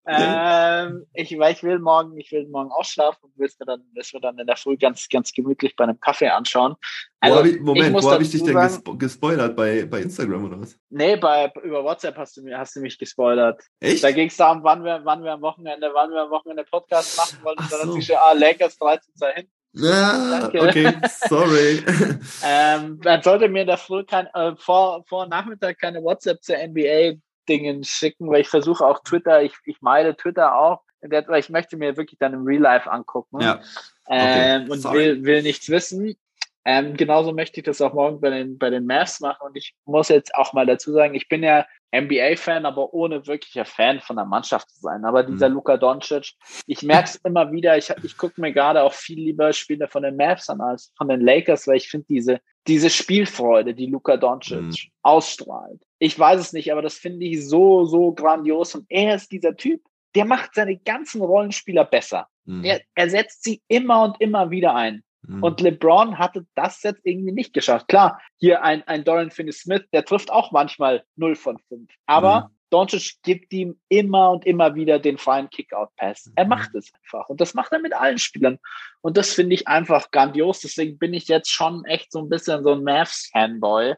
Ähm, 0.10 1.06
ich, 1.14 1.38
weil 1.38 1.54
ich 1.54 1.64
will 1.64 1.80
morgen, 1.80 2.18
ich 2.18 2.32
will 2.32 2.48
morgen 2.48 2.72
ausschlafen 2.72 3.20
und 3.24 3.38
will 3.38 3.48
es 3.48 3.60
mir 3.60 3.66
dann, 3.66 3.84
will's 3.94 4.14
mir 4.14 4.22
dann 4.22 4.38
in 4.40 4.48
der 4.48 4.56
Früh 4.56 4.78
ganz, 4.78 5.10
ganz 5.10 5.34
gemütlich 5.34 5.76
bei 5.76 5.84
einem 5.84 6.00
Kaffee 6.00 6.30
anschauen. 6.30 6.74
wo 6.74 6.78
Also, 7.20 7.40
hab 7.40 7.46
ich, 7.46 7.60
Moment, 7.60 7.92
muss 7.92 8.06
wo 8.06 8.12
habe 8.12 8.24
ich 8.24 8.32
dich 8.32 8.44
denn 8.44 8.56
gespo 8.56 8.96
gespoilert? 8.96 9.56
Bei, 9.58 9.86
bei 9.86 10.02
Instagram 10.02 10.46
oder 10.46 10.62
was? 10.62 10.80
Nee, 10.90 11.18
bei, 11.18 11.52
über 11.62 11.84
WhatsApp 11.84 12.16
hast 12.16 12.38
du, 12.38 12.58
hast 12.58 12.76
du 12.78 12.80
mich 12.80 12.98
gespoilert. 12.98 13.62
Echt? 13.82 14.02
Da 14.04 14.12
ging 14.12 14.30
es 14.30 14.38
darum, 14.38 14.64
wann 14.64 14.84
wir, 14.84 15.02
wann 15.04 15.24
wir 15.24 15.34
am 15.34 15.42
Wochenende, 15.42 15.92
wann 15.94 16.12
wir 16.12 16.22
am 16.22 16.30
Wochenende 16.30 16.64
Podcast 16.64 17.18
machen 17.18 17.40
wollen. 17.44 17.58
Ach 17.60 17.70
dann 17.70 17.82
so. 17.82 17.96
hat 17.96 18.02
sich 18.02 18.18
ah, 18.18 18.32
Lakers 18.32 18.78
3 18.78 18.98
zu 18.98 19.14
2 19.14 19.34
hinten. 19.34 19.52
Ja, 19.74 20.40
Danke. 20.40 20.62
okay, 20.62 20.94
sorry. 21.28 21.84
Ähm, 22.44 23.00
man 23.04 23.22
sollte 23.22 23.50
mir 23.50 23.62
in 23.62 23.68
der 23.68 23.78
Früh 23.78 24.04
kein, 24.04 24.28
äh, 24.28 24.56
vor, 24.58 25.04
vor 25.08 25.28
Nachmittag 25.28 25.80
keine 25.80 26.02
WhatsApp 26.02 26.42
zur 26.42 26.56
NBA-Dingen 27.48 27.84
schicken, 27.84 28.30
weil 28.30 28.42
ich 28.42 28.50
versuche 28.50 28.86
auch 28.86 29.00
Twitter, 29.04 29.42
ich, 29.42 29.54
ich 29.66 29.82
meide 29.82 30.16
Twitter 30.16 30.58
auch, 30.58 30.82
weil 31.02 31.40
ich 31.40 31.50
möchte 31.50 31.78
mir 31.78 31.96
wirklich 31.98 32.20
dann 32.20 32.34
im 32.34 32.46
Real 32.46 32.62
Life 32.62 32.90
angucken 32.90 33.42
ja, 33.42 33.60
ähm, 34.10 34.66
okay. 34.66 34.72
und 34.72 34.80
Sorry. 34.82 34.98
will, 34.98 35.24
will 35.26 35.44
nichts 35.44 35.70
wissen. 35.70 36.16
Ähm, 36.66 36.98
genauso 36.98 37.32
möchte 37.32 37.62
ich 37.62 37.66
das 37.66 37.80
auch 37.80 37.94
morgen 37.94 38.20
bei 38.20 38.30
den, 38.30 38.58
bei 38.58 38.70
den 38.70 38.86
Mavs 38.86 39.22
machen 39.22 39.48
und 39.48 39.56
ich 39.56 39.74
muss 39.86 40.10
jetzt 40.10 40.36
auch 40.36 40.52
mal 40.52 40.66
dazu 40.66 40.92
sagen, 40.92 41.16
ich 41.16 41.30
bin 41.30 41.42
ja 41.42 41.66
NBA-Fan, 41.96 42.66
aber 42.66 42.94
ohne 42.94 43.26
wirklicher 43.26 43.64
Fan 43.64 44.02
von 44.02 44.18
der 44.18 44.26
Mannschaft 44.26 44.70
zu 44.72 44.82
sein. 44.82 45.06
Aber 45.06 45.24
dieser 45.24 45.48
Mhm. 45.48 45.56
Luka 45.56 45.78
Doncic, 45.78 46.34
ich 46.66 46.84
merke 46.84 47.06
es 47.06 47.16
immer 47.24 47.50
wieder, 47.54 47.78
ich, 47.78 47.94
ich 48.04 48.18
gucke 48.18 48.42
mir 48.42 48.52
gerade 48.52 48.84
auch 48.84 48.92
viel 48.92 49.18
lieber 49.18 49.54
Spiele 49.54 49.88
von 49.88 50.04
den 50.04 50.18
Mavs 50.18 50.50
an 50.50 50.60
als 50.60 50.92
von 50.98 51.08
den 51.08 51.22
Lakers, 51.22 51.68
weil 51.68 51.78
ich 51.78 51.88
finde 51.90 52.08
diese, 52.10 52.42
diese 52.68 52.90
Spielfreude, 52.90 53.74
die 53.74 53.86
Luka 53.86 54.18
Doncic 54.18 54.60
Mhm. 54.60 54.74
ausstrahlt. 55.04 55.87
Ich 56.00 56.18
weiß 56.18 56.40
es 56.40 56.54
nicht, 56.54 56.72
aber 56.72 56.82
das 56.82 56.96
finde 56.96 57.26
ich 57.26 57.48
so, 57.48 57.86
so 57.86 58.12
grandios 58.14 58.76
und 58.76 58.86
er 58.90 59.16
ist 59.16 59.32
dieser 59.32 59.56
Typ, 59.56 59.82
der 60.16 60.26
macht 60.26 60.56
seine 60.56 60.78
ganzen 60.78 61.22
Rollenspieler 61.22 61.86
besser. 61.86 62.28
Mhm. 62.46 62.64
Er, 62.64 62.82
er 62.96 63.10
setzt 63.10 63.44
sie 63.44 63.62
immer 63.68 64.04
und 64.04 64.22
immer 64.22 64.50
wieder 64.52 64.76
ein. 64.76 65.04
Mhm. 65.22 65.44
Und 65.44 65.62
LeBron 65.62 66.18
hatte 66.18 66.46
das 66.56 66.82
jetzt 66.84 67.02
irgendwie 67.04 67.32
nicht 67.32 67.54
geschafft. 67.54 67.88
Klar, 67.88 68.22
hier 68.38 68.64
ein, 68.64 68.84
ein 68.88 69.04
Dorian 69.04 69.32
Finney-Smith, 69.32 69.84
der 69.92 70.06
trifft 70.06 70.32
auch 70.32 70.52
manchmal 70.52 71.04
0 71.16 71.36
von 71.36 71.58
5. 71.58 71.90
Aber 72.06 72.42
Mhm. 72.42 72.57
Doncic 72.70 73.16
gibt 73.24 73.54
ihm 73.54 73.80
immer 73.90 74.32
und 74.32 74.46
immer 74.46 74.76
wieder 74.76 75.00
den 75.00 75.18
freien 75.18 75.50
Kick-Out-Pass. 75.50 76.32
Er 76.36 76.44
Mhm. 76.46 76.50
macht 76.50 76.76
es 76.76 76.92
einfach. 76.94 77.30
Und 77.30 77.40
das 77.42 77.54
macht 77.54 77.72
er 77.72 77.80
mit 77.80 77.94
allen 77.94 78.18
Spielern. 78.18 78.60
Und 79.02 79.18
das 79.18 79.34
finde 79.34 79.54
ich 79.56 79.68
einfach 79.68 80.12
grandios. 80.12 80.60
Deswegen 80.62 80.98
bin 80.98 81.14
ich 81.14 81.28
jetzt 81.28 81.50
schon 81.52 81.86
echt 81.86 82.12
so 82.12 82.20
ein 82.20 82.30
bisschen 82.30 82.64
so 82.64 82.74
ein 82.74 82.84
Mavs-Fanboy 82.84 83.96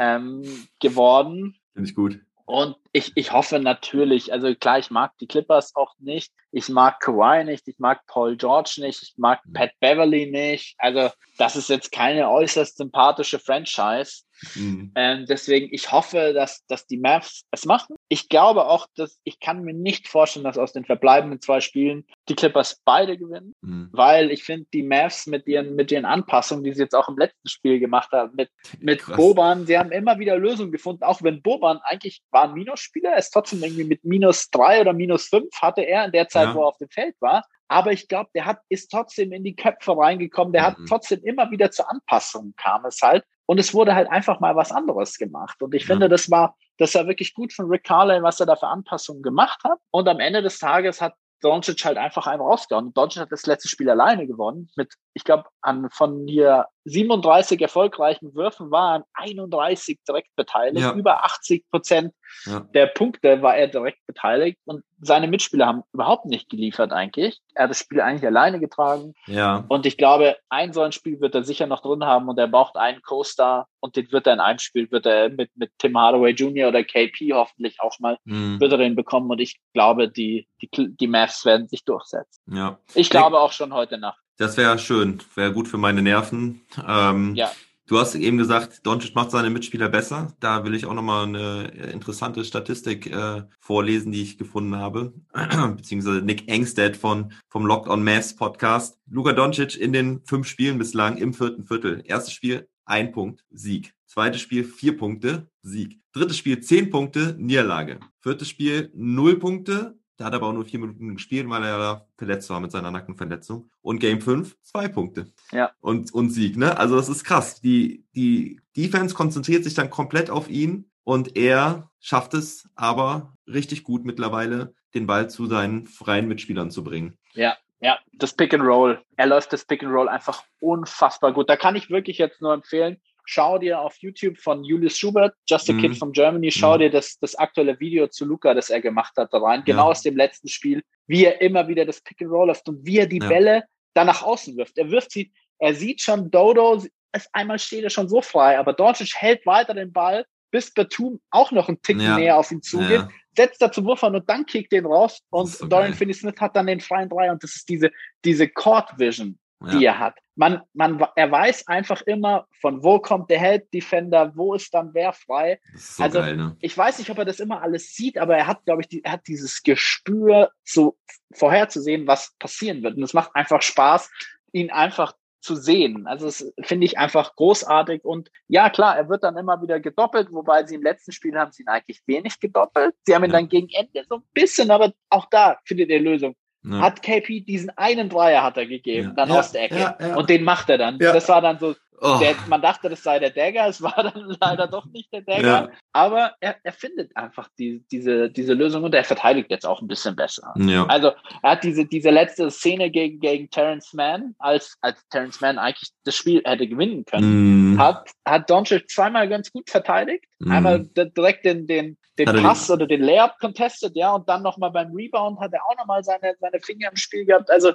ähm, 0.00 0.68
geworden. 0.80 1.56
finde 1.74 1.88
ich 1.88 1.94
gut. 1.94 2.20
Und 2.44 2.76
ich, 2.92 3.12
ich 3.14 3.30
hoffe 3.32 3.58
natürlich, 3.60 4.32
also 4.32 4.54
klar, 4.54 4.78
ich 4.78 4.90
mag 4.90 5.12
die 5.18 5.26
Clippers 5.26 5.76
auch 5.76 5.92
nicht. 5.98 6.32
Ich 6.50 6.70
mag 6.70 6.98
Kawhi 6.98 7.44
nicht. 7.44 7.68
Ich 7.68 7.78
mag 7.78 8.06
Paul 8.06 8.38
George 8.38 8.76
nicht. 8.78 9.02
Ich 9.02 9.12
mag 9.18 9.44
Mhm. 9.44 9.52
Pat 9.52 9.72
Beverly 9.80 10.30
nicht. 10.30 10.74
Also 10.78 11.10
das 11.36 11.56
ist 11.56 11.68
jetzt 11.68 11.92
keine 11.92 12.30
äußerst 12.30 12.78
sympathische 12.78 13.38
Franchise. 13.38 14.22
Mhm. 14.54 14.92
Ähm, 14.94 15.26
deswegen, 15.28 15.68
ich 15.74 15.92
hoffe, 15.92 16.32
dass, 16.32 16.64
dass 16.68 16.86
die 16.86 16.96
Mavs 16.96 17.42
es 17.50 17.66
machen. 17.66 17.96
Ich 18.10 18.30
glaube 18.30 18.66
auch, 18.66 18.86
dass 18.96 19.20
ich 19.24 19.38
kann 19.38 19.62
mir 19.64 19.74
nicht 19.74 20.08
vorstellen, 20.08 20.44
dass 20.44 20.56
aus 20.56 20.72
den 20.72 20.86
verbleibenden 20.86 21.42
zwei 21.42 21.60
Spielen 21.60 22.06
die 22.28 22.34
Clippers 22.34 22.80
beide 22.84 23.18
gewinnen, 23.18 23.54
Mhm. 23.60 23.90
weil 23.92 24.30
ich 24.30 24.44
finde, 24.44 24.66
die 24.72 24.82
Mavs 24.82 25.26
mit 25.26 25.46
ihren, 25.46 25.74
mit 25.76 25.92
ihren 25.92 26.06
Anpassungen, 26.06 26.64
die 26.64 26.72
sie 26.72 26.82
jetzt 26.82 26.94
auch 26.94 27.08
im 27.08 27.18
letzten 27.18 27.48
Spiel 27.48 27.78
gemacht 27.78 28.10
haben, 28.12 28.34
mit, 28.34 28.50
mit 28.80 29.00
Krass. 29.00 29.16
Boban, 29.16 29.66
sie 29.66 29.78
haben 29.78 29.92
immer 29.92 30.18
wieder 30.18 30.38
Lösungen 30.38 30.72
gefunden, 30.72 31.02
auch 31.04 31.22
wenn 31.22 31.42
Boban 31.42 31.80
eigentlich 31.82 32.22
war 32.30 32.44
ein 32.44 32.54
Minusspieler, 32.54 33.10
er 33.10 33.18
ist 33.18 33.30
trotzdem 33.30 33.62
irgendwie 33.62 33.84
mit 33.84 34.02
minus 34.04 34.48
drei 34.50 34.80
oder 34.80 34.94
minus 34.94 35.26
fünf 35.26 35.50
hatte 35.60 35.82
er 35.82 36.06
in 36.06 36.12
der 36.12 36.28
Zeit, 36.28 36.48
Ja. 36.48 36.54
wo 36.54 36.62
er 36.62 36.68
auf 36.68 36.78
dem 36.78 36.88
Feld 36.88 37.14
war. 37.20 37.44
Aber 37.70 37.92
ich 37.92 38.08
glaube, 38.08 38.30
der 38.34 38.46
hat, 38.46 38.60
ist 38.70 38.88
trotzdem 38.90 39.30
in 39.32 39.44
die 39.44 39.54
Köpfe 39.54 39.94
reingekommen, 39.94 40.54
der 40.54 40.62
hat 40.62 40.78
Mhm. 40.78 40.86
trotzdem 40.86 41.22
immer 41.24 41.50
wieder 41.50 41.70
zu 41.70 41.86
Anpassungen 41.86 42.54
kam 42.56 42.86
es 42.86 43.02
halt. 43.02 43.24
Und 43.44 43.58
es 43.60 43.74
wurde 43.74 43.94
halt 43.94 44.08
einfach 44.10 44.40
mal 44.40 44.56
was 44.56 44.72
anderes 44.72 45.18
gemacht. 45.18 45.62
Und 45.62 45.74
ich 45.74 45.82
Ja. 45.82 45.88
finde, 45.88 46.08
das 46.08 46.30
war, 46.30 46.56
das 46.78 46.94
war 46.94 47.06
wirklich 47.06 47.34
gut 47.34 47.52
von 47.52 47.66
Rick 47.66 47.84
Carlin, 47.84 48.22
was 48.22 48.40
er 48.40 48.46
da 48.46 48.56
für 48.56 48.68
Anpassungen 48.68 49.22
gemacht 49.22 49.62
hat. 49.64 49.78
Und 49.90 50.08
am 50.08 50.20
Ende 50.20 50.42
des 50.42 50.58
Tages 50.58 51.00
hat 51.00 51.14
Doncic 51.40 51.84
halt 51.84 51.98
einfach 51.98 52.26
einen 52.26 52.40
rausgehauen. 52.40 52.94
Doncic 52.94 53.22
hat 53.22 53.32
das 53.32 53.46
letzte 53.46 53.68
Spiel 53.68 53.90
alleine 53.90 54.26
gewonnen. 54.26 54.70
Mit, 54.76 54.94
ich 55.14 55.24
glaube, 55.24 55.44
an 55.60 55.88
von 55.90 56.26
hier 56.26 56.66
37 56.88 57.60
erfolgreichen 57.60 58.34
Würfen 58.34 58.70
war 58.70 58.94
an 58.96 59.02
31 59.14 59.98
direkt 60.08 60.34
beteiligt. 60.36 60.80
Ja. 60.84 60.92
Über 60.94 61.24
80 61.24 61.64
Prozent 61.70 62.12
Ja. 62.46 62.60
der 62.74 62.86
Punkte 62.86 63.42
war 63.42 63.56
er 63.56 63.68
direkt 63.68 63.98
beteiligt. 64.06 64.58
Und 64.64 64.82
seine 65.00 65.28
Mitspieler 65.28 65.66
haben 65.66 65.82
überhaupt 65.92 66.26
nicht 66.26 66.48
geliefert 66.50 66.92
eigentlich. 66.92 67.40
Er 67.54 67.64
hat 67.64 67.70
das 67.70 67.78
Spiel 67.78 68.00
eigentlich 68.00 68.26
alleine 68.26 68.58
getragen. 68.60 69.14
ja, 69.26 69.64
Und 69.68 69.86
ich 69.86 69.96
glaube, 69.96 70.36
ein 70.48 70.72
so 70.72 70.82
ein 70.82 70.92
Spiel 70.92 71.20
wird 71.20 71.34
er 71.34 71.44
sicher 71.44 71.66
noch 71.66 71.80
drin 71.82 72.04
haben 72.04 72.28
und 72.28 72.38
er 72.38 72.48
braucht 72.48 72.76
einen 72.76 73.00
Co-Star 73.02 73.66
und 73.80 73.96
den 73.96 74.10
wird 74.12 74.26
er 74.26 74.34
in 74.34 74.40
einem 74.40 74.58
Spiel, 74.58 74.90
wird 74.90 75.06
er 75.06 75.28
mit, 75.28 75.50
mit 75.56 75.70
Tim 75.78 75.96
Hardaway 75.96 76.32
Jr. 76.32 76.68
oder 76.68 76.82
KP 76.84 77.32
hoffentlich 77.32 77.80
auch 77.80 77.98
mal, 78.00 78.18
Mhm. 78.24 78.60
wird 78.60 78.72
er 78.72 78.78
den 78.78 78.96
bekommen 78.96 79.30
und 79.30 79.40
ich 79.40 79.60
glaube, 79.72 80.08
die, 80.08 80.48
die, 80.62 80.68
die 80.96 81.06
Mavs 81.06 81.44
werden 81.44 81.68
sich 81.68 81.84
durchsetzen. 81.84 82.42
ja. 82.54 82.78
Ich 82.94 83.10
glaube 83.10 83.38
auch 83.40 83.52
schon 83.52 83.72
heute 83.72 83.98
Nacht. 83.98 84.20
Das 84.38 84.56
wäre 84.56 84.78
schön, 84.78 85.18
wäre 85.34 85.52
gut 85.52 85.68
für 85.68 85.78
meine 85.78 86.00
Nerven. 86.00 86.62
Ähm, 86.86 87.34
Ja. 87.34 87.50
Du 87.88 87.98
hast 87.98 88.14
eben 88.14 88.36
gesagt, 88.36 88.86
Doncic 88.86 89.14
macht 89.14 89.30
seine 89.30 89.48
Mitspieler 89.48 89.88
besser. 89.88 90.36
Da 90.40 90.62
will 90.62 90.74
ich 90.74 90.84
auch 90.84 90.92
nochmal 90.92 91.24
eine 91.24 91.68
interessante 91.90 92.44
Statistik 92.44 93.06
äh, 93.06 93.44
vorlesen, 93.60 94.12
die 94.12 94.22
ich 94.22 94.36
gefunden 94.36 94.76
habe. 94.76 95.14
Beziehungsweise 95.76 96.20
Nick 96.20 96.48
Engstead 96.48 96.98
von, 96.98 97.32
vom 97.48 97.64
Locked 97.64 97.88
on 97.90 98.04
Mavs 98.04 98.36
Podcast. 98.36 98.98
Luka 99.10 99.32
Doncic 99.32 99.74
in 99.74 99.94
den 99.94 100.20
fünf 100.26 100.46
Spielen 100.46 100.76
bislang 100.76 101.16
im 101.16 101.32
vierten 101.32 101.64
Viertel. 101.64 102.02
Erstes 102.04 102.34
Spiel, 102.34 102.68
ein 102.84 103.10
Punkt, 103.10 103.46
Sieg. 103.50 103.94
Zweites 104.04 104.42
Spiel, 104.42 104.64
vier 104.64 104.94
Punkte, 104.94 105.48
Sieg. 105.62 105.98
Drittes 106.12 106.36
Spiel, 106.36 106.60
zehn 106.60 106.90
Punkte, 106.90 107.36
Niederlage. 107.38 108.00
Viertes 108.20 108.50
Spiel, 108.50 108.90
null 108.94 109.38
Punkte. 109.38 109.97
Da 110.18 110.24
hat 110.26 110.32
er 110.34 110.36
aber 110.38 110.48
auch 110.48 110.52
nur 110.52 110.64
vier 110.64 110.80
Minuten 110.80 111.14
gespielt, 111.14 111.48
weil 111.48 111.62
er 111.62 111.78
da 111.78 112.06
verletzt 112.16 112.50
war 112.50 112.58
mit 112.60 112.72
seiner 112.72 112.90
Nackenverletzung. 112.90 113.70
Und 113.80 114.00
Game 114.00 114.20
5, 114.20 114.56
zwei 114.62 114.88
Punkte 114.88 115.32
Ja. 115.52 115.70
und, 115.80 116.12
und 116.12 116.30
Sieg, 116.30 116.56
ne? 116.56 116.76
Also 116.76 116.96
das 116.96 117.08
ist 117.08 117.24
krass. 117.24 117.60
Die, 117.60 118.04
die 118.14 118.60
Defense 118.76 119.14
konzentriert 119.14 119.64
sich 119.64 119.74
dann 119.74 119.88
komplett 119.90 120.28
auf 120.28 120.50
ihn 120.50 120.90
und 121.04 121.36
er 121.36 121.90
schafft 122.00 122.34
es 122.34 122.68
aber 122.74 123.32
richtig 123.46 123.84
gut 123.84 124.04
mittlerweile, 124.04 124.74
den 124.94 125.06
Ball 125.06 125.30
zu 125.30 125.46
seinen 125.46 125.86
freien 125.86 126.26
Mitspielern 126.28 126.70
zu 126.70 126.82
bringen. 126.82 127.16
Ja, 127.34 127.56
ja, 127.80 127.96
das 128.12 128.32
Pick 128.32 128.52
and 128.52 128.64
Roll. 128.64 129.00
Er 129.16 129.26
läuft 129.26 129.52
das 129.52 129.64
Pick 129.64 129.84
and 129.84 129.92
Roll 129.92 130.08
einfach 130.08 130.42
unfassbar 130.60 131.32
gut. 131.32 131.48
Da 131.48 131.56
kann 131.56 131.76
ich 131.76 131.90
wirklich 131.90 132.18
jetzt 132.18 132.42
nur 132.42 132.52
empfehlen, 132.52 132.96
schau 133.30 133.58
dir 133.58 133.78
auf 133.80 133.94
YouTube 133.98 134.38
von 134.38 134.64
Julius 134.64 134.96
Schubert, 134.98 135.34
Just 135.46 135.68
a 135.68 135.74
Mhm. 135.74 135.80
Kid 135.80 135.96
from 135.98 136.12
Germany, 136.12 136.50
schau 136.50 136.74
Mhm. 136.76 136.78
dir 136.80 136.90
das, 136.90 137.18
das 137.18 137.34
aktuelle 137.34 137.78
Video 137.78 138.06
zu 138.08 138.24
Luca, 138.24 138.54
das 138.54 138.70
er 138.70 138.80
gemacht 138.80 139.12
hat, 139.18 139.32
da 139.34 139.38
rein. 139.38 139.62
Genau 139.66 139.84
Ja. 139.84 139.90
aus 139.90 140.02
dem 140.02 140.16
letzten 140.16 140.48
Spiel, 140.48 140.82
wie 141.06 141.26
er 141.26 141.40
immer 141.42 141.68
wieder 141.68 141.84
das 141.84 142.00
Pick 142.00 142.22
and 142.22 142.30
Roll 142.30 142.46
läuft 142.48 142.66
und 142.70 142.84
wie 142.86 142.98
er 142.98 143.06
die 143.06 143.18
Ja. 143.20 143.28
Bälle 143.28 143.64
da 143.94 144.04
nach 144.04 144.22
außen 144.22 144.56
wirft. 144.56 144.78
Er 144.78 144.90
wirft 144.90 145.10
sie, 145.12 145.30
er 145.58 145.74
sieht 145.74 146.00
schon 146.00 146.30
Dodo, 146.30 146.82
es 147.12 147.28
einmal 147.34 147.58
steht 147.58 147.84
er 147.84 147.90
schon 147.90 148.08
so 148.08 148.22
frei, 148.22 148.58
aber 148.58 148.72
Doncic 148.72 149.14
hält 149.16 149.44
weiter 149.44 149.74
den 149.74 149.92
Ball, 149.92 150.24
bis 150.50 150.72
Batum 150.72 151.20
auch 151.30 151.52
noch 151.52 151.68
einen 151.68 151.82
Ticken 151.82 152.00
Ja. 152.02 152.16
näher 152.16 152.38
auf 152.38 152.50
ihn 152.50 152.62
zugeht, 152.62 153.02
setzt 153.36 153.60
da 153.60 153.70
zum 153.70 153.84
Wurf 153.84 154.02
an 154.04 154.14
und 154.14 154.28
dann 154.30 154.46
kickt 154.46 154.72
den 154.72 154.86
raus 154.86 155.20
und 155.28 155.48
ist 155.48 155.58
so 155.58 155.66
Dorian. 155.66 155.92
Finney-Smith 155.92 156.36
hat 156.40 156.56
dann 156.56 156.66
den 156.66 156.80
freien 156.80 157.10
Dreier 157.10 157.32
und 157.32 157.42
das 157.44 157.56
ist 157.56 157.68
diese, 157.68 157.90
diese 158.24 158.48
Court 158.48 158.88
Vision, 158.98 159.38
die 159.60 159.80
ja. 159.80 159.92
er 159.92 159.98
hat. 159.98 160.18
Man, 160.36 160.62
man, 160.72 161.04
er 161.16 161.30
weiß 161.30 161.66
einfach 161.66 162.02
immer, 162.02 162.46
von 162.60 162.84
wo 162.84 163.00
kommt 163.00 163.28
der 163.28 163.40
Help 163.40 163.70
Defender, 163.72 164.32
wo 164.36 164.54
ist 164.54 164.72
dann 164.72 164.90
wer 164.94 165.12
frei. 165.12 165.60
So 165.74 166.02
Also, 166.02 166.20
geil, 166.20 166.36
ne? 166.36 166.56
Ich 166.60 166.76
weiß 166.76 166.98
nicht, 166.98 167.10
ob 167.10 167.18
er 167.18 167.24
das 167.24 167.40
immer 167.40 167.60
alles 167.62 167.94
sieht, 167.94 168.18
aber 168.18 168.36
er 168.36 168.46
hat, 168.46 168.64
glaube 168.64 168.82
ich, 168.82 168.88
die, 168.88 169.02
er 169.02 169.12
hat 169.12 169.26
dieses 169.26 169.62
Gespür, 169.62 170.52
so 170.64 170.96
vorherzusehen, 171.32 172.06
was 172.06 172.34
passieren 172.38 172.82
wird. 172.82 172.96
Und 172.96 173.02
es 173.02 173.14
macht 173.14 173.34
einfach 173.34 173.62
Spaß, 173.62 174.10
ihn 174.52 174.70
einfach 174.70 175.14
zu 175.40 175.56
sehen. 175.56 176.06
Also 176.06 176.26
das 176.26 176.52
finde 176.62 176.84
ich 176.84 176.98
einfach 176.98 177.34
großartig. 177.34 178.04
Und 178.04 178.30
ja, 178.48 178.70
klar, 178.70 178.96
er 178.96 179.08
wird 179.08 179.24
dann 179.24 179.36
immer 179.36 179.60
wieder 179.62 179.80
gedoppelt, 179.80 180.28
wobei 180.32 180.64
sie 180.66 180.74
im 180.76 180.82
letzten 180.82 181.12
Spiel 181.12 181.36
haben 181.36 181.52
sie 181.52 181.62
ihn 181.62 181.68
eigentlich 181.68 182.02
wenig 182.06 182.38
gedoppelt. 182.38 182.94
Sie 183.06 183.14
haben 183.14 183.24
ihn 183.24 183.30
Ja. 183.30 183.38
dann 183.38 183.48
gegen 183.48 183.68
Ende 183.70 184.04
so 184.08 184.16
ein 184.16 184.22
bisschen, 184.34 184.70
aber 184.70 184.92
auch 185.10 185.26
da 185.30 185.58
findet 185.64 185.90
er 185.90 186.00
Lösung. 186.00 186.36
Ja. 186.70 186.80
Hat 186.80 187.02
KP 187.02 187.40
diesen 187.40 187.70
einen 187.76 188.08
Dreier 188.08 188.42
hat 188.42 188.56
er 188.56 188.66
gegeben, 188.66 189.08
Ja. 189.08 189.14
dann 189.14 189.28
Ja, 189.30 189.38
aus 189.38 189.52
der 189.52 189.64
Ecke. 189.64 189.78
ja, 189.78 189.96
ja. 190.00 190.16
Und 190.16 190.28
den 190.28 190.44
macht 190.44 190.68
er 190.70 190.78
dann. 190.78 190.98
Ja. 191.00 191.12
Das 191.12 191.28
war 191.28 191.40
dann 191.40 191.58
so, 191.58 191.74
oh. 192.00 192.18
der, 192.20 192.34
man 192.48 192.60
dachte, 192.62 192.88
das 192.88 193.02
sei 193.02 193.18
der 193.18 193.30
Dagger, 193.30 193.66
es 193.68 193.80
war 193.82 193.94
dann 193.96 194.36
leider 194.40 194.66
doch 194.66 194.84
nicht 194.86 195.12
der 195.12 195.22
Dagger. 195.22 195.42
Ja. 195.42 195.68
Aber 195.92 196.34
er, 196.40 196.56
er 196.62 196.72
findet 196.72 197.16
einfach 197.16 197.48
die, 197.58 197.84
diese, 197.90 198.30
diese 198.30 198.52
Lösung 198.54 198.84
und 198.84 198.94
er 198.94 199.02
verteidigt 199.04 199.50
jetzt 199.50 199.66
auch 199.66 199.80
ein 199.80 199.88
bisschen 199.88 200.14
besser. 200.14 200.52
ja. 200.56 200.84
Also 200.86 201.12
er 201.42 201.50
hat 201.52 201.64
diese, 201.64 201.86
diese 201.86 202.10
letzte 202.10 202.50
Szene 202.50 202.90
gegen, 202.90 203.18
gegen 203.20 203.50
Terrence 203.50 203.94
Mann, 203.94 204.34
als, 204.38 204.76
als 204.80 205.02
Terrence 205.08 205.40
Mann 205.40 205.58
eigentlich 205.58 205.90
das 206.04 206.16
Spiel 206.16 206.42
hätte 206.44 206.68
gewinnen 206.68 207.04
können, 207.04 207.74
Mm, 207.74 207.78
hat, 207.78 208.10
hat 208.24 208.48
Doncic 208.50 208.90
zweimal 208.90 209.28
ganz 209.28 209.50
gut 209.52 209.70
verteidigt. 209.70 210.24
Mhm. 210.38 210.52
Einmal 210.52 210.86
direkt 210.94 211.44
den, 211.44 211.66
den, 211.66 211.96
den 212.18 212.28
Hat 212.28 212.42
Pass 212.42 212.70
oder 212.70 212.86
den 212.86 213.02
Layup 213.02 213.38
contestet, 213.40 213.96
ja, 213.96 214.12
und 214.12 214.28
dann 214.28 214.42
nochmal 214.42 214.70
beim 214.70 214.92
Rebound 214.94 215.40
hat 215.40 215.52
er 215.52 215.60
auch 215.66 215.76
nochmal 215.76 216.02
seine, 216.02 216.34
seine 216.40 216.60
Finger 216.60 216.90
im 216.90 216.96
Spiel 216.96 217.24
gehabt. 217.24 217.50
Also 217.50 217.72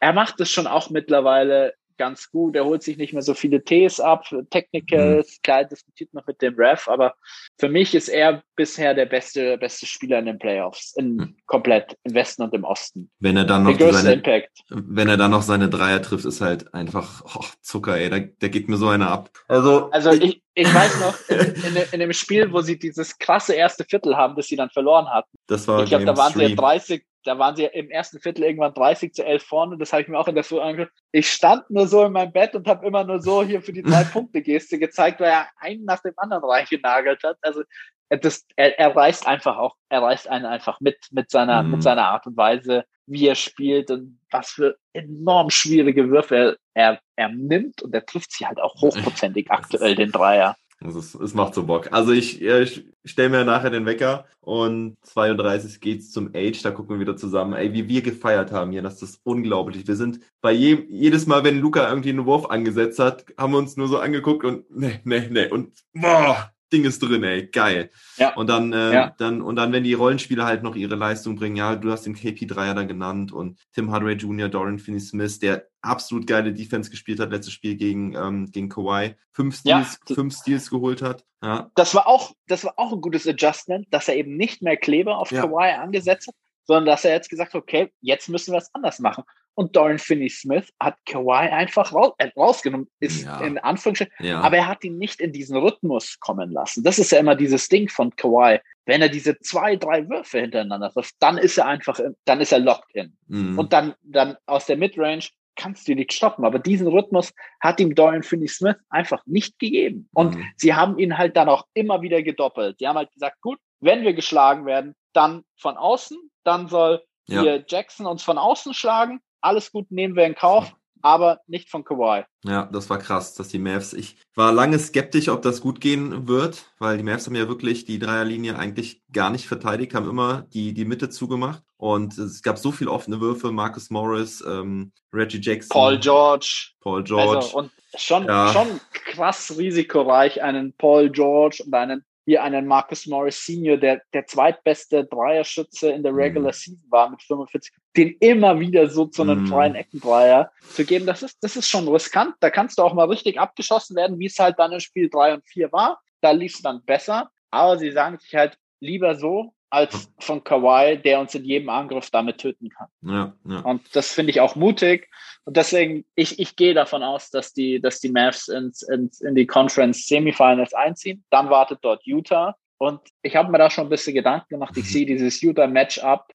er 0.00 0.12
macht 0.12 0.40
es 0.40 0.50
schon 0.50 0.66
auch 0.66 0.90
mittlerweile 0.90 1.74
ganz 1.98 2.30
gut. 2.30 2.56
Er 2.56 2.64
holt 2.64 2.82
sich 2.82 2.96
nicht 2.96 3.12
mehr 3.12 3.22
so 3.22 3.34
viele 3.34 3.62
Ts 3.62 4.00
ab, 4.00 4.24
Technicals, 4.50 5.40
klar, 5.42 5.64
diskutiert 5.64 6.14
noch 6.14 6.26
mit 6.26 6.40
dem 6.40 6.54
Ref, 6.54 6.88
aber 6.88 7.14
für 7.58 7.68
mich 7.68 7.94
ist 7.94 8.08
er 8.08 8.42
bisher 8.56 8.94
der 8.94 9.06
beste, 9.06 9.58
beste 9.58 9.86
Spieler 9.86 10.18
in 10.20 10.26
den 10.26 10.38
Playoffs, 10.38 10.94
in 10.96 11.16
Mhm. 11.16 11.36
komplett 11.46 11.96
im 12.04 12.14
Westen 12.14 12.42
und 12.42 12.54
im 12.54 12.64
Osten. 12.64 13.10
wenn 13.20 13.36
er 13.36 13.44
dann 13.44 13.64
Der 13.64 13.72
noch 13.72 13.78
größte 13.78 14.02
seine, 14.02 14.12
Impact. 14.14 14.50
wenn 14.70 15.08
er 15.08 15.16
dann 15.16 15.30
noch 15.30 15.42
seine 15.42 15.68
Dreier 15.68 16.00
trifft, 16.02 16.24
ist 16.24 16.40
halt 16.40 16.72
einfach 16.74 17.22
oh, 17.36 17.44
Zucker, 17.60 17.96
ey. 17.98 18.08
Da, 18.10 18.18
da 18.20 18.48
geht 18.48 18.68
mir 18.68 18.76
so 18.76 18.88
einer 18.88 19.10
ab. 19.10 19.30
Also, 19.48 19.90
Also 19.90 20.12
ich, 20.12 20.42
ich 20.54 20.72
weiß 20.74 21.00
noch, 21.00 21.16
in, 21.28 21.76
in, 21.76 21.82
in 21.92 22.00
dem 22.00 22.12
Spiel, 22.12 22.52
wo 22.52 22.60
sie 22.60 22.78
dieses 22.78 23.18
krasse 23.18 23.54
erste 23.54 23.84
Viertel 23.84 24.16
haben, 24.16 24.36
das 24.36 24.46
sie 24.46 24.56
dann 24.56 24.70
verloren 24.70 25.08
hatten. 25.08 25.36
das 25.46 25.66
war 25.68 25.82
Ich 25.82 25.88
glaube, 25.90 26.04
da 26.04 26.16
waren 26.16 26.32
sie 26.32 26.42
ja 26.42 26.48
three. 26.48 26.56
30, 26.56 27.04
da 27.24 27.38
waren 27.38 27.56
sie 27.56 27.64
im 27.64 27.90
ersten 27.90 28.20
Viertel 28.20 28.44
irgendwann 28.44 28.74
30 28.74 29.12
zu 29.12 29.24
11 29.24 29.42
vorne. 29.42 29.78
Das 29.78 29.92
habe 29.92 30.02
ich 30.02 30.08
mir 30.08 30.18
auch 30.18 30.28
in 30.28 30.34
der 30.34 30.44
Früh 30.44 30.60
angeguckt. 30.60 30.96
Ich 31.12 31.30
stand 31.30 31.68
nur 31.70 31.86
so 31.86 32.04
in 32.04 32.12
meinem 32.12 32.32
Bett 32.32 32.54
und 32.54 32.66
habe 32.66 32.86
immer 32.86 33.04
nur 33.04 33.20
so 33.20 33.42
hier 33.42 33.62
für 33.62 33.72
die 33.72 33.82
drei 33.82 34.04
Punkte 34.12 34.42
Geste 34.42 34.78
gezeigt, 34.78 35.20
weil 35.20 35.30
er 35.30 35.48
einen 35.58 35.84
nach 35.84 36.00
dem 36.00 36.14
anderen 36.16 36.44
reingenagelt 36.44 37.22
hat. 37.22 37.36
Also 37.42 37.62
äh, 38.08 38.18
das, 38.18 38.46
er, 38.56 38.78
er 38.78 38.94
reißt 38.94 39.26
einfach 39.26 39.56
auch, 39.56 39.76
er 39.88 40.02
reißt 40.02 40.28
einen 40.28 40.46
einfach 40.46 40.80
mit 40.80 40.96
mit 41.10 41.30
seiner 41.30 41.62
Mhm. 41.62 41.72
mit 41.72 41.82
seiner 41.82 42.08
Art 42.08 42.26
und 42.26 42.36
Weise, 42.36 42.84
wie 43.06 43.26
er 43.26 43.34
spielt 43.34 43.90
und 43.90 44.20
was 44.30 44.50
für 44.50 44.76
enorm 44.92 45.50
schwierige 45.50 46.10
Würfe 46.10 46.36
er, 46.36 46.56
er, 46.74 47.00
er 47.16 47.28
nimmt 47.30 47.82
und 47.82 47.94
er 47.94 48.04
trifft 48.04 48.32
sie 48.32 48.46
halt 48.46 48.60
auch 48.60 48.80
hochprozentig 48.80 49.50
aktuell 49.50 49.94
den 49.94 50.12
Dreier. 50.12 50.56
Es, 50.80 50.94
ist, 50.94 51.14
es 51.16 51.34
macht 51.34 51.54
so 51.54 51.64
Bock. 51.64 51.88
Also 51.92 52.12
ich, 52.12 52.40
ich 52.40 52.84
stelle 53.04 53.30
mir 53.30 53.44
nachher 53.44 53.70
den 53.70 53.84
Wecker 53.84 54.26
und 54.40 54.96
32 55.02 55.80
geht's 55.80 56.12
zum 56.12 56.30
Age, 56.34 56.62
da 56.62 56.70
gucken 56.70 56.96
wir 56.96 57.00
wieder 57.00 57.16
zusammen. 57.16 57.54
Ey, 57.54 57.72
wie 57.72 57.88
wir 57.88 58.02
gefeiert 58.02 58.52
haben 58.52 58.70
hier, 58.70 58.82
das 58.82 59.02
ist 59.02 59.20
unglaublich. 59.24 59.88
Wir 59.88 59.96
sind 59.96 60.20
bei 60.40 60.52
je, 60.52 60.86
jedes 60.88 61.26
Mal, 61.26 61.42
wenn 61.42 61.60
Luca 61.60 61.88
irgendwie 61.88 62.10
einen 62.10 62.26
Wurf 62.26 62.46
angesetzt 62.50 63.00
hat, 63.00 63.24
haben 63.36 63.52
wir 63.52 63.58
uns 63.58 63.76
nur 63.76 63.88
so 63.88 63.98
angeguckt 63.98 64.44
und 64.44 64.64
nee, 64.70 65.00
nee, 65.04 65.28
nee 65.30 65.48
und 65.48 65.72
boah, 65.94 66.52
Ding 66.72 66.84
ist 66.84 67.00
drin, 67.00 67.24
ey, 67.24 67.46
geil. 67.46 67.90
Ja. 68.18 68.34
Und 68.34 68.48
dann, 68.48 68.72
äh, 68.72 68.92
Ja. 68.92 69.14
dann, 69.18 69.40
und 69.42 69.56
dann, 69.56 69.72
wenn 69.72 69.84
die 69.84 69.94
Rollenspieler 69.94 70.44
halt 70.44 70.62
noch 70.62 70.76
ihre 70.76 70.96
Leistung 70.96 71.36
bringen, 71.36 71.56
ja, 71.56 71.74
du 71.76 71.90
hast 71.90 72.04
den 72.04 72.14
KP3er 72.14 72.74
da 72.74 72.82
genannt 72.84 73.32
und 73.32 73.58
Tim 73.72 73.90
Hardaway 73.90 74.14
Jr., 74.14 74.48
Dorian 74.48 74.78
Finney-Smith, 74.78 75.38
der 75.40 75.67
absolut 75.82 76.26
geile 76.26 76.52
Defense 76.52 76.90
gespielt 76.90 77.20
hat, 77.20 77.30
letztes 77.30 77.52
Spiel 77.54 77.76
gegen, 77.76 78.14
ähm, 78.14 78.50
gegen 78.50 78.68
Kawhi, 78.68 79.14
fünf 79.32 79.60
Ja. 79.64 79.84
Steals, 79.84 80.00
fünf 80.14 80.34
Steals 80.36 80.70
geholt 80.70 81.02
hat, 81.02 81.24
ja. 81.42 81.70
das 81.74 81.94
war 81.94 82.06
auch, 82.06 82.32
das 82.46 82.64
war 82.64 82.74
auch 82.76 82.92
ein 82.92 83.00
gutes 83.00 83.26
Adjustment, 83.26 83.86
dass 83.90 84.08
er 84.08 84.16
eben 84.16 84.36
nicht 84.36 84.62
mehr 84.62 84.76
Kleber 84.76 85.18
auf 85.18 85.30
Ja. 85.30 85.42
Kawhi 85.42 85.70
angesetzt 85.72 86.28
hat, 86.28 86.34
sondern 86.64 86.86
dass 86.86 87.04
er 87.04 87.12
jetzt 87.12 87.30
gesagt 87.30 87.54
hat, 87.54 87.62
okay, 87.62 87.92
jetzt 88.00 88.28
müssen 88.28 88.52
wir 88.52 88.58
es 88.58 88.74
anders 88.74 88.98
machen. 88.98 89.24
Und 89.54 89.74
Dorian 89.74 89.98
Finney-Smith 89.98 90.72
hat 90.78 90.96
Kawhi 91.04 91.48
einfach 91.48 91.92
raus, 91.92 92.12
äh, 92.18 92.30
rausgenommen, 92.36 92.88
ist 93.00 93.24
Ja. 93.24 93.40
in 93.40 93.58
Anführungsstrichen, 93.58 94.12
Ja. 94.20 94.40
aber 94.40 94.58
er 94.58 94.68
hat 94.68 94.84
ihn 94.84 94.98
nicht 94.98 95.20
in 95.20 95.32
diesen 95.32 95.56
Rhythmus 95.56 96.20
kommen 96.20 96.52
lassen. 96.52 96.84
Das 96.84 97.00
ist 97.00 97.10
ja 97.10 97.18
immer 97.18 97.34
dieses 97.34 97.68
Ding 97.68 97.88
von 97.88 98.14
Kawhi. 98.14 98.60
Wenn 98.86 99.02
er 99.02 99.08
diese 99.08 99.36
zwei, 99.40 99.74
drei 99.74 100.08
Würfe 100.08 100.40
hintereinander 100.40 100.92
trifft, 100.92 101.16
dann 101.18 101.38
ist 101.38 101.58
er 101.58 101.66
einfach, 101.66 101.98
in, 101.98 102.14
dann 102.24 102.40
ist 102.40 102.52
er 102.52 102.60
locked 102.60 102.94
in. 102.94 103.16
Mhm. 103.26 103.58
Und 103.58 103.72
dann, 103.72 103.94
dann 104.02 104.36
aus 104.46 104.66
der 104.66 104.76
Midrange 104.76 105.24
kannst 105.58 105.86
du 105.88 105.94
nicht 105.94 106.12
stoppen. 106.14 106.46
Aber 106.46 106.58
diesen 106.58 106.86
Rhythmus 106.88 107.34
hat 107.60 107.80
ihm 107.80 107.94
Dorian 107.94 108.22
Finney-Smith 108.22 108.76
einfach 108.88 109.20
nicht 109.26 109.58
gegeben. 109.58 110.08
Und 110.14 110.36
Mhm. 110.36 110.44
sie 110.56 110.74
haben 110.74 110.98
ihn 110.98 111.18
halt 111.18 111.36
dann 111.36 111.50
auch 111.50 111.66
immer 111.74 112.00
wieder 112.00 112.22
gedoppelt. 112.22 112.80
Die 112.80 112.88
haben 112.88 112.96
halt 112.96 113.12
gesagt, 113.12 113.40
gut, 113.42 113.58
wenn 113.80 114.02
wir 114.02 114.14
geschlagen 114.14 114.64
werden, 114.64 114.94
dann 115.12 115.42
von 115.56 115.76
außen, 115.76 116.16
dann 116.44 116.68
soll 116.68 117.02
Ja. 117.26 117.42
hier 117.42 117.64
Jackson 117.68 118.06
uns 118.06 118.22
von 118.22 118.38
außen 118.38 118.72
schlagen. 118.72 119.20
Alles 119.40 119.70
gut, 119.70 119.90
nehmen 119.90 120.16
wir 120.16 120.24
in 120.24 120.34
Kauf, 120.34 120.72
aber 121.02 121.40
nicht 121.46 121.70
von 121.70 121.84
Kawhi. 121.84 122.24
Ja, 122.44 122.68
das 122.72 122.88
war 122.90 122.98
krass, 122.98 123.34
dass 123.34 123.48
die 123.48 123.58
Mavs, 123.58 123.92
ich 123.92 124.16
war 124.34 124.52
lange 124.52 124.78
skeptisch, 124.78 125.28
ob 125.28 125.42
das 125.42 125.60
gut 125.60 125.80
gehen 125.80 126.28
wird, 126.28 126.66
weil 126.78 126.96
die 126.96 127.02
Mavs 127.04 127.26
haben 127.26 127.34
ja 127.34 127.48
wirklich 127.48 127.84
die 127.84 127.98
Dreierlinie 127.98 128.58
eigentlich 128.58 129.02
gar 129.12 129.30
nicht 129.30 129.46
verteidigt, 129.46 129.94
haben 129.94 130.08
immer 130.08 130.42
die, 130.52 130.72
die 130.74 130.84
Mitte 130.84 131.10
zugemacht 131.10 131.62
und 131.76 132.16
es 132.18 132.42
gab 132.42 132.58
so 132.58 132.72
viele 132.72 132.90
offene 132.90 133.20
Würfe, 133.20 133.50
Marcus 133.52 133.90
Morris, 133.90 134.44
ähm, 134.46 134.92
Reggie 135.12 135.40
Jackson, 135.40 135.70
Paul 135.70 135.98
George. 135.98 136.70
Paul 136.80 137.02
George. 137.04 137.36
Also, 137.38 137.58
und 137.58 137.70
schon, 137.96 138.26
Ja. 138.26 138.52
schon 138.52 138.80
krass 138.92 139.54
risikoreich, 139.56 140.42
einen 140.42 140.72
Paul 140.74 141.10
George 141.10 141.62
und 141.64 141.74
einen 141.74 142.04
hier 142.28 142.42
einen 142.42 142.66
Marcus 142.66 143.06
Morris 143.06 143.42
Senior, 143.42 143.78
der 143.78 144.02
der 144.12 144.26
zweitbeste 144.26 145.06
Dreierschütze 145.06 145.90
in 145.92 146.02
der 146.02 146.12
Mhm. 146.12 146.18
Regular 146.18 146.52
Season 146.52 146.84
war 146.90 147.08
mit 147.08 147.22
45, 147.22 147.72
den 147.96 148.16
immer 148.20 148.60
wieder 148.60 148.86
so 148.86 149.06
zu 149.06 149.22
einem 149.22 149.44
Mhm. 149.44 149.46
freien 149.46 149.74
Eckendreier 149.74 150.52
zu 150.74 150.84
geben, 150.84 151.06
das 151.06 151.22
ist, 151.22 151.38
das 151.42 151.56
ist 151.56 151.66
schon 151.66 151.88
riskant. 151.88 152.34
Da 152.40 152.50
kannst 152.50 152.76
du 152.76 152.82
auch 152.82 152.92
mal 152.92 153.08
richtig 153.08 153.40
abgeschossen 153.40 153.96
werden, 153.96 154.18
wie 154.18 154.26
es 154.26 154.38
halt 154.38 154.58
dann 154.58 154.72
in 154.72 154.80
Spiel 154.80 155.08
drei 155.08 155.32
und 155.32 155.42
vier 155.46 155.72
war. 155.72 156.02
Da 156.20 156.32
lief 156.32 156.54
es 156.56 156.60
dann 156.60 156.84
besser. 156.84 157.30
Aber 157.50 157.78
sie 157.78 157.92
sagen 157.92 158.18
sich 158.18 158.34
halt 158.34 158.58
lieber 158.80 159.14
so, 159.14 159.54
als 159.70 160.10
von 160.18 160.42
Kawhi, 160.44 160.96
der 160.96 161.20
uns 161.20 161.34
in 161.34 161.44
jedem 161.44 161.68
Angriff 161.68 162.10
damit 162.10 162.38
töten 162.38 162.68
kann. 162.70 162.88
ja, 163.02 163.34
ja. 163.44 163.60
Und 163.60 163.82
das 163.94 164.12
finde 164.12 164.30
ich 164.30 164.40
auch 164.40 164.56
mutig. 164.56 165.08
Und 165.44 165.56
deswegen, 165.56 166.04
ich, 166.14 166.38
ich 166.38 166.56
gehe 166.56 166.74
davon 166.74 167.02
aus, 167.02 167.30
dass 167.30 167.52
die, 167.52 167.80
dass 167.80 168.00
die 168.00 168.10
Mavs 168.10 168.48
ins, 168.48 168.82
ins, 168.82 169.20
in 169.20 169.34
die 169.34 169.46
Conference 169.46 170.06
Semifinals 170.06 170.72
einziehen. 170.74 171.24
Dann 171.30 171.50
wartet 171.50 171.78
dort 171.82 172.04
Utah. 172.06 172.56
Und 172.78 173.00
ich 173.22 173.34
habe 173.36 173.50
mir 173.50 173.58
da 173.58 173.70
schon 173.70 173.86
ein 173.86 173.90
bisschen 173.90 174.14
Gedanken 174.14 174.46
gemacht. 174.50 174.76
Ich 174.76 174.84
Mhm. 174.86 174.88
sehe 174.90 175.06
dieses 175.06 175.42
Utah-Matchup 175.42 176.26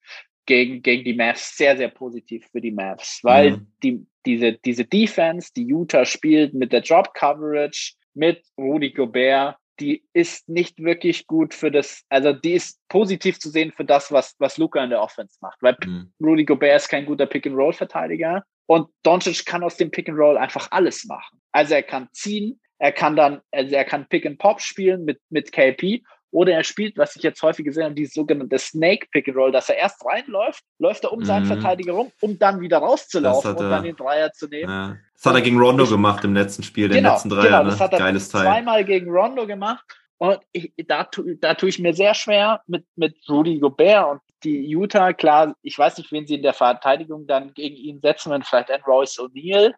gegen, 0.46 0.82
gegen 0.82 1.04
die 1.06 1.14
Mavs 1.14 1.56
sehr, 1.56 1.78
sehr 1.78 1.88
positiv 1.90 2.46
für 2.52 2.60
die 2.62 2.72
Mavs, 2.72 3.20
weil 3.24 3.52
Mhm. 3.52 3.68
die, 3.82 4.06
diese, 4.26 4.54
diese 4.54 4.86
Defense, 4.86 5.52
die 5.56 5.66
Utah 5.66 6.06
spielt 6.06 6.54
mit 6.54 6.72
der 6.74 6.82
Drop 6.82 7.14
Coverage, 7.14 7.94
mit 8.14 8.44
Rudy 8.58 8.92
Gobert, 8.92 9.58
die 9.80 10.04
ist 10.14 10.48
nicht 10.48 10.82
wirklich 10.84 11.28
gut 11.28 11.54
für 11.54 11.72
das, 11.72 12.04
also 12.10 12.34
die 12.34 12.54
ist 12.54 12.80
positiv 12.90 13.40
zu 13.40 13.50
sehen 13.50 13.72
für 13.72 13.86
das, 13.86 14.12
was, 14.12 14.36
was 14.40 14.58
Luca 14.58 14.84
in 14.84 14.90
der 14.90 15.02
Offense 15.02 15.38
macht, 15.42 15.62
weil 15.62 15.76
Mhm. 15.84 16.14
Rudy 16.22 16.46
Gobert 16.46 16.78
ist 16.78 16.90
kein 16.90 17.06
guter 17.06 17.26
Pick-and-Roll-Verteidiger 17.26 18.44
und 18.68 18.88
Doncic 19.04 19.46
kann 19.46 19.64
aus 19.64 19.78
dem 19.78 19.92
Pick-and-Roll 19.92 20.38
einfach 20.38 20.70
alles 20.72 21.06
machen. 21.06 21.42
Also 21.52 21.74
er 21.74 21.84
kann 21.84 22.10
ziehen, 22.14 22.60
er 22.78 22.92
kann 22.92 23.16
dann, 23.16 23.42
also 23.52 23.76
er 23.76 23.86
kann 23.86 24.08
Pick-and-Pop 24.08 24.62
spielen 24.62 25.06
mit, 25.06 25.20
mit 25.30 25.52
KP 25.52 26.04
Oder 26.34 26.54
er 26.54 26.64
spielt, 26.64 26.98
was 26.98 27.16
ich 27.16 27.22
jetzt 27.24 27.42
häufig 27.44 27.64
gesehen 27.64 27.84
habe, 27.86 27.94
die 27.96 28.06
sogenannte 28.08 28.58
Snake 28.58 29.08
Pick 29.12 29.28
and 29.28 29.38
Roll, 29.38 29.52
dass 29.52 29.70
er 29.70 29.78
erst 29.78 30.04
reinläuft, 30.04 30.64
läuft 30.80 31.04
er 31.04 31.14
um 31.14 31.24
seinen 31.24 31.44
Mhm. 31.44 31.48
Verteidiger 31.48 31.94
rum, 31.94 32.12
um 32.22 32.40
dann 32.40 32.60
wieder 32.60 32.80
rauszulaufen 32.80 33.52
hat 33.52 33.58
und 33.60 33.66
er- 33.66 33.70
dann 33.70 33.84
den 33.84 33.96
Dreier 33.96 34.32
zu 34.34 34.48
nehmen. 34.48 34.70
Ja. 34.70 34.98
Das 35.14 35.26
hat 35.26 35.36
er 35.36 35.42
gegen 35.42 35.60
Rondo 35.60 35.86
gemacht 35.86 36.24
im 36.26 36.34
letzten 36.34 36.64
Spiel, 36.64 36.90
den 36.90 37.04
letzten 37.04 37.30
Dreier, 37.30 37.44
genau, 37.44 37.64
ne? 37.64 37.70
das 37.70 37.80
hat 37.80 37.94
er 37.94 38.00
Geiles 38.00 38.30
Teil. 38.30 38.42
zweimal 38.42 38.84
gegen 38.84 39.10
Rondo 39.10 39.46
gemacht. 39.48 39.86
Und 40.18 40.40
ich, 40.54 40.74
da, 40.88 41.08
da 41.42 41.54
tue 41.54 41.70
ich 41.70 41.80
mir 41.80 41.94
sehr 41.94 42.14
schwer 42.14 42.62
mit, 42.68 42.86
mit 42.96 43.16
Rudy 43.30 43.60
Gobert 43.60 44.10
und 44.12 44.22
die 44.44 44.66
Utah. 44.76 45.12
Klar, 45.14 45.56
ich 45.62 45.78
weiß 45.78 45.98
nicht, 45.98 46.12
wen 46.12 46.26
sie 46.26 46.36
in 46.36 46.42
der 46.44 46.54
Verteidigung 46.54 47.28
dann 47.28 47.54
gegen 47.54 47.76
ihn 47.76 48.00
setzen, 48.02 48.32
wenn 48.32 48.42
vielleicht 48.44 48.72
ein 48.72 48.82
Royce 48.88 49.20
O'Neal. 49.20 49.74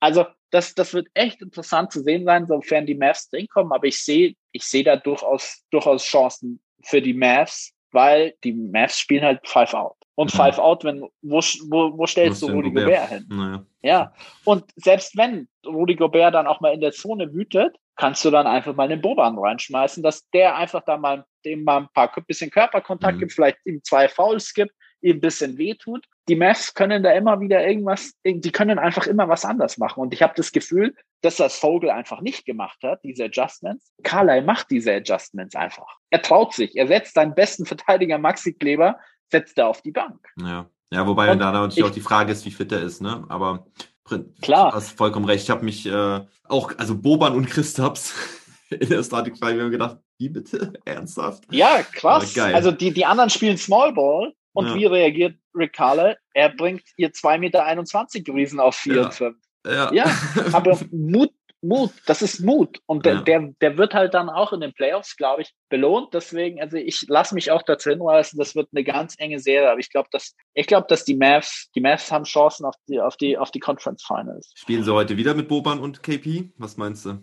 Also 0.00 0.26
das, 0.50 0.74
das 0.74 0.94
wird 0.94 1.08
echt 1.14 1.40
interessant 1.42 1.92
zu 1.92 2.02
sehen 2.02 2.24
sein, 2.24 2.46
sofern 2.46 2.86
die 2.86 2.94
Mavs 2.94 3.28
drin 3.30 3.46
kommen. 3.48 3.72
Aber 3.72 3.86
ich 3.86 4.02
sehe, 4.02 4.34
ich 4.52 4.64
sehe 4.64 4.84
da 4.84 4.96
durchaus, 4.96 5.64
durchaus 5.70 6.04
Chancen 6.04 6.60
für 6.82 7.00
die 7.00 7.14
Mavs, 7.14 7.72
weil 7.92 8.34
die 8.44 8.52
Mavs 8.52 8.98
spielen 8.98 9.24
halt 9.24 9.46
Five 9.46 9.74
Out. 9.74 9.96
Und. 10.14 10.32
Five 10.32 10.58
Out, 10.58 10.84
wenn, 10.84 11.02
wo, 11.22 11.38
wo, 11.40 11.98
wo 11.98 12.06
stellst 12.06 12.42
du 12.42 12.48
Rudy 12.48 12.70
Gobert 12.70 13.08
hin? 13.08 13.26
Naja. 13.30 13.66
Ja, 13.82 14.12
und 14.44 14.64
selbst 14.76 15.16
wenn 15.16 15.48
Rudi 15.64 15.94
Gobert 15.94 16.34
dann 16.34 16.46
auch 16.46 16.60
mal 16.60 16.74
in 16.74 16.80
der 16.80 16.92
Zone 16.92 17.32
wütet, 17.32 17.76
kannst 17.96 18.24
du 18.24 18.30
dann 18.30 18.46
einfach 18.46 18.74
mal 18.74 18.88
den 18.88 19.00
Boban 19.00 19.38
reinschmeißen, 19.38 20.02
dass 20.02 20.28
der 20.30 20.56
einfach 20.56 20.82
da 20.84 20.96
mal 20.96 21.24
dem 21.44 21.64
mal 21.64 21.78
ein 21.78 21.88
paar 21.94 22.12
bisschen 22.26 22.50
Körperkontakt 22.50 23.16
Mhm. 23.16 23.20
gibt, 23.20 23.32
vielleicht 23.32 23.58
ihm 23.64 23.82
zwei 23.82 24.08
Fouls 24.08 24.52
gibt, 24.52 24.72
ihm 25.02 25.16
ein 25.16 25.20
bisschen 25.20 25.58
wehtut. 25.58 26.04
Die 26.28 26.36
Mavs 26.36 26.74
können 26.74 27.02
da 27.02 27.12
immer 27.12 27.40
wieder 27.40 27.66
irgendwas, 27.66 28.12
die 28.24 28.52
können 28.52 28.78
einfach 28.78 29.06
immer 29.06 29.28
was 29.28 29.44
anders 29.44 29.78
machen. 29.78 30.00
Und 30.00 30.14
ich 30.14 30.22
habe 30.22 30.34
das 30.36 30.52
Gefühl, 30.52 30.94
dass 31.22 31.36
das 31.36 31.56
Vogel 31.56 31.90
einfach 31.90 32.20
nicht 32.20 32.46
gemacht 32.46 32.78
hat, 32.82 33.02
diese 33.04 33.24
Adjustments. 33.24 33.92
Carlyle 34.02 34.42
macht 34.42 34.70
diese 34.70 34.92
Adjustments 34.94 35.56
einfach. 35.56 35.96
Er 36.10 36.22
traut 36.22 36.52
sich. 36.54 36.76
Er 36.76 36.86
setzt 36.86 37.14
seinen 37.14 37.34
besten 37.34 37.66
Verteidiger 37.66 38.18
Maxi 38.18 38.52
Kleber, 38.52 38.98
setzt 39.30 39.58
er 39.58 39.68
auf 39.68 39.82
die 39.82 39.92
Bank. 39.92 40.28
Ja. 40.40 40.68
Ja, 40.92 41.06
wobei 41.06 41.30
Und 41.30 41.38
da 41.38 41.52
natürlich 41.52 41.78
ich- 41.78 41.84
auch 41.84 41.90
die 41.90 42.00
Frage 42.00 42.32
ist, 42.32 42.44
wie 42.44 42.50
fit 42.50 42.72
er 42.72 42.82
ist, 42.82 43.00
ne? 43.00 43.24
Aber 43.28 43.66
Klar. 44.42 44.70
Du 44.70 44.76
hast 44.76 44.96
vollkommen 44.96 45.24
recht. 45.26 45.44
Ich 45.44 45.50
habe 45.50 45.64
mich 45.64 45.86
äh, 45.86 46.20
auch, 46.48 46.72
also 46.78 46.96
Boban 46.96 47.34
und 47.34 47.46
Christaps 47.46 48.12
in 48.70 48.88
der 48.88 49.02
Static 49.04 49.38
Frage 49.38 49.56
mir 49.56 49.70
gedacht, 49.70 49.98
wie 50.18 50.28
bitte? 50.28 50.72
Ernsthaft? 50.84 51.44
Ja, 51.50 51.82
krass. 51.82 52.36
Also 52.38 52.72
die, 52.72 52.92
die 52.92 53.04
anderen 53.06 53.30
spielen 53.30 53.56
Small 53.56 53.92
Ball 53.92 54.32
und 54.52 54.66
Ja. 54.68 54.74
wie 54.74 54.86
reagiert 54.86 55.38
Rick 55.54 55.72
Carle? 55.74 56.16
Er 56.34 56.50
bringt 56.50 56.82
ihr 56.96 57.12
2,21 57.12 57.38
Meter 57.38 58.34
Riesen 58.34 58.60
auf 58.60 58.76
4 58.76 58.94
Ja. 58.94 59.04
und 59.04 59.14
5. 59.14 59.36
Ja. 59.66 59.92
Ja, 59.92 60.04
aber 60.52 60.78
Mut, 60.90 61.30
Mut, 61.62 61.90
das 62.06 62.22
ist 62.22 62.40
Mut. 62.40 62.80
Und 62.86 63.04
der, 63.04 63.20
der, 63.20 63.52
der 63.60 63.76
wird 63.76 63.92
halt 63.92 64.14
dann 64.14 64.30
auch 64.30 64.54
in 64.54 64.60
den 64.60 64.72
Playoffs, 64.72 65.14
glaube 65.18 65.42
ich, 65.42 65.52
belohnt. 65.68 66.14
Deswegen, 66.14 66.58
also 66.58 66.78
ich 66.78 67.04
lasse 67.08 67.34
mich 67.34 67.50
auch 67.50 67.60
dazu 67.60 67.90
hinweisen, 67.90 68.38
das 68.38 68.54
wird 68.54 68.68
eine 68.72 68.82
ganz 68.82 69.14
enge 69.18 69.38
Serie. 69.40 69.70
Aber 69.70 69.78
ich 69.78 69.90
glaube, 69.90 70.08
dass, 70.10 70.34
ich 70.54 70.66
glaube, 70.66 70.86
dass 70.88 71.04
die 71.04 71.16
Mavs, 71.16 71.68
die 71.74 71.82
Mavs 71.82 72.10
haben 72.10 72.24
Chancen 72.24 72.64
auf 72.64 72.76
die, 72.88 72.98
auf 72.98 73.18
die, 73.18 73.36
auf 73.36 73.50
die 73.50 73.60
Conference 73.60 74.02
Finals. 74.02 74.52
Spielen 74.56 74.84
sie 74.84 74.94
heute 74.94 75.18
wieder 75.18 75.34
mit 75.34 75.48
Boban 75.48 75.80
und 75.80 76.02
KP? 76.02 76.50
Was 76.56 76.78
meinst 76.78 77.04
du? 77.04 77.22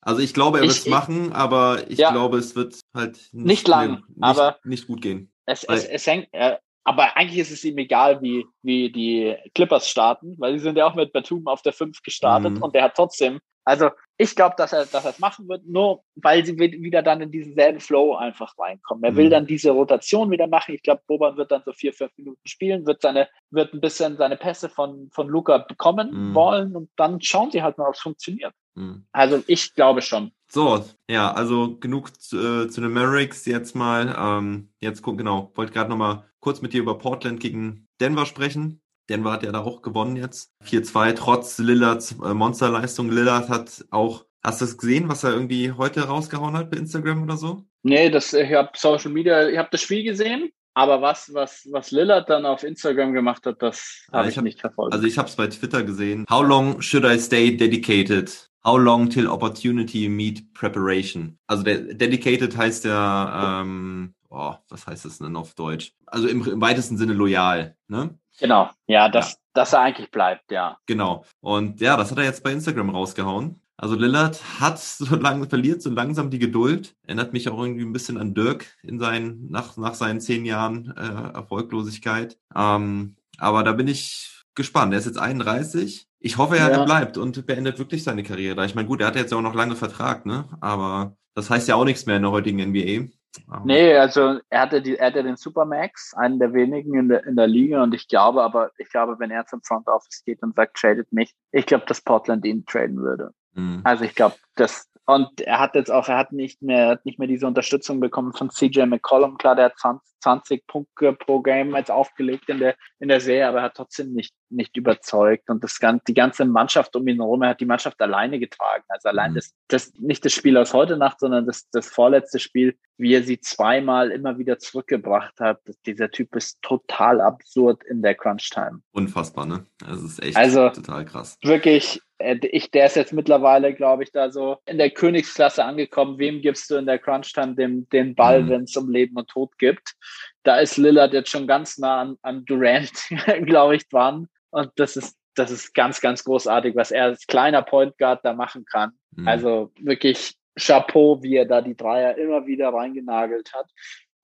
Also 0.00 0.22
ich 0.22 0.32
glaube, 0.32 0.58
er 0.58 0.62
wird 0.62 0.72
es 0.72 0.86
machen, 0.86 1.34
aber 1.34 1.90
ich 1.90 1.98
Ja. 1.98 2.12
glaube, 2.12 2.38
es 2.38 2.56
wird 2.56 2.80
halt 2.94 3.28
Nicht 3.32 3.68
lang, 3.68 4.04
nicht, 4.08 4.22
aber- 4.22 4.58
nicht 4.64 4.86
gut 4.86 5.02
gehen. 5.02 5.30
Es, 5.46 5.64
es, 5.64 5.84
es 5.84 6.06
hängt, 6.06 6.28
äh, 6.32 6.56
aber 6.84 7.16
eigentlich 7.16 7.38
ist 7.38 7.50
es 7.50 7.64
ihm 7.64 7.78
egal, 7.78 8.20
wie, 8.22 8.46
wie 8.62 8.90
die 8.92 9.36
Clippers 9.54 9.88
starten, 9.88 10.34
weil 10.38 10.52
die 10.54 10.58
sind 10.60 10.76
ja 10.76 10.86
auch 10.86 10.94
mit 10.94 11.12
Batum 11.12 11.46
auf 11.48 11.62
der 11.62 11.72
5 11.72 12.02
gestartet 12.02 12.54
Mhm. 12.54 12.62
und 12.62 12.74
der 12.74 12.82
hat 12.84 12.94
trotzdem, 12.96 13.40
also 13.64 13.90
ich 14.18 14.34
glaube, 14.36 14.54
dass 14.56 14.72
er, 14.72 14.86
dass 14.86 15.04
er 15.04 15.10
es 15.10 15.18
machen 15.18 15.48
wird, 15.48 15.66
nur 15.66 16.02
weil 16.14 16.44
sie 16.46 16.58
wi- 16.58 16.80
wieder 16.82 17.02
dann 17.02 17.20
in 17.20 17.30
diesen 17.32 17.54
selben 17.54 17.80
Flow 17.80 18.14
einfach 18.14 18.54
reinkommen. 18.58 19.02
Er 19.04 19.16
will 19.16 19.26
Mhm. 19.26 19.30
dann 19.30 19.46
diese 19.46 19.70
Rotation 19.72 20.30
wieder 20.30 20.46
machen. 20.46 20.74
Ich 20.74 20.82
glaube, 20.82 21.02
Boban 21.06 21.36
wird 21.36 21.50
dann 21.50 21.62
so 21.64 21.72
vier, 21.72 21.92
fünf 21.92 22.12
Minuten 22.16 22.40
spielen, 22.46 22.86
wird 22.86 23.02
seine, 23.02 23.28
wird 23.50 23.74
ein 23.74 23.80
bisschen 23.80 24.16
seine 24.16 24.36
Pässe 24.36 24.68
von, 24.68 25.10
von 25.12 25.28
Luca 25.28 25.58
bekommen 25.58 26.30
Mhm. 26.30 26.34
wollen 26.34 26.76
und 26.76 26.90
dann 26.96 27.20
schauen 27.20 27.50
sie 27.50 27.62
halt 27.62 27.76
mal, 27.78 27.88
ob 27.88 27.94
es 27.94 28.00
funktioniert. 28.00 28.54
Hm. 28.76 29.04
Also 29.12 29.42
ich 29.46 29.74
glaube 29.74 30.02
schon. 30.02 30.32
So, 30.48 30.84
ja, 31.10 31.32
also 31.32 31.76
genug 31.78 32.20
zu, 32.20 32.38
äh, 32.38 32.68
zu 32.68 32.80
den 32.80 32.92
Mavericks 32.92 33.44
jetzt 33.46 33.74
mal. 33.74 34.14
Ähm, 34.18 34.68
jetzt 34.80 35.02
guck, 35.02 35.18
genau, 35.18 35.50
wollte 35.54 35.72
gerade 35.72 35.90
noch 35.90 35.96
mal 35.96 36.24
kurz 36.40 36.62
mit 36.62 36.72
dir 36.72 36.80
über 36.82 36.98
Portland 36.98 37.40
gegen 37.40 37.88
Denver 38.00 38.26
sprechen. 38.26 38.80
Denver 39.08 39.32
hat 39.32 39.42
ja 39.42 39.52
da 39.52 39.60
auch 39.60 39.82
gewonnen 39.82 40.16
jetzt. 40.16 40.52
4-2, 40.64 41.14
trotz 41.14 41.58
Lillards 41.58 42.12
äh, 42.22 42.34
Monsterleistung. 42.34 43.10
Lillard 43.10 43.48
hat 43.48 43.84
auch, 43.90 44.26
hast 44.42 44.60
du 44.60 44.64
das 44.64 44.76
gesehen, 44.78 45.08
was 45.08 45.24
er 45.24 45.32
irgendwie 45.32 45.72
heute 45.72 46.02
rausgehauen 46.06 46.56
hat 46.56 46.70
bei 46.70 46.76
Instagram 46.76 47.22
oder 47.22 47.36
so? 47.36 47.64
Nee, 47.82 48.10
das, 48.10 48.32
ich 48.32 48.52
habe 48.52 48.70
Social 48.76 49.10
Media, 49.12 49.48
ich 49.48 49.58
habe 49.58 49.68
das 49.70 49.80
Spiel 49.80 50.02
gesehen, 50.02 50.50
aber 50.74 51.00
was, 51.02 51.32
was, 51.32 51.68
was 51.70 51.90
Lillard 51.92 52.28
dann 52.28 52.44
auf 52.46 52.62
Instagram 52.64 53.12
gemacht 53.12 53.46
hat, 53.46 53.62
das 53.62 54.06
Ja, 54.12 54.18
habe 54.18 54.26
ich 54.28 54.32
ich 54.32 54.38
hab- 54.38 54.44
nicht 54.44 54.60
verfolgt. 54.60 54.92
Also 54.92 55.06
ich 55.06 55.18
habe 55.18 55.28
es 55.28 55.36
bei 55.36 55.46
Twitter 55.46 55.84
gesehen. 55.84 56.24
How 56.28 56.44
long 56.44 56.82
should 56.82 57.04
I 57.04 57.18
stay 57.18 57.56
dedicated? 57.56 58.45
How 58.66 58.76
long 58.76 59.08
till 59.08 59.28
opportunity 59.28 60.08
meet 60.08 60.52
preparation? 60.52 61.38
Also 61.46 61.62
der 61.62 61.94
dedicated 61.94 62.56
heißt 62.56 62.84
ja, 62.84 63.60
ähm, 63.60 64.14
oh, 64.28 64.54
was 64.68 64.86
heißt 64.88 65.04
das 65.04 65.18
denn 65.18 65.36
auf 65.36 65.54
Deutsch? 65.54 65.92
Also 66.06 66.26
im, 66.26 66.44
im 66.44 66.60
weitesten 66.60 66.96
Sinne 66.96 67.12
loyal, 67.12 67.76
ne? 67.86 68.18
genau, 68.40 68.70
ja, 68.88 69.08
dass, 69.08 69.38
dass 69.54 69.72
er 69.72 69.80
eigentlich 69.80 70.10
bleibt, 70.10 70.50
ja. 70.50 70.78
Genau. 70.86 71.24
Und 71.40 71.80
ja, 71.80 71.96
das 71.96 72.10
hat 72.10 72.18
er 72.18 72.24
jetzt 72.24 72.42
bei 72.42 72.52
Instagram 72.52 72.90
rausgehauen. 72.90 73.60
Also 73.76 73.94
Lillard 73.94 74.42
hat 74.60 74.78
so 74.80 75.14
lange, 75.14 75.48
verliert 75.48 75.80
so 75.80 75.90
langsam 75.90 76.30
die 76.30 76.40
Geduld. 76.40 76.96
Erinnert 77.04 77.32
mich 77.32 77.48
auch 77.48 77.60
irgendwie 77.60 77.84
ein 77.84 77.92
bisschen 77.92 78.18
an 78.18 78.34
Dirk 78.34 78.66
in 78.82 78.98
seinen, 78.98 79.48
nach, 79.48 79.76
nach 79.76 79.94
seinen 79.94 80.20
zehn 80.20 80.44
Jahren 80.44 80.92
äh, 80.96 81.34
Erfolglosigkeit. 81.34 82.36
Ähm, 82.54 83.16
aber 83.38 83.62
da 83.62 83.72
bin 83.72 83.86
ich 83.86 84.44
gespannt. 84.54 84.92
Er 84.92 84.98
ist 84.98 85.06
jetzt 85.06 85.18
31. 85.18 86.08
Ich 86.26 86.38
hoffe, 86.38 86.56
er, 86.58 86.70
Ja. 86.72 86.78
er 86.80 86.84
bleibt 86.84 87.18
und 87.18 87.46
beendet 87.46 87.78
wirklich 87.78 88.02
seine 88.02 88.24
Karriere. 88.24 88.64
Ich 88.66 88.74
meine, 88.74 88.88
gut, 88.88 89.00
er 89.00 89.06
hat 89.06 89.14
jetzt 89.16 89.30
ja 89.30 89.38
auch 89.38 89.42
noch 89.42 89.54
lange 89.54 89.76
Vertrag, 89.76 90.26
ne? 90.26 90.44
Aber 90.60 91.16
das 91.34 91.50
heißt 91.50 91.68
ja 91.68 91.76
auch 91.76 91.84
nichts 91.84 92.04
mehr 92.06 92.16
in 92.16 92.22
der 92.22 92.32
heutigen 92.32 92.58
NBA. 92.58 93.08
Aber- 93.48 93.64
Nee, 93.64 93.94
also 93.96 94.40
er 94.50 94.60
hatte 94.62 94.82
die, 94.82 94.96
er 94.96 95.06
hatte 95.08 95.22
den 95.22 95.36
Supermax, 95.36 96.14
einen 96.16 96.38
der 96.40 96.52
wenigen 96.52 96.94
in 96.98 97.08
der, 97.10 97.24
in 97.26 97.36
der 97.36 97.46
Liga 97.46 97.82
und 97.82 97.94
ich 97.94 98.08
glaube 98.08 98.42
aber, 98.42 98.70
ich 98.78 98.88
glaube, 98.90 99.16
wenn 99.20 99.30
er 99.30 99.46
zum 99.46 99.62
Front 99.62 99.86
Office 99.86 100.22
geht 100.24 100.42
und 100.42 100.56
sagt, 100.56 100.76
tradet 100.76 101.12
mich, 101.12 101.32
ich 101.52 101.66
glaube, 101.66 101.84
dass 101.86 102.00
Portland 102.00 102.44
ihn 102.44 102.64
traden 102.66 102.96
würde. 102.96 103.30
Mhm. 103.54 103.82
Also 103.84 104.02
ich 104.04 104.14
glaube, 104.16 104.34
das 104.56 104.88
und 105.08 105.40
er 105.42 105.60
hat 105.60 105.76
jetzt 105.76 105.92
auch, 105.92 106.08
er 106.08 106.16
hat 106.18 106.32
nicht 106.32 106.60
mehr, 106.62 106.78
er 106.86 106.88
hat 106.92 107.04
nicht 107.06 107.20
mehr 107.20 107.28
diese 107.28 107.46
Unterstützung 107.46 108.00
bekommen 108.00 108.32
von 108.32 108.50
CJ 108.50 108.86
McCollum. 108.86 109.38
Klar, 109.38 109.54
der 109.54 109.66
hat 109.66 109.78
20, 109.78 110.02
20 110.26 110.66
Punkte 110.66 111.12
pro 111.12 111.40
Game 111.40 111.76
jetzt 111.76 111.90
aufgelegt 111.90 112.48
in 112.48 112.58
der 112.58 112.74
in 112.98 113.08
der 113.08 113.20
Serie, 113.20 113.46
aber 113.48 113.58
er 113.58 113.64
hat 113.64 113.74
trotzdem 113.74 114.12
nicht 114.12 114.34
nicht 114.48 114.76
überzeugt 114.76 115.48
und 115.50 115.62
das 115.62 115.78
ganze 115.78 116.02
die 116.08 116.14
ganze 116.14 116.44
Mannschaft 116.44 116.94
um 116.96 117.06
ihn 117.06 117.16
herum, 117.20 117.42
er 117.42 117.50
hat 117.50 117.60
die 117.60 117.64
Mannschaft 117.66 118.00
alleine 118.00 118.38
getragen. 118.40 118.84
Also 118.88 119.08
allein 119.08 119.32
Mhm. 119.32 119.34
das 119.36 119.54
das 119.68 119.92
nicht 119.98 120.24
das 120.24 120.32
Spiel 120.32 120.56
aus 120.56 120.74
heute 120.74 120.96
Nacht, 120.96 121.20
sondern 121.20 121.46
das 121.46 121.68
das 121.70 121.88
vorletzte 121.88 122.38
Spiel, 122.40 122.76
wie 122.98 123.14
er 123.14 123.22
sie 123.22 123.38
zweimal 123.40 124.10
immer 124.10 124.38
wieder 124.38 124.58
zurückgebracht 124.58 125.38
hat. 125.40 125.60
Dieser 125.86 126.10
Typ 126.10 126.34
ist 126.34 126.60
total 126.62 127.20
absurd 127.20 127.84
in 127.84 128.02
der 128.02 128.14
Crunch 128.16 128.50
Time. 128.50 128.80
Unfassbar, 128.92 129.46
ne? 129.46 129.66
Das 129.78 130.02
ist 130.02 130.20
echt 130.22 130.36
Also- 130.36 130.70
total 130.70 131.04
krass. 131.04 131.36
wirklich, 131.42 132.00
äh, 132.18 132.36
ich, 132.42 132.70
der 132.70 132.86
ist 132.86 132.96
jetzt 132.96 133.12
mittlerweile, 133.12 133.74
glaube 133.74 134.02
ich, 134.04 134.12
da 134.12 134.30
so 134.30 134.58
in 134.64 134.78
der 134.78 134.90
Königsklasse 134.90 135.64
angekommen. 135.64 136.18
Wem 136.18 136.40
gibst 136.40 136.70
du 136.70 136.76
in 136.76 136.86
der 136.86 136.98
Crunch-Time 136.98 137.54
den, 137.54 137.86
den 137.90 138.14
Ball, 138.14 138.42
Mhm. 138.44 138.48
wenn 138.48 138.62
es 138.62 138.76
um 138.76 138.88
Leben 138.90 139.16
und 139.16 139.28
Tod 139.28 139.58
gibt? 139.58 139.94
Da 140.42 140.58
ist 140.58 140.76
Lillard 140.76 141.12
jetzt 141.12 141.30
schon 141.30 141.46
ganz 141.46 141.78
nah 141.78 142.00
an, 142.00 142.16
an 142.22 142.44
Durant, 142.44 142.92
glaube 143.44 143.76
ich, 143.76 143.88
dran. 143.88 144.28
Und 144.50 144.70
das 144.76 144.96
ist, 144.96 145.16
das 145.34 145.50
ist 145.50 145.74
ganz, 145.74 146.00
ganz 146.00 146.24
großartig, 146.24 146.76
was 146.76 146.90
er 146.90 147.04
als 147.04 147.26
kleiner 147.26 147.62
Point 147.62 147.98
Guard 147.98 148.24
da 148.24 148.32
machen 148.32 148.64
kann. 148.64 148.92
Mhm. 149.12 149.28
Also 149.28 149.72
wirklich 149.80 150.34
Chapeau, 150.58 151.22
wie 151.22 151.36
er 151.36 151.44
da 151.44 151.60
die 151.60 151.76
Dreier 151.76 152.16
immer 152.16 152.46
wieder 152.46 152.70
reingenagelt 152.70 153.52
hat. 153.52 153.70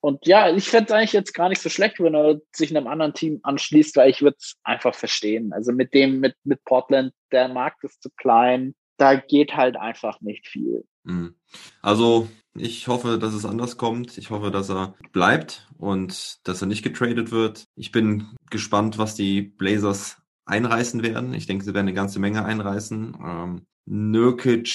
Und 0.01 0.27
ja, 0.27 0.53
ich 0.53 0.69
fände 0.69 0.87
es 0.87 0.93
eigentlich 0.93 1.13
jetzt 1.13 1.33
gar 1.33 1.49
nicht 1.49 1.63
so 1.63 1.69
schlecht, 1.69 2.01
wenn 2.01 2.17
er 2.17 2.41
sich 2.53 2.77
einem 2.77 2.89
anderen 2.89 3.15
Team 3.15 3.39
anschließt, 3.45 3.97
weil 3.97 4.11
ich 4.11 4.21
würde 4.21 4.37
es 4.41 4.57
einfach 4.65 4.97
verstehen. 4.97 5.53
Also 5.53 5.73
mit 5.73 5.95
dem, 5.95 6.19
mit, 6.19 6.35
mit 6.43 6.65
Portland, 6.65 7.13
der 7.31 7.47
Markt 7.49 7.85
ist 7.85 8.03
zu 8.03 8.11
klein, 8.17 8.75
da 9.03 9.17
geht 9.17 9.57
halt 9.57 9.77
einfach 9.77 10.21
nicht 10.21 10.47
viel. 10.47 10.85
Mhm. 11.03 11.35
Also 11.83 12.29
ich 12.55 12.87
hoffe, 12.87 13.19
dass 13.19 13.35
es 13.35 13.45
anders 13.45 13.77
kommt. 13.77 14.17
Ich 14.17 14.31
hoffe, 14.31 14.53
dass 14.53 14.71
er 14.71 14.95
bleibt 15.11 15.69
und 15.77 16.39
dass 16.47 16.63
er 16.63 16.69
nicht 16.69 16.85
getradet 16.85 17.33
wird. 17.33 17.65
Ich 17.75 17.91
bin 17.91 18.29
gespannt, 18.49 18.99
was 18.99 19.17
die 19.17 19.43
Blazers 19.43 20.19
einreißen 20.45 21.03
werden. 21.03 21.35
Ich 21.35 21.47
denke, 21.49 21.65
sie 21.65 21.75
werden 21.75 21.89
eine 21.89 21.95
ganze 21.95 22.21
Menge 22.21 22.45
einreißen. 22.45 23.17
Ähm, 23.21 23.63
Nurkic, 23.87 24.69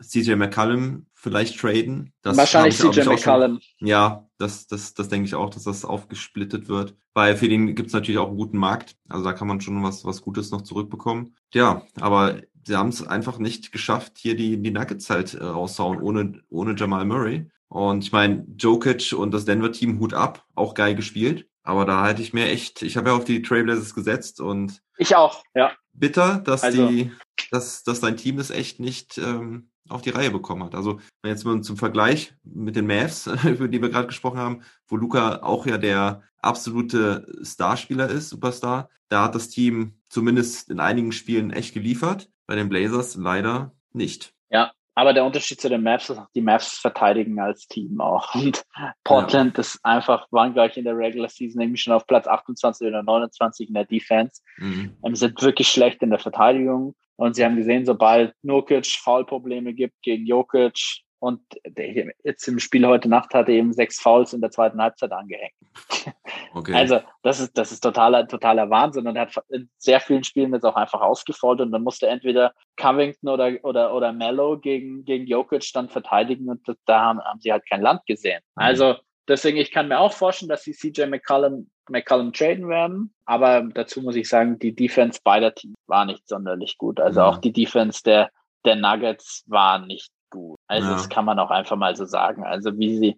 CJ 0.00 0.34
McCallum 0.34 1.06
vielleicht 1.14 1.60
traden. 1.60 2.12
Das 2.22 2.36
Wahrscheinlich 2.36 2.74
ich- 2.74 2.90
CJ 2.90 3.02
auch 3.08 3.18
schon-. 3.18 3.60
Ja, 3.78 4.28
das, 4.38 4.66
das, 4.66 4.94
das 4.94 5.08
denke 5.08 5.26
ich 5.26 5.36
auch, 5.36 5.50
dass 5.50 5.62
das 5.62 5.84
aufgesplittet 5.84 6.68
wird. 6.68 6.96
Weil 7.14 7.36
für 7.36 7.48
den 7.48 7.76
gibt's 7.76 7.92
natürlich 7.92 8.18
auch 8.18 8.26
einen 8.28 8.36
guten 8.36 8.58
Markt. 8.58 8.96
Also 9.08 9.24
da 9.24 9.32
kann 9.32 9.46
man 9.46 9.60
schon 9.60 9.84
was, 9.84 10.04
was 10.04 10.22
Gutes 10.22 10.50
noch 10.50 10.62
zurückbekommen. 10.62 11.36
Ja, 11.54 11.86
aber 12.00 12.40
sie 12.64 12.76
haben 12.76 12.88
es 12.90 13.06
einfach 13.06 13.38
nicht 13.38 13.72
geschafft, 13.72 14.12
hier 14.18 14.36
die, 14.36 14.60
die 14.60 14.70
Nuggets 14.70 15.10
halt 15.10 15.34
äh, 15.34 15.44
raushauen, 15.44 16.00
ohne, 16.00 16.40
ohne 16.48 16.74
Jamal 16.76 17.04
Murray. 17.04 17.50
Und 17.68 18.04
ich 18.04 18.12
meine, 18.12 18.46
Jokic 18.58 19.12
und 19.14 19.32
das 19.32 19.44
Denver-Team 19.46 19.98
Hut 19.98 20.12
ab, 20.14 20.44
auch 20.54 20.74
geil 20.74 20.94
gespielt. 20.94 21.48
Aber 21.62 21.84
da 21.84 22.02
halte 22.02 22.22
ich 22.22 22.32
mir 22.32 22.46
echt, 22.46 22.82
ich 22.82 22.96
habe 22.96 23.10
ja 23.10 23.16
auf 23.16 23.24
die 23.24 23.40
Trailblazers 23.42 23.94
gesetzt 23.94 24.40
und 24.40 24.82
Ich 24.98 25.14
auch, 25.16 25.42
ja. 25.54 25.72
bitter, 25.92 26.38
dass 26.40 26.62
Also- 26.64 26.88
die, 26.88 27.10
dass, 27.50 27.82
dass 27.84 28.00
dein 28.00 28.16
Team 28.16 28.38
es 28.38 28.50
echt 28.50 28.78
nicht 28.80 29.16
ähm, 29.18 29.70
auf 29.88 30.02
die 30.02 30.10
Reihe 30.10 30.30
bekommen 30.30 30.64
hat. 30.64 30.74
Also 30.74 31.00
wenn 31.22 31.30
jetzt 31.30 31.44
mal 31.44 31.60
zum 31.62 31.76
Vergleich 31.76 32.34
mit 32.44 32.76
den 32.76 32.86
Mavs, 32.86 33.26
über 33.44 33.68
die 33.68 33.80
wir 33.80 33.90
gerade 33.90 34.08
gesprochen 34.08 34.38
haben, 34.38 34.62
wo 34.88 34.96
Luca 34.96 35.42
auch 35.42 35.66
ja 35.66 35.78
der 35.78 36.22
absolute 36.38 37.26
Starspieler 37.42 38.08
ist, 38.08 38.28
Superstar, 38.30 38.88
da 39.08 39.24
hat 39.24 39.34
das 39.34 39.48
Team 39.48 39.94
zumindest 40.08 40.70
in 40.70 40.80
einigen 40.80 41.12
Spielen 41.12 41.50
echt 41.50 41.74
geliefert. 41.74 42.28
Bei 42.52 42.56
den 42.56 42.68
Blazers 42.68 43.14
leider 43.14 43.72
nicht. 43.94 44.34
Ja, 44.50 44.72
aber 44.94 45.14
der 45.14 45.24
Unterschied 45.24 45.58
zu 45.58 45.70
den 45.70 45.82
Maps 45.82 46.10
ist, 46.10 46.20
die 46.34 46.42
Maps 46.42 46.76
verteidigen 46.76 47.40
als 47.40 47.66
Team 47.66 47.98
auch. 47.98 48.34
Und 48.34 48.62
Portland 49.04 49.56
ist 49.58 49.80
einfach, 49.82 50.26
waren 50.30 50.52
gleich 50.52 50.76
in 50.76 50.84
der 50.84 50.94
Regular 50.94 51.30
Season 51.30 51.62
irgendwie 51.62 51.78
schon 51.78 51.94
auf 51.94 52.06
Platz 52.06 52.26
28 52.26 52.86
oder 52.86 53.02
29 53.02 53.68
in 53.68 53.72
der 53.72 53.86
Defense. 53.86 54.42
Mhm. 54.58 54.94
Ähm, 55.02 55.14
sind 55.14 55.40
wirklich 55.40 55.68
schlecht 55.68 56.02
in 56.02 56.10
der 56.10 56.18
Verteidigung. 56.18 56.94
Und 57.16 57.36
sie 57.36 57.42
haben 57.46 57.56
gesehen, 57.56 57.86
sobald 57.86 58.34
Nurkic 58.42 58.84
Foulprobleme 58.84 59.72
gibt 59.72 60.02
gegen 60.02 60.26
Jokic 60.26 61.04
und 61.22 61.40
der 61.64 62.12
jetzt 62.24 62.48
im 62.48 62.58
Spiel 62.58 62.84
heute 62.84 63.08
Nacht 63.08 63.32
hat 63.32 63.48
er 63.48 63.54
eben 63.54 63.72
sechs 63.72 64.00
Fouls 64.00 64.32
in 64.32 64.40
der 64.40 64.50
zweiten 64.50 64.82
Halbzeit 64.82 65.12
angehängt. 65.12 65.54
Okay. 66.54 66.74
Also 66.74 67.00
das 67.22 67.40
ist 67.40 67.56
das 67.56 67.72
ist 67.72 67.80
totaler 67.80 68.28
totaler 68.28 68.68
Wahnsinn 68.68 69.06
und 69.06 69.16
er 69.16 69.22
hat 69.22 69.42
in 69.48 69.70
sehr 69.78 70.00
vielen 70.00 70.22
Spielen 70.22 70.52
jetzt 70.52 70.64
auch 70.64 70.74
einfach 70.76 71.00
ausgefault 71.00 71.62
und 71.62 71.70
dann 71.72 71.82
musste 71.82 72.08
entweder 72.08 72.52
Covington 72.76 73.30
oder 73.30 73.52
oder 73.62 73.94
oder 73.94 74.12
Mello 74.12 74.58
gegen 74.58 75.02
gegen 75.06 75.26
Jokic 75.26 75.70
dann 75.72 75.88
verteidigen 75.88 76.50
und 76.50 76.60
das- 76.68 76.76
da 76.84 77.00
haben, 77.00 77.20
haben 77.22 77.40
sie 77.40 77.50
halt 77.52 77.66
kein 77.66 77.80
Land 77.80 78.04
gesehen. 78.04 78.42
Mhm. 78.56 78.62
Also 78.62 78.96
deswegen 79.28 79.56
ich 79.56 79.70
kann 79.70 79.88
mir 79.88 79.98
auch 79.98 80.12
vorstellen, 80.12 80.50
dass 80.50 80.62
sie 80.64 80.72
CJ 80.74 81.06
McCollum 81.06 81.70
McCollum 81.88 82.32
traden 82.34 82.68
werden, 82.68 83.14
aber 83.24 83.62
dazu 83.62 84.02
muss 84.02 84.16
ich 84.16 84.28
sagen, 84.28 84.58
die 84.58 84.74
Defense 84.74 85.20
beider 85.24 85.54
Teams 85.54 85.74
war 85.86 86.04
nicht 86.04 86.28
sonderlich 86.28 86.76
gut. 86.76 87.00
Also 87.00 87.20
Mhm. 87.20 87.26
auch 87.26 87.38
die 87.38 87.52
Defense 87.52 88.02
der 88.02 88.30
der 88.66 88.76
Nuggets 88.76 89.42
war 89.46 89.78
nicht 89.78 90.10
gut. 90.32 90.58
Also 90.66 90.88
Ja. 90.88 90.94
das 90.94 91.08
kann 91.08 91.24
man 91.24 91.38
auch 91.38 91.50
einfach 91.50 91.76
mal 91.76 91.94
so 91.94 92.04
sagen. 92.04 92.42
Also 92.44 92.76
wie 92.78 92.96
sie 92.98 93.16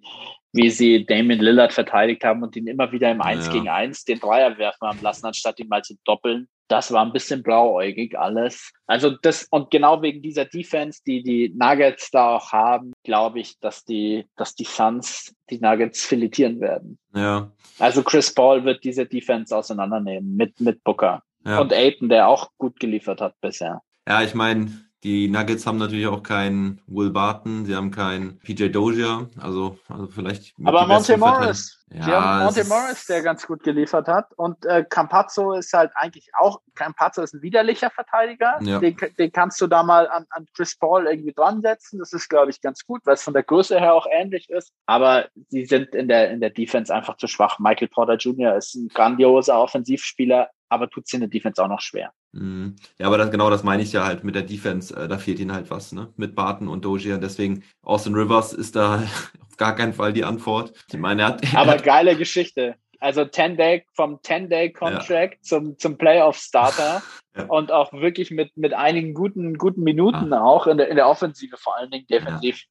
wie 0.57 0.71
sie 0.71 1.05
Damien 1.05 1.41
Lillard 1.41 1.73
verteidigt 1.73 2.23
haben 2.23 2.45
und 2.45 2.55
ihn 2.55 2.69
immer 2.69 2.93
wieder 2.93 3.11
im 3.11 3.21
1 3.21 3.47
Ja. 3.47 3.53
gegen 3.55 3.69
1 3.69 4.05
den 4.05 4.21
Dreier 4.21 4.57
werfen 4.57 4.87
haben 4.87 5.01
lassen, 5.03 5.27
anstatt 5.27 5.59
ihn 5.59 5.67
mal 5.67 5.83
zu 5.83 5.95
doppeln. 6.05 6.47
Das 6.69 6.93
war 6.93 7.05
ein 7.05 7.13
bisschen 7.13 7.43
blauäugig 7.43 8.17
alles. 8.17 8.71
Also 8.87 9.11
das, 9.11 9.49
und 9.51 9.73
genau 9.73 10.01
wegen 10.01 10.23
dieser 10.23 10.45
Defense, 10.45 11.01
die 11.05 11.25
die 11.25 11.53
Nuggets 11.57 12.09
da 12.13 12.37
auch 12.37 12.53
haben, 12.53 12.93
glaube 13.03 13.41
ich, 13.41 13.59
dass 13.59 13.85
die, 13.85 14.27
dass 14.37 14.55
die 14.55 14.63
Suns 14.65 15.35
die 15.51 15.59
Nuggets 15.59 16.05
filetieren 16.05 16.61
werden. 16.61 16.99
ja. 17.17 17.51
Also 17.81 18.05
Chris 18.05 18.33
Paul 18.33 18.65
wird 18.65 18.85
diese 18.85 19.07
Defense 19.07 19.55
auseinandernehmen 19.57 20.37
mit, 20.37 20.61
mit 20.61 20.85
Booker. 20.85 21.25
Ja. 21.45 21.59
Und 21.61 21.73
Aiton, 21.73 22.09
der 22.09 22.29
auch 22.29 22.51
gut 22.59 22.79
geliefert 22.79 23.21
hat 23.21 23.35
bisher. 23.41 23.83
Ja, 24.07 24.23
ich 24.23 24.37
meine, 24.37 24.84
die 25.05 25.29
Nuggets 25.29 25.67
haben 25.67 25.77
natürlich 25.77 26.07
auch 26.07 26.23
keinen 26.23 26.81
Will 26.87 27.11
Barton, 27.11 27.67
sie 27.67 27.77
haben 27.77 27.91
keinen 27.91 28.39
PJ 28.39 28.69
Dozier, 28.69 29.29
also, 29.39 29.79
also 29.89 30.07
vielleicht. 30.07 30.55
Aber 30.65 30.87
Monte. 30.87 31.19
Morris. 31.19 31.85
Ja, 31.93 32.03
Sie 32.03 32.11
haben 32.11 32.45
Monte 32.45 32.65
Morris, 32.65 33.07
der 33.07 33.23
ganz 33.23 33.47
gut 33.47 33.63
geliefert 33.63 34.09
hat. 34.09 34.33
Und 34.37 34.65
äh, 34.65 34.83
Campazzo 34.89 35.53
ist 35.53 35.73
halt 35.75 35.93
eigentlich 35.95 36.31
auch, 36.41 36.61
Campazzo 36.75 37.23
ist 37.23 37.35
ein 37.35 37.43
widerlicher 37.43 37.91
Verteidiger. 37.91 38.59
Ja. 38.63 38.79
Den, 38.79 38.97
den 39.19 39.31
kannst 39.31 39.61
du 39.61 39.67
da 39.67 39.83
mal 39.83 40.09
an, 40.09 40.25
an 40.31 40.47
Chris 40.57 40.77
Paul 40.77 41.07
irgendwie 41.07 41.35
dran 41.35 41.61
setzen. 41.61 41.99
Das 41.99 42.13
ist, 42.15 42.29
glaube 42.29 42.51
ich, 42.51 42.63
ganz 42.63 42.85
gut, 42.87 43.03
weil 43.05 43.15
es 43.15 43.23
von 43.23 43.35
der 43.35 43.43
Größe 43.43 43.79
her 43.79 43.95
auch 43.95 44.07
ähnlich 44.11 44.49
ist. 44.49 44.73
Aber 44.87 45.29
sie 45.51 45.67
sind 45.67 45.95
in 45.95 46.09
der, 46.09 46.31
in 46.31 46.41
der 46.41 46.51
Defense 46.51 46.93
einfach 46.93 47.19
zu 47.19 47.27
schwach. 47.27 47.59
Michael 47.59 47.89
Porter 47.89 48.17
Jr. 48.17 48.57
ist 48.57 48.75
ein 48.75 48.89
grandioser 48.89 49.61
Offensivspieler, 49.61 50.49
aber 50.69 50.91
tut 50.91 51.07
sie 51.07 51.17
in 51.17 51.21
der 51.21 51.31
Defense 51.31 51.63
auch 51.63 51.69
noch 51.69 51.81
schwer. 51.81 52.13
Mhm. 52.33 52.77
Ja, 52.99 53.07
aber 53.07 53.19
das, 53.19 53.31
genau 53.31 53.51
das 53.51 53.63
meine 53.63 53.83
ich 53.83 53.93
ja 53.93 54.05
halt 54.05 54.25
mit 54.25 54.35
der 54.35 54.43
Defense. 54.43 54.95
Äh, 54.95 55.09
da 55.09 55.19
fehlt 55.19 55.39
ihnen 55.39 55.53
halt 55.53 55.71
was, 55.71 55.93
ne? 55.93 56.13
Mit 56.17 56.35
Barton 56.35 56.69
und 56.69 56.85
Dozier. 56.85 57.19
Deswegen 57.19 57.63
Austin 57.83 58.15
Rivers 58.15 58.53
ist 58.53 58.77
da 58.77 59.03
auf 59.49 59.57
gar 59.57 59.75
keinen 59.75 59.93
Fall 59.93 60.13
die 60.13 60.25
Antwort. 60.25 60.73
Ich 60.91 60.99
meine, 60.99 61.23
er 61.23 61.29
hat, 61.29 61.53
er 61.53 61.61
Aber 61.61 61.77
geile 61.77 62.17
Geschichte. 62.17 62.77
Also 63.05 63.27
10 63.27 63.59
Day, 63.59 63.85
vom 63.95 64.19
10 64.23 64.49
Day 64.49 64.73
Contract 64.73 65.45
zum, 65.45 65.79
zum 65.79 65.99
Playoff 65.99 66.37
Starter 66.39 67.03
Ja. 67.37 67.47
und 67.47 67.73
auch 67.73 67.93
wirklich 67.93 68.31
mit, 68.31 68.57
mit 68.57 68.75
einigen 68.75 69.13
guten, 69.13 69.59
guten 69.59 69.83
Minuten 69.83 70.33
auch 70.33 70.69
in 70.69 70.77
der, 70.79 70.87
in 70.87 70.95
der 70.95 71.09
Offensive, 71.09 71.57
vor 71.57 71.77
allen 71.77 71.91
Dingen 71.91 72.07
defensiv 72.07 72.63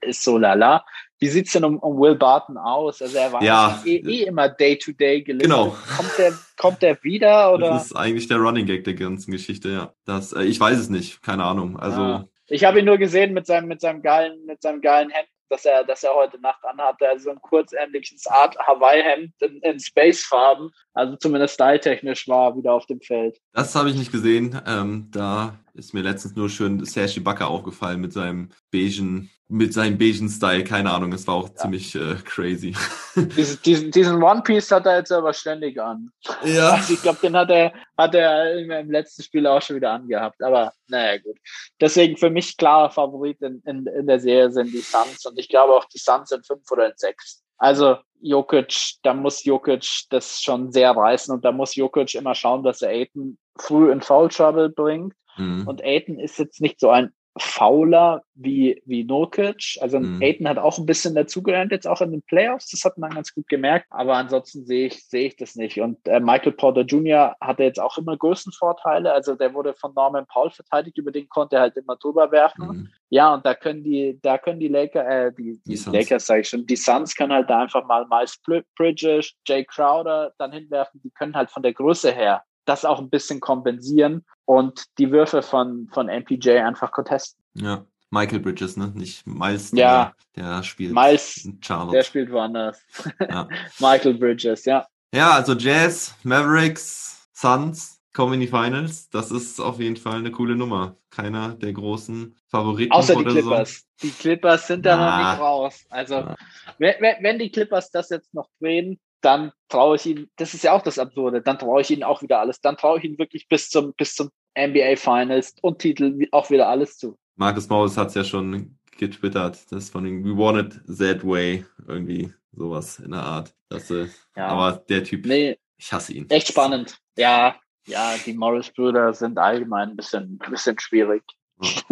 ist 0.00 0.22
so 0.22 0.38
lala. 0.38 0.84
Wie 1.18 1.26
sieht's 1.26 1.52
denn 1.54 1.64
um, 1.64 1.76
um 1.78 1.98
Will 2.00 2.14
Barton 2.14 2.56
aus? 2.56 3.02
Also 3.02 3.18
er 3.18 3.32
war 3.32 3.42
Ja. 3.42 3.82
eh, 3.84 3.96
eh 3.96 4.22
immer 4.22 4.48
Day 4.48 4.78
to 4.78 4.92
Day 4.92 5.22
gelistet. 5.24 5.50
Genau. 5.50 5.76
Kommt 5.96 6.16
der, 6.18 6.32
kommt 6.56 6.82
der 6.82 7.02
wieder 7.02 7.52
oder? 7.52 7.70
das 7.70 7.86
ist 7.86 7.96
eigentlich 7.96 8.28
der 8.28 8.36
Running 8.36 8.64
Gag 8.66 8.84
der 8.84 8.94
ganzen 8.94 9.32
Geschichte, 9.32 9.70
ja. 9.70 9.92
Das, 10.04 10.32
äh, 10.32 10.44
ich 10.44 10.60
weiß 10.60 10.78
es 10.78 10.88
nicht, 10.88 11.20
keine 11.22 11.42
Ahnung. 11.42 11.76
Also, 11.80 12.00
Ah. 12.00 12.28
Ich 12.48 12.64
habe 12.64 12.80
ihn 12.80 12.84
nur 12.84 12.98
gesehen 12.98 13.32
mit 13.32 13.46
seinem, 13.46 13.66
mit 13.66 13.80
seinem 13.80 14.02
geilen, 14.02 14.44
mit 14.46 14.60
seinem 14.62 14.80
geilen 14.82 15.10
Hemd, 15.10 15.28
das 15.52 15.64
er, 15.66 15.84
das 15.84 16.02
er 16.02 16.14
heute 16.14 16.40
Nacht 16.40 16.64
anhatte. 16.64 17.08
Also 17.08 17.24
so 17.24 17.30
ein 17.30 17.40
kurzärmliches 17.40 18.26
Art 18.26 18.56
Hawaii-Hemd 18.58 19.32
in, 19.40 19.58
in 19.58 19.78
Space-Farben. 19.78 20.70
Also 20.94 21.16
zumindest 21.16 21.54
styletechnisch 21.54 22.26
war 22.26 22.50
er 22.50 22.56
wieder 22.56 22.72
auf 22.72 22.86
dem 22.86 23.00
Feld. 23.00 23.38
das 23.52 23.74
habe 23.74 23.90
ich 23.90 23.96
nicht 23.96 24.10
gesehen. 24.10 24.60
Ähm, 24.66 25.08
da 25.12 25.58
ist 25.74 25.94
mir 25.94 26.02
letztens 26.02 26.36
nur 26.36 26.50
schön 26.50 26.84
Serge 26.84 27.14
Ibaka 27.16 27.46
aufgefallen 27.46 28.00
mit 28.00 28.12
seinem 28.12 28.50
beigen, 28.70 29.30
mit 29.48 29.72
seinem 29.72 29.98
beigen 29.98 30.28
Style. 30.28 30.64
Keine 30.64 30.90
Ahnung, 30.92 31.12
es 31.12 31.26
war 31.26 31.34
auch 31.34 31.48
ziemlich 31.54 31.94
äh, 31.94 32.16
crazy. 32.24 32.74
Diesen, 33.36 33.62
diesen, 33.62 33.90
diesen 33.90 34.22
One-Piece 34.22 34.70
hat 34.70 34.86
er 34.86 34.98
jetzt 34.98 35.12
aber 35.12 35.32
ständig 35.32 35.80
an. 35.80 36.10
ja. 36.44 36.70
Also 36.70 36.92
ich 36.94 37.02
glaube, 37.02 37.18
den 37.22 37.36
hat 37.36 37.50
er, 37.50 37.72
hat 37.96 38.14
er 38.14 38.58
im, 38.58 38.90
letzten 38.90 39.22
Spiel 39.22 39.46
auch 39.46 39.60
schon 39.60 39.76
wieder 39.76 39.92
angehabt. 39.92 40.42
Aber 40.42 40.72
naja, 40.88 41.18
gut. 41.18 41.36
Deswegen 41.80 42.16
für 42.16 42.30
mich 42.30 42.56
klarer 42.56 42.90
Favorit 42.90 43.40
in, 43.42 43.62
in, 43.66 43.86
in 43.86 44.06
der 44.06 44.20
Serie 44.20 44.50
sind 44.50 44.72
die 44.72 44.80
Suns. 44.80 45.26
Und 45.26 45.38
ich 45.38 45.48
glaube 45.48 45.74
auch, 45.74 45.84
die 45.86 45.98
Suns 45.98 46.30
sind 46.30 46.46
fünf 46.46 46.70
oder 46.70 46.86
in 46.86 46.96
sechs. 46.96 47.42
Also 47.58 47.98
Jokic, 48.20 48.96
da 49.02 49.14
muss 49.14 49.44
Jokic 49.44 49.86
das 50.10 50.40
schon 50.40 50.72
sehr 50.72 50.90
reißen 50.92 51.34
und 51.34 51.44
da 51.44 51.52
muss 51.52 51.74
Jokic 51.74 52.14
immer 52.14 52.34
schauen, 52.34 52.62
dass 52.62 52.82
er 52.82 52.90
Aiton 52.90 53.38
früh 53.58 53.92
in 53.92 54.00
Foul 54.00 54.28
Trouble 54.28 54.70
bringt. 54.70 55.14
Mhm. 55.36 55.66
Und 55.66 55.82
Aiton 55.84 56.18
ist 56.18 56.38
jetzt 56.38 56.60
nicht 56.60 56.80
so 56.80 56.90
ein 56.90 57.12
fauler 57.38 58.22
wie, 58.34 58.82
wie 58.84 59.04
Nurkic. 59.04 59.78
Also 59.80 59.98
Mhm. 59.98 60.20
Aiton 60.22 60.46
hat 60.46 60.58
auch 60.58 60.76
ein 60.76 60.84
bisschen 60.84 61.14
dazugelernt, 61.14 61.72
jetzt 61.72 61.86
auch 61.88 62.02
in 62.02 62.10
den 62.10 62.20
Playoffs. 62.20 62.70
Das 62.70 62.84
hat 62.84 62.98
man 62.98 63.14
ganz 63.14 63.34
gut 63.34 63.48
gemerkt. 63.48 63.86
Aber 63.88 64.16
ansonsten 64.16 64.66
sehe 64.66 64.88
ich, 64.88 65.08
sehe 65.08 65.28
ich 65.28 65.36
das 65.36 65.56
nicht. 65.56 65.80
Und 65.80 66.06
äh, 66.06 66.20
Michael 66.20 66.52
Porter 66.52 66.82
Jr. 66.82 67.34
hatte 67.40 67.62
jetzt 67.62 67.80
auch 67.80 67.96
immer 67.96 68.18
Größenvorteile. 68.18 69.10
Also 69.10 69.34
der 69.34 69.54
wurde 69.54 69.72
von 69.72 69.94
Norman 69.94 70.26
Paul 70.26 70.50
verteidigt, 70.50 70.98
über 70.98 71.10
den 71.10 71.26
konnte 71.30 71.56
er 71.56 71.62
halt 71.62 71.76
immer 71.78 71.96
drüber 71.96 72.30
werfen. 72.30 72.66
Mhm. 72.66 72.88
Ja, 73.08 73.32
und 73.32 73.46
da 73.46 73.54
können 73.54 73.82
die, 73.82 74.18
da 74.20 74.36
können 74.36 74.60
die 74.60 74.68
Laker, 74.68 75.06
äh, 75.08 75.32
die, 75.32 75.58
die, 75.66 75.74
Die. 75.74 75.90
Lakers 75.90 76.26
sage 76.26 76.42
ich 76.42 76.48
schon, 76.50 76.66
die 76.66 76.76
Suns 76.76 77.14
können 77.14 77.32
halt 77.32 77.48
da 77.48 77.62
einfach 77.62 77.86
mal 77.86 78.06
Miles 78.10 78.38
Brid- 78.46 78.66
Bridges, 78.76 79.32
Jay 79.46 79.64
Crowder 79.64 80.34
dann 80.36 80.52
hinwerfen. 80.52 81.00
Die 81.02 81.10
können 81.10 81.34
halt 81.34 81.50
von 81.50 81.62
der 81.62 81.72
Größe 81.72 82.12
her 82.12 82.42
das 82.64 82.84
auch 82.84 82.98
ein 83.00 83.10
bisschen 83.10 83.40
kompensieren 83.40 84.24
und 84.44 84.84
die 84.98 85.10
Würfe 85.10 85.42
von, 85.42 85.88
von 85.92 86.06
MPJ 86.06 86.58
einfach 86.58 86.92
contesten. 86.92 87.42
Ja. 87.54 87.84
Michael 88.10 88.40
Bridges, 88.40 88.76
ne? 88.76 88.92
Nicht 88.94 89.26
Miles, 89.26 89.70
Ja. 89.72 90.12
der, 90.36 90.56
der 90.56 90.62
spielt 90.62 90.92
Miles, 90.92 91.48
Charlotte. 91.62 91.96
der 91.96 92.04
spielt 92.04 92.30
woanders. 92.30 92.82
Ja. 93.20 93.48
Michael 93.80 94.14
Bridges, 94.14 94.64
ja. 94.66 94.86
Ja, 95.14 95.30
also 95.32 95.54
Jazz, 95.54 96.14
Mavericks, 96.22 97.28
Suns 97.32 98.00
kommen 98.12 98.34
in 98.34 98.40
die 98.40 98.48
Finals. 98.48 99.08
Das 99.10 99.30
ist 99.30 99.58
auf 99.60 99.78
jeden 99.80 99.96
Fall 99.96 100.18
eine 100.18 100.30
coole 100.30 100.54
Nummer. 100.56 100.96
Keiner 101.10 101.54
der 101.54 101.72
großen 101.72 102.36
Favoriten 102.48 102.92
Außer 102.92 103.16
die 103.16 103.24
der 103.24 103.32
Saison. 103.32 103.48
Clippers. 103.50 103.84
Die 104.02 104.10
Clippers 104.10 104.66
sind 104.66 104.84
da 104.84 104.96
noch 104.96 105.04
Na. 105.06 105.30
nicht 105.32 105.40
raus. 105.40 105.84
Also, 105.90 106.34
wenn, 106.78 106.94
wenn 107.20 107.38
die 107.38 107.50
Clippers 107.50 107.90
das 107.90 108.10
jetzt 108.10 108.32
noch 108.34 108.48
drehen, 108.60 109.00
dann 109.24 109.52
traue 109.68 109.96
ich 109.96 110.06
ihnen, 110.06 110.30
das 110.36 110.54
ist 110.54 110.64
ja 110.64 110.72
auch 110.72 110.82
das 110.82 110.98
Absurde, 110.98 111.40
dann 111.42 111.58
traue 111.58 111.80
ich 111.80 111.90
ihnen 111.90 112.02
auch 112.02 112.22
wieder 112.22 112.40
alles. 112.40 112.60
Dann 112.60 112.76
traue 112.76 112.98
ich 112.98 113.04
ihnen 113.04 113.18
wirklich 113.18 113.48
bis 113.48 113.70
zum, 113.70 113.94
bis 113.94 114.14
zum 114.14 114.30
NBA 114.58 114.96
Finals 114.96 115.54
und 115.62 115.78
Titel 115.78 116.26
auch 116.32 116.50
wieder 116.50 116.68
alles 116.68 116.98
zu. 116.98 117.16
Marcus 117.36 117.68
Morris 117.68 117.96
hat 117.96 118.08
es 118.08 118.14
ja 118.14 118.24
schon 118.24 118.78
getwittert. 118.98 119.58
Das 119.72 119.88
von 119.90 120.04
dem 120.04 120.24
We 120.24 120.36
Want 120.36 120.74
It 120.74 120.98
That 120.98 121.26
Way. 121.26 121.64
Irgendwie 121.88 122.32
sowas 122.52 122.98
in 122.98 123.12
der 123.12 123.22
Art. 123.22 123.54
Das, 123.68 123.90
äh, 123.90 124.08
Ja. 124.36 124.48
Aber 124.48 124.76
der 124.88 125.02
Typ, 125.04 125.24
Nee, 125.26 125.58
ich 125.78 125.92
hasse 125.92 126.12
ihn. 126.12 126.28
echt 126.28 126.48
spannend. 126.48 126.98
Ja, 127.16 127.56
ja, 127.86 128.14
die 128.24 128.34
Morris-Brüder 128.34 129.12
sind 129.14 129.38
allgemein 129.38 129.90
ein 129.90 129.96
bisschen, 129.96 130.38
ein 130.40 130.50
bisschen 130.50 130.78
schwierig. 130.78 131.22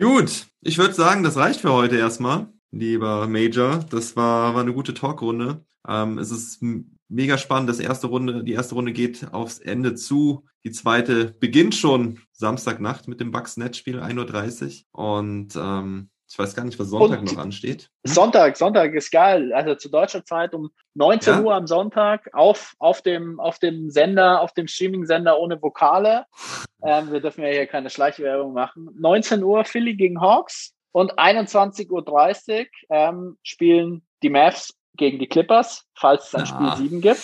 Gut, 0.00 0.46
ich 0.60 0.78
würde 0.78 0.94
sagen, 0.94 1.22
das 1.22 1.36
reicht 1.36 1.60
für 1.60 1.72
heute 1.72 1.96
erstmal, 1.96 2.48
lieber 2.70 3.26
Major. 3.28 3.80
Das 3.90 4.16
war, 4.16 4.54
war 4.54 4.62
eine 4.62 4.72
gute 4.72 4.94
Talkrunde. 4.94 5.64
Ähm, 5.88 6.18
es 6.18 6.30
ist 6.30 6.62
mega 7.08 7.38
spannend. 7.38 7.68
Das 7.70 7.80
erste 7.80 8.08
Runde, 8.08 8.44
die 8.44 8.52
erste 8.52 8.74
Runde 8.74 8.92
geht 8.92 9.32
aufs 9.32 9.58
Ende 9.58 9.94
zu. 9.94 10.44
Die 10.64 10.72
zweite 10.72 11.32
beginnt 11.40 11.74
schon 11.74 12.18
Samstagnacht 12.32 13.08
mit 13.08 13.20
dem 13.20 13.30
Bucks-Net-Spiel, 13.30 14.00
1.30 14.00 14.84
Uhr. 14.92 15.04
Und 15.20 15.56
ähm, 15.56 16.10
Ich 16.30 16.38
weiß 16.38 16.54
gar 16.54 16.64
nicht, 16.64 16.78
was 16.78 16.88
Sonntag 16.88 17.20
Und- 17.20 17.32
noch 17.32 17.38
ansteht. 17.42 17.88
Sonntag, 18.04 18.56
Sonntag 18.58 18.92
ist 18.92 19.10
geil. 19.10 19.52
Also 19.54 19.74
zu 19.76 19.88
deutscher 19.88 20.24
Zeit 20.26 20.52
um 20.52 20.68
19 20.94 21.34
Ja. 21.34 21.40
Uhr 21.40 21.54
am 21.54 21.66
Sonntag 21.66 22.28
auf, 22.34 22.74
auf, 22.78 23.00
dem, 23.00 23.40
auf 23.40 23.58
dem 23.58 23.90
Sender, 23.90 24.42
auf 24.42 24.52
dem 24.52 24.68
Streaming-Sender 24.68 25.38
ohne 25.40 25.60
Vokale. 25.62 26.26
Ähm, 26.80 27.10
wir 27.10 27.18
dürfen 27.20 27.42
ja 27.42 27.50
hier 27.50 27.66
keine 27.66 27.90
Schleichwerbung 27.90 28.52
machen. 28.52 28.88
19 29.00 29.42
Uhr 29.42 29.64
Philly 29.64 29.96
gegen 29.96 30.20
Hawks 30.20 30.74
und 30.92 31.18
21.30 31.18 31.90
Uhr 31.90 32.66
ähm, 32.90 33.38
spielen 33.42 34.02
die 34.22 34.30
Mavs 34.30 34.74
gegen 34.96 35.18
die 35.18 35.28
Clippers, 35.28 35.84
falls 35.94 36.28
es 36.28 36.34
ein 36.34 36.42
Ah. 36.42 36.76
Spiel 36.76 36.88
7 36.88 37.00
gibt. 37.00 37.20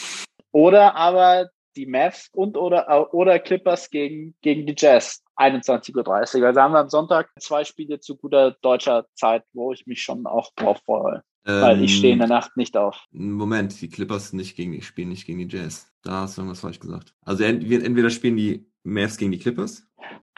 Oder 0.52 0.94
aber 0.94 1.48
die 1.76 1.86
Mavs 1.86 2.28
und 2.32 2.56
oder, 2.56 3.12
oder 3.12 3.38
Clippers 3.40 3.90
gegen, 3.90 4.36
gegen 4.42 4.66
die 4.66 4.74
Jazz. 4.76 5.22
21.30 5.36 6.40
Uhr. 6.40 6.46
Also 6.46 6.60
haben 6.60 6.72
wir 6.72 6.78
am 6.78 6.88
Sonntag 6.88 7.28
zwei 7.40 7.64
Spiele 7.64 7.98
zu 7.98 8.16
guter 8.16 8.52
deutscher 8.62 9.06
Zeit, 9.14 9.42
wo 9.52 9.72
ich 9.72 9.84
mich 9.86 10.00
schon 10.02 10.26
auch 10.26 10.52
drauf 10.54 10.78
freue. 10.84 11.24
Weil 11.46 11.82
ich 11.82 11.96
stehe 11.98 12.12
in 12.14 12.20
der 12.20 12.28
Nacht 12.28 12.56
nicht 12.56 12.74
auf. 12.76 13.04
Ähm, 13.12 13.32
Moment, 13.32 13.78
die 13.80 13.88
Clippers 13.90 14.32
nicht 14.32 14.56
gegen 14.56 14.72
die, 14.72 14.80
spielen 14.80 15.08
nicht 15.10 15.26
gegen 15.26 15.40
die 15.46 15.54
Jazz. 15.56 15.92
Da 16.02 16.20
hast 16.22 16.36
du 16.38 16.42
irgendwas 16.42 16.60
falsch 16.60 16.78
gesagt. 16.80 17.14
Also 17.22 17.44
ent- 17.44 17.70
entweder 17.70 18.08
spielen 18.08 18.36
die 18.36 18.64
Mavs 18.84 19.18
gegen 19.18 19.32
die 19.32 19.38
Clippers 19.38 19.86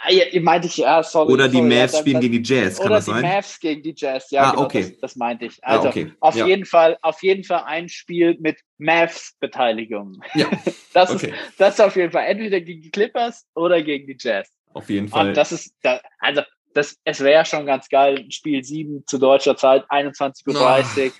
ja, 0.08 0.24
ihr 0.26 0.40
meinte 0.42 0.66
ich, 0.68 0.76
ja, 0.76 1.02
sorry. 1.02 1.32
oder 1.32 1.48
die 1.48 1.56
sorry, 1.56 1.72
ja, 1.74 1.80
Mavs 1.80 1.92
dann- 1.92 2.00
spielen 2.00 2.20
gegen 2.20 2.42
die 2.42 2.54
Jazz. 2.54 2.76
Kann 2.76 2.86
Oder 2.86 2.94
das 2.96 3.04
die 3.06 3.10
sein? 3.12 3.22
Mavs 3.22 3.60
gegen 3.60 3.82
die 3.82 3.94
Jazz, 3.96 4.30
ja, 4.30 4.42
Ah, 4.42 4.50
genau, 4.50 4.62
okay. 4.64 4.82
das, 4.82 4.98
das 5.00 5.16
meinte 5.16 5.46
ich. 5.46 5.58
Ah, 5.62 5.76
Also 5.76 5.88
okay. 5.88 6.12
auf 6.20 6.36
Ja. 6.36 6.46
jeden 6.46 6.64
Fall, 6.66 6.98
auf 7.02 7.22
jeden 7.22 7.44
Fall 7.44 7.64
ein 7.66 7.88
Spiel 7.88 8.36
mit 8.40 8.58
Mavs-Beteiligung. 8.78 10.22
Ja, 10.34 10.50
Das 10.92 11.10
okay. 11.10 11.28
ist, 11.30 11.60
das 11.60 11.74
ist 11.74 11.80
auf 11.80 11.96
jeden 11.96 12.12
Fall 12.12 12.26
entweder 12.26 12.60
gegen 12.60 12.82
die 12.82 12.90
Clippers 12.90 13.46
oder 13.54 13.82
gegen 13.82 14.06
die 14.06 14.16
Jazz. 14.18 14.50
Auf 14.74 14.88
jeden 14.90 15.08
Fall. 15.08 15.28
Und 15.28 15.36
das 15.36 15.52
ist, 15.52 15.74
also 16.18 16.42
das, 16.74 16.96
es 17.04 17.20
wäre 17.20 17.44
schon 17.46 17.64
ganz 17.66 17.88
geil, 17.88 18.26
Spiel 18.30 18.62
7 18.62 19.04
zu 19.06 19.18
deutscher 19.18 19.56
Zeit, 19.56 19.84
21.30 19.90 21.12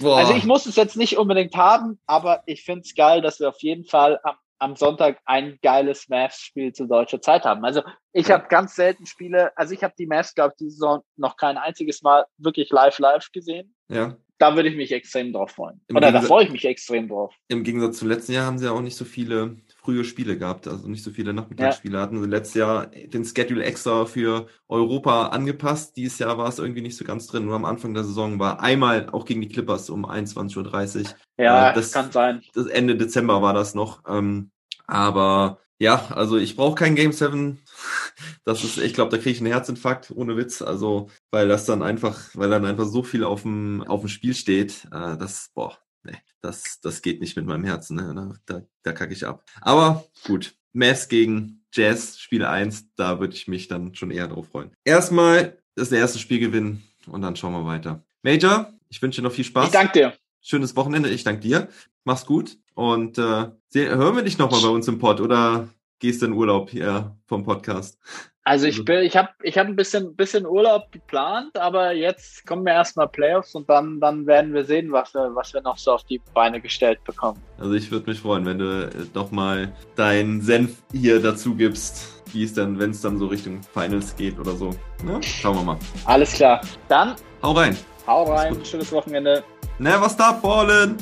Uhr. 0.00 0.16
Also 0.16 0.34
ich 0.34 0.44
muss 0.44 0.66
es 0.66 0.76
jetzt 0.76 0.96
nicht 0.96 1.16
unbedingt 1.18 1.54
haben, 1.56 2.00
aber 2.06 2.42
ich 2.46 2.64
finde 2.64 2.80
es 2.80 2.94
geil, 2.94 3.20
dass 3.20 3.38
wir 3.38 3.48
auf 3.50 3.60
jeden 3.62 3.84
Fall 3.84 4.18
am, 4.24 4.34
am 4.60 4.76
Sonntag 4.76 5.18
ein 5.24 5.58
geiles 5.62 6.08
Mavs-Spiel 6.08 6.72
zu 6.72 6.86
deutscher 6.86 7.20
Zeit 7.20 7.44
haben. 7.44 7.64
Also 7.64 7.82
ich 8.12 8.30
habe 8.30 8.46
ganz 8.48 8.74
selten 8.76 9.06
Spiele, 9.06 9.56
also 9.56 9.74
ich 9.74 9.82
habe 9.82 9.94
die 9.98 10.06
Mavs, 10.06 10.34
glaube 10.34 10.52
ich, 10.54 10.58
diese 10.58 10.72
Saison 10.72 11.02
noch 11.16 11.36
kein 11.36 11.56
einziges 11.58 12.02
Mal 12.02 12.26
wirklich 12.38 12.70
live 12.70 12.98
live 12.98 13.28
gesehen. 13.32 13.74
ja. 13.88 14.16
Da 14.38 14.56
würde 14.56 14.70
ich 14.70 14.76
mich 14.76 14.90
extrem 14.90 15.34
drauf 15.34 15.50
freuen. 15.50 15.82
Im 15.88 15.96
Oder 15.96 16.06
da 16.06 16.12
Gegensatz- 16.12 16.28
freue 16.28 16.44
ich 16.44 16.50
mich 16.50 16.64
extrem 16.64 17.08
drauf. 17.08 17.34
Im 17.48 17.62
Gegensatz 17.62 17.98
zum 17.98 18.08
letzten 18.08 18.32
Jahr 18.32 18.46
haben 18.46 18.56
sie 18.56 18.64
ja 18.64 18.72
auch 18.72 18.80
nicht 18.80 18.96
so 18.96 19.04
viele 19.04 19.56
frühe 19.90 20.04
Spiele 20.04 20.38
gehabt, 20.38 20.68
also 20.68 20.88
nicht 20.88 21.02
so 21.02 21.10
viele 21.10 21.32
Nachmittagsspiele 21.32 21.98
hatten. 22.00 22.22
Sie 22.22 22.28
letztes 22.28 22.54
Jahr 22.54 22.86
den 22.86 23.24
Schedule 23.24 23.64
extra 23.64 24.04
für 24.06 24.46
Europa 24.68 25.28
angepasst. 25.28 25.96
Dieses 25.96 26.18
Jahr 26.18 26.38
war 26.38 26.48
es 26.48 26.58
irgendwie 26.58 26.82
nicht 26.82 26.96
so 26.96 27.04
ganz 27.04 27.26
drin. 27.26 27.44
Nur 27.46 27.56
am 27.56 27.64
Anfang 27.64 27.94
der 27.94 28.04
Saison 28.04 28.38
war 28.38 28.60
einmal 28.60 29.08
auch 29.10 29.24
gegen 29.24 29.40
die 29.40 29.48
Clippers 29.48 29.90
um 29.90 30.04
21.30 30.06 31.06
Uhr. 31.06 31.14
Ja, 31.38 31.70
Äh, 31.70 31.74
das- 31.74 31.90
das 31.90 31.92
kann 31.92 32.12
sein. 32.12 32.42
Das 32.54 32.66
Ende 32.66 32.96
Dezember 32.96 33.42
war 33.42 33.52
das 33.54 33.74
noch. 33.74 34.02
Ähm, 34.08 34.50
aber 34.86 35.58
ja, 35.78 36.06
also 36.10 36.36
ich 36.36 36.56
brauche 36.56 36.74
kein 36.76 36.94
Game 36.94 37.12
7. 37.12 37.58
Das 38.44 38.64
ist, 38.64 38.76
ich 38.78 38.92
glaube, 38.94 39.10
da 39.10 39.16
kriege 39.16 39.30
ich 39.30 39.38
einen 39.40 39.46
Herzinfarkt, 39.52 40.10
ohne 40.14 40.36
Witz. 40.36 40.60
Also, 40.62 41.08
weil 41.30 41.48
das 41.48 41.64
dann 41.66 41.82
einfach, 41.82 42.18
weil 42.34 42.50
dann 42.50 42.64
einfach 42.66 42.84
so 42.86 43.02
viel 43.02 43.24
auf 43.24 43.42
dem, 43.42 43.82
auf 43.86 44.00
dem 44.00 44.08
Spiel 44.08 44.34
steht, 44.34 44.84
äh, 44.92 45.16
das, 45.16 45.50
boah, 45.54 45.78
nee, 46.04 46.16
das, 46.40 46.80
das 46.82 47.02
geht 47.02 47.20
nicht 47.20 47.36
mit 47.36 47.46
meinem 47.46 47.64
Herzen. 47.64 47.96
Ne? 47.96 48.12
Da, 48.14 48.34
da, 48.46 48.66
da 48.82 48.92
kacke 48.92 49.12
ich 49.12 49.26
ab. 49.26 49.44
Aber 49.60 50.04
gut, 50.24 50.54
Mavs 50.72 51.08
gegen 51.08 51.64
Jazz, 51.72 52.18
Spiel 52.18 52.44
1, 52.44 52.94
da 52.96 53.20
würde 53.20 53.34
ich 53.34 53.48
mich 53.48 53.68
dann 53.68 53.94
schon 53.94 54.10
eher 54.10 54.28
drauf 54.28 54.48
freuen. 54.48 54.70
Erstmal 54.84 55.58
das 55.76 55.92
erste 55.92 56.18
Spiel 56.18 56.40
gewinnen 56.40 56.82
und 57.06 57.22
dann 57.22 57.36
schauen 57.36 57.52
wir 57.52 57.64
weiter. 57.64 58.04
Major, 58.22 58.72
ich 58.88 59.00
wünsche 59.00 59.20
dir 59.20 59.28
noch 59.28 59.34
viel 59.34 59.44
Spaß 59.44 59.66
Ich 59.66 59.72
danke 59.72 59.92
dir. 59.92 60.14
schönes 60.40 60.76
Wochenende. 60.76 61.08
Ich 61.10 61.24
danke 61.24 61.40
dir. 61.40 61.68
Mach's 62.04 62.26
gut. 62.26 62.58
Und 62.74 63.18
äh, 63.18 63.50
hören 63.74 64.16
wir 64.16 64.22
dich 64.22 64.38
nochmal 64.38 64.62
bei 64.62 64.68
uns 64.68 64.88
im 64.88 64.98
Pod 64.98 65.20
oder 65.20 65.68
gehst 66.00 66.22
du 66.22 66.26
in 66.26 66.32
Urlaub 66.32 66.70
hier 66.70 67.14
vom 67.26 67.44
Podcast? 67.44 67.98
Also 68.42 68.66
Also- 68.66 68.80
ich 68.80 68.84
bin, 68.84 69.00
ich 69.02 69.16
habe 69.16 69.28
ich 69.42 69.56
hab 69.58 69.66
ein 69.66 69.76
bisschen, 69.76 70.16
bisschen 70.16 70.46
Urlaub 70.46 70.90
geplant, 70.90 71.56
aber 71.56 71.92
jetzt 71.92 72.44
kommen 72.46 72.64
wir 72.64 72.72
erstmal 72.72 73.06
Playoffs 73.06 73.54
und 73.54 73.68
dann, 73.68 74.00
dann 74.00 74.26
werden 74.26 74.52
wir 74.54 74.64
sehen, 74.64 74.90
was 74.92 75.12
wir, 75.14 75.30
was 75.34 75.52
wir 75.54 75.60
noch 75.60 75.76
so 75.78 75.92
auf 75.92 76.02
die 76.04 76.20
Beine 76.34 76.60
gestellt 76.60 77.04
bekommen. 77.04 77.40
Also 77.58 77.74
ich 77.74 77.90
würde 77.92 78.10
mich 78.10 78.18
freuen, 78.20 78.44
wenn 78.46 78.58
du 78.58 78.86
äh, 78.86 78.90
doch 79.12 79.30
mal 79.30 79.72
deinen 79.94 80.40
Senf 80.40 80.82
hier 80.90 81.20
dazu 81.20 81.54
gibst, 81.54 82.24
wie 82.32 82.42
es 82.44 82.54
dann, 82.54 82.78
wenn 82.78 82.90
es 82.90 83.02
dann 83.02 83.18
so 83.18 83.26
Richtung 83.26 83.60
Finals 83.62 84.16
geht 84.16 84.38
oder 84.38 84.52
so. 84.52 84.70
Ja? 85.06 85.22
Schauen 85.22 85.56
wir 85.56 85.62
mal. 85.62 85.78
Alles 86.06 86.32
klar. 86.32 86.60
Dann 86.88 87.14
Hau 87.42 87.52
rein. 87.52 87.76
hau 88.06 88.24
rein, 88.24 88.56
schönes 88.64 88.90
Wochenende. 88.90 89.44
Never 89.78 90.08
stop 90.08 90.40
falling. 90.40 90.96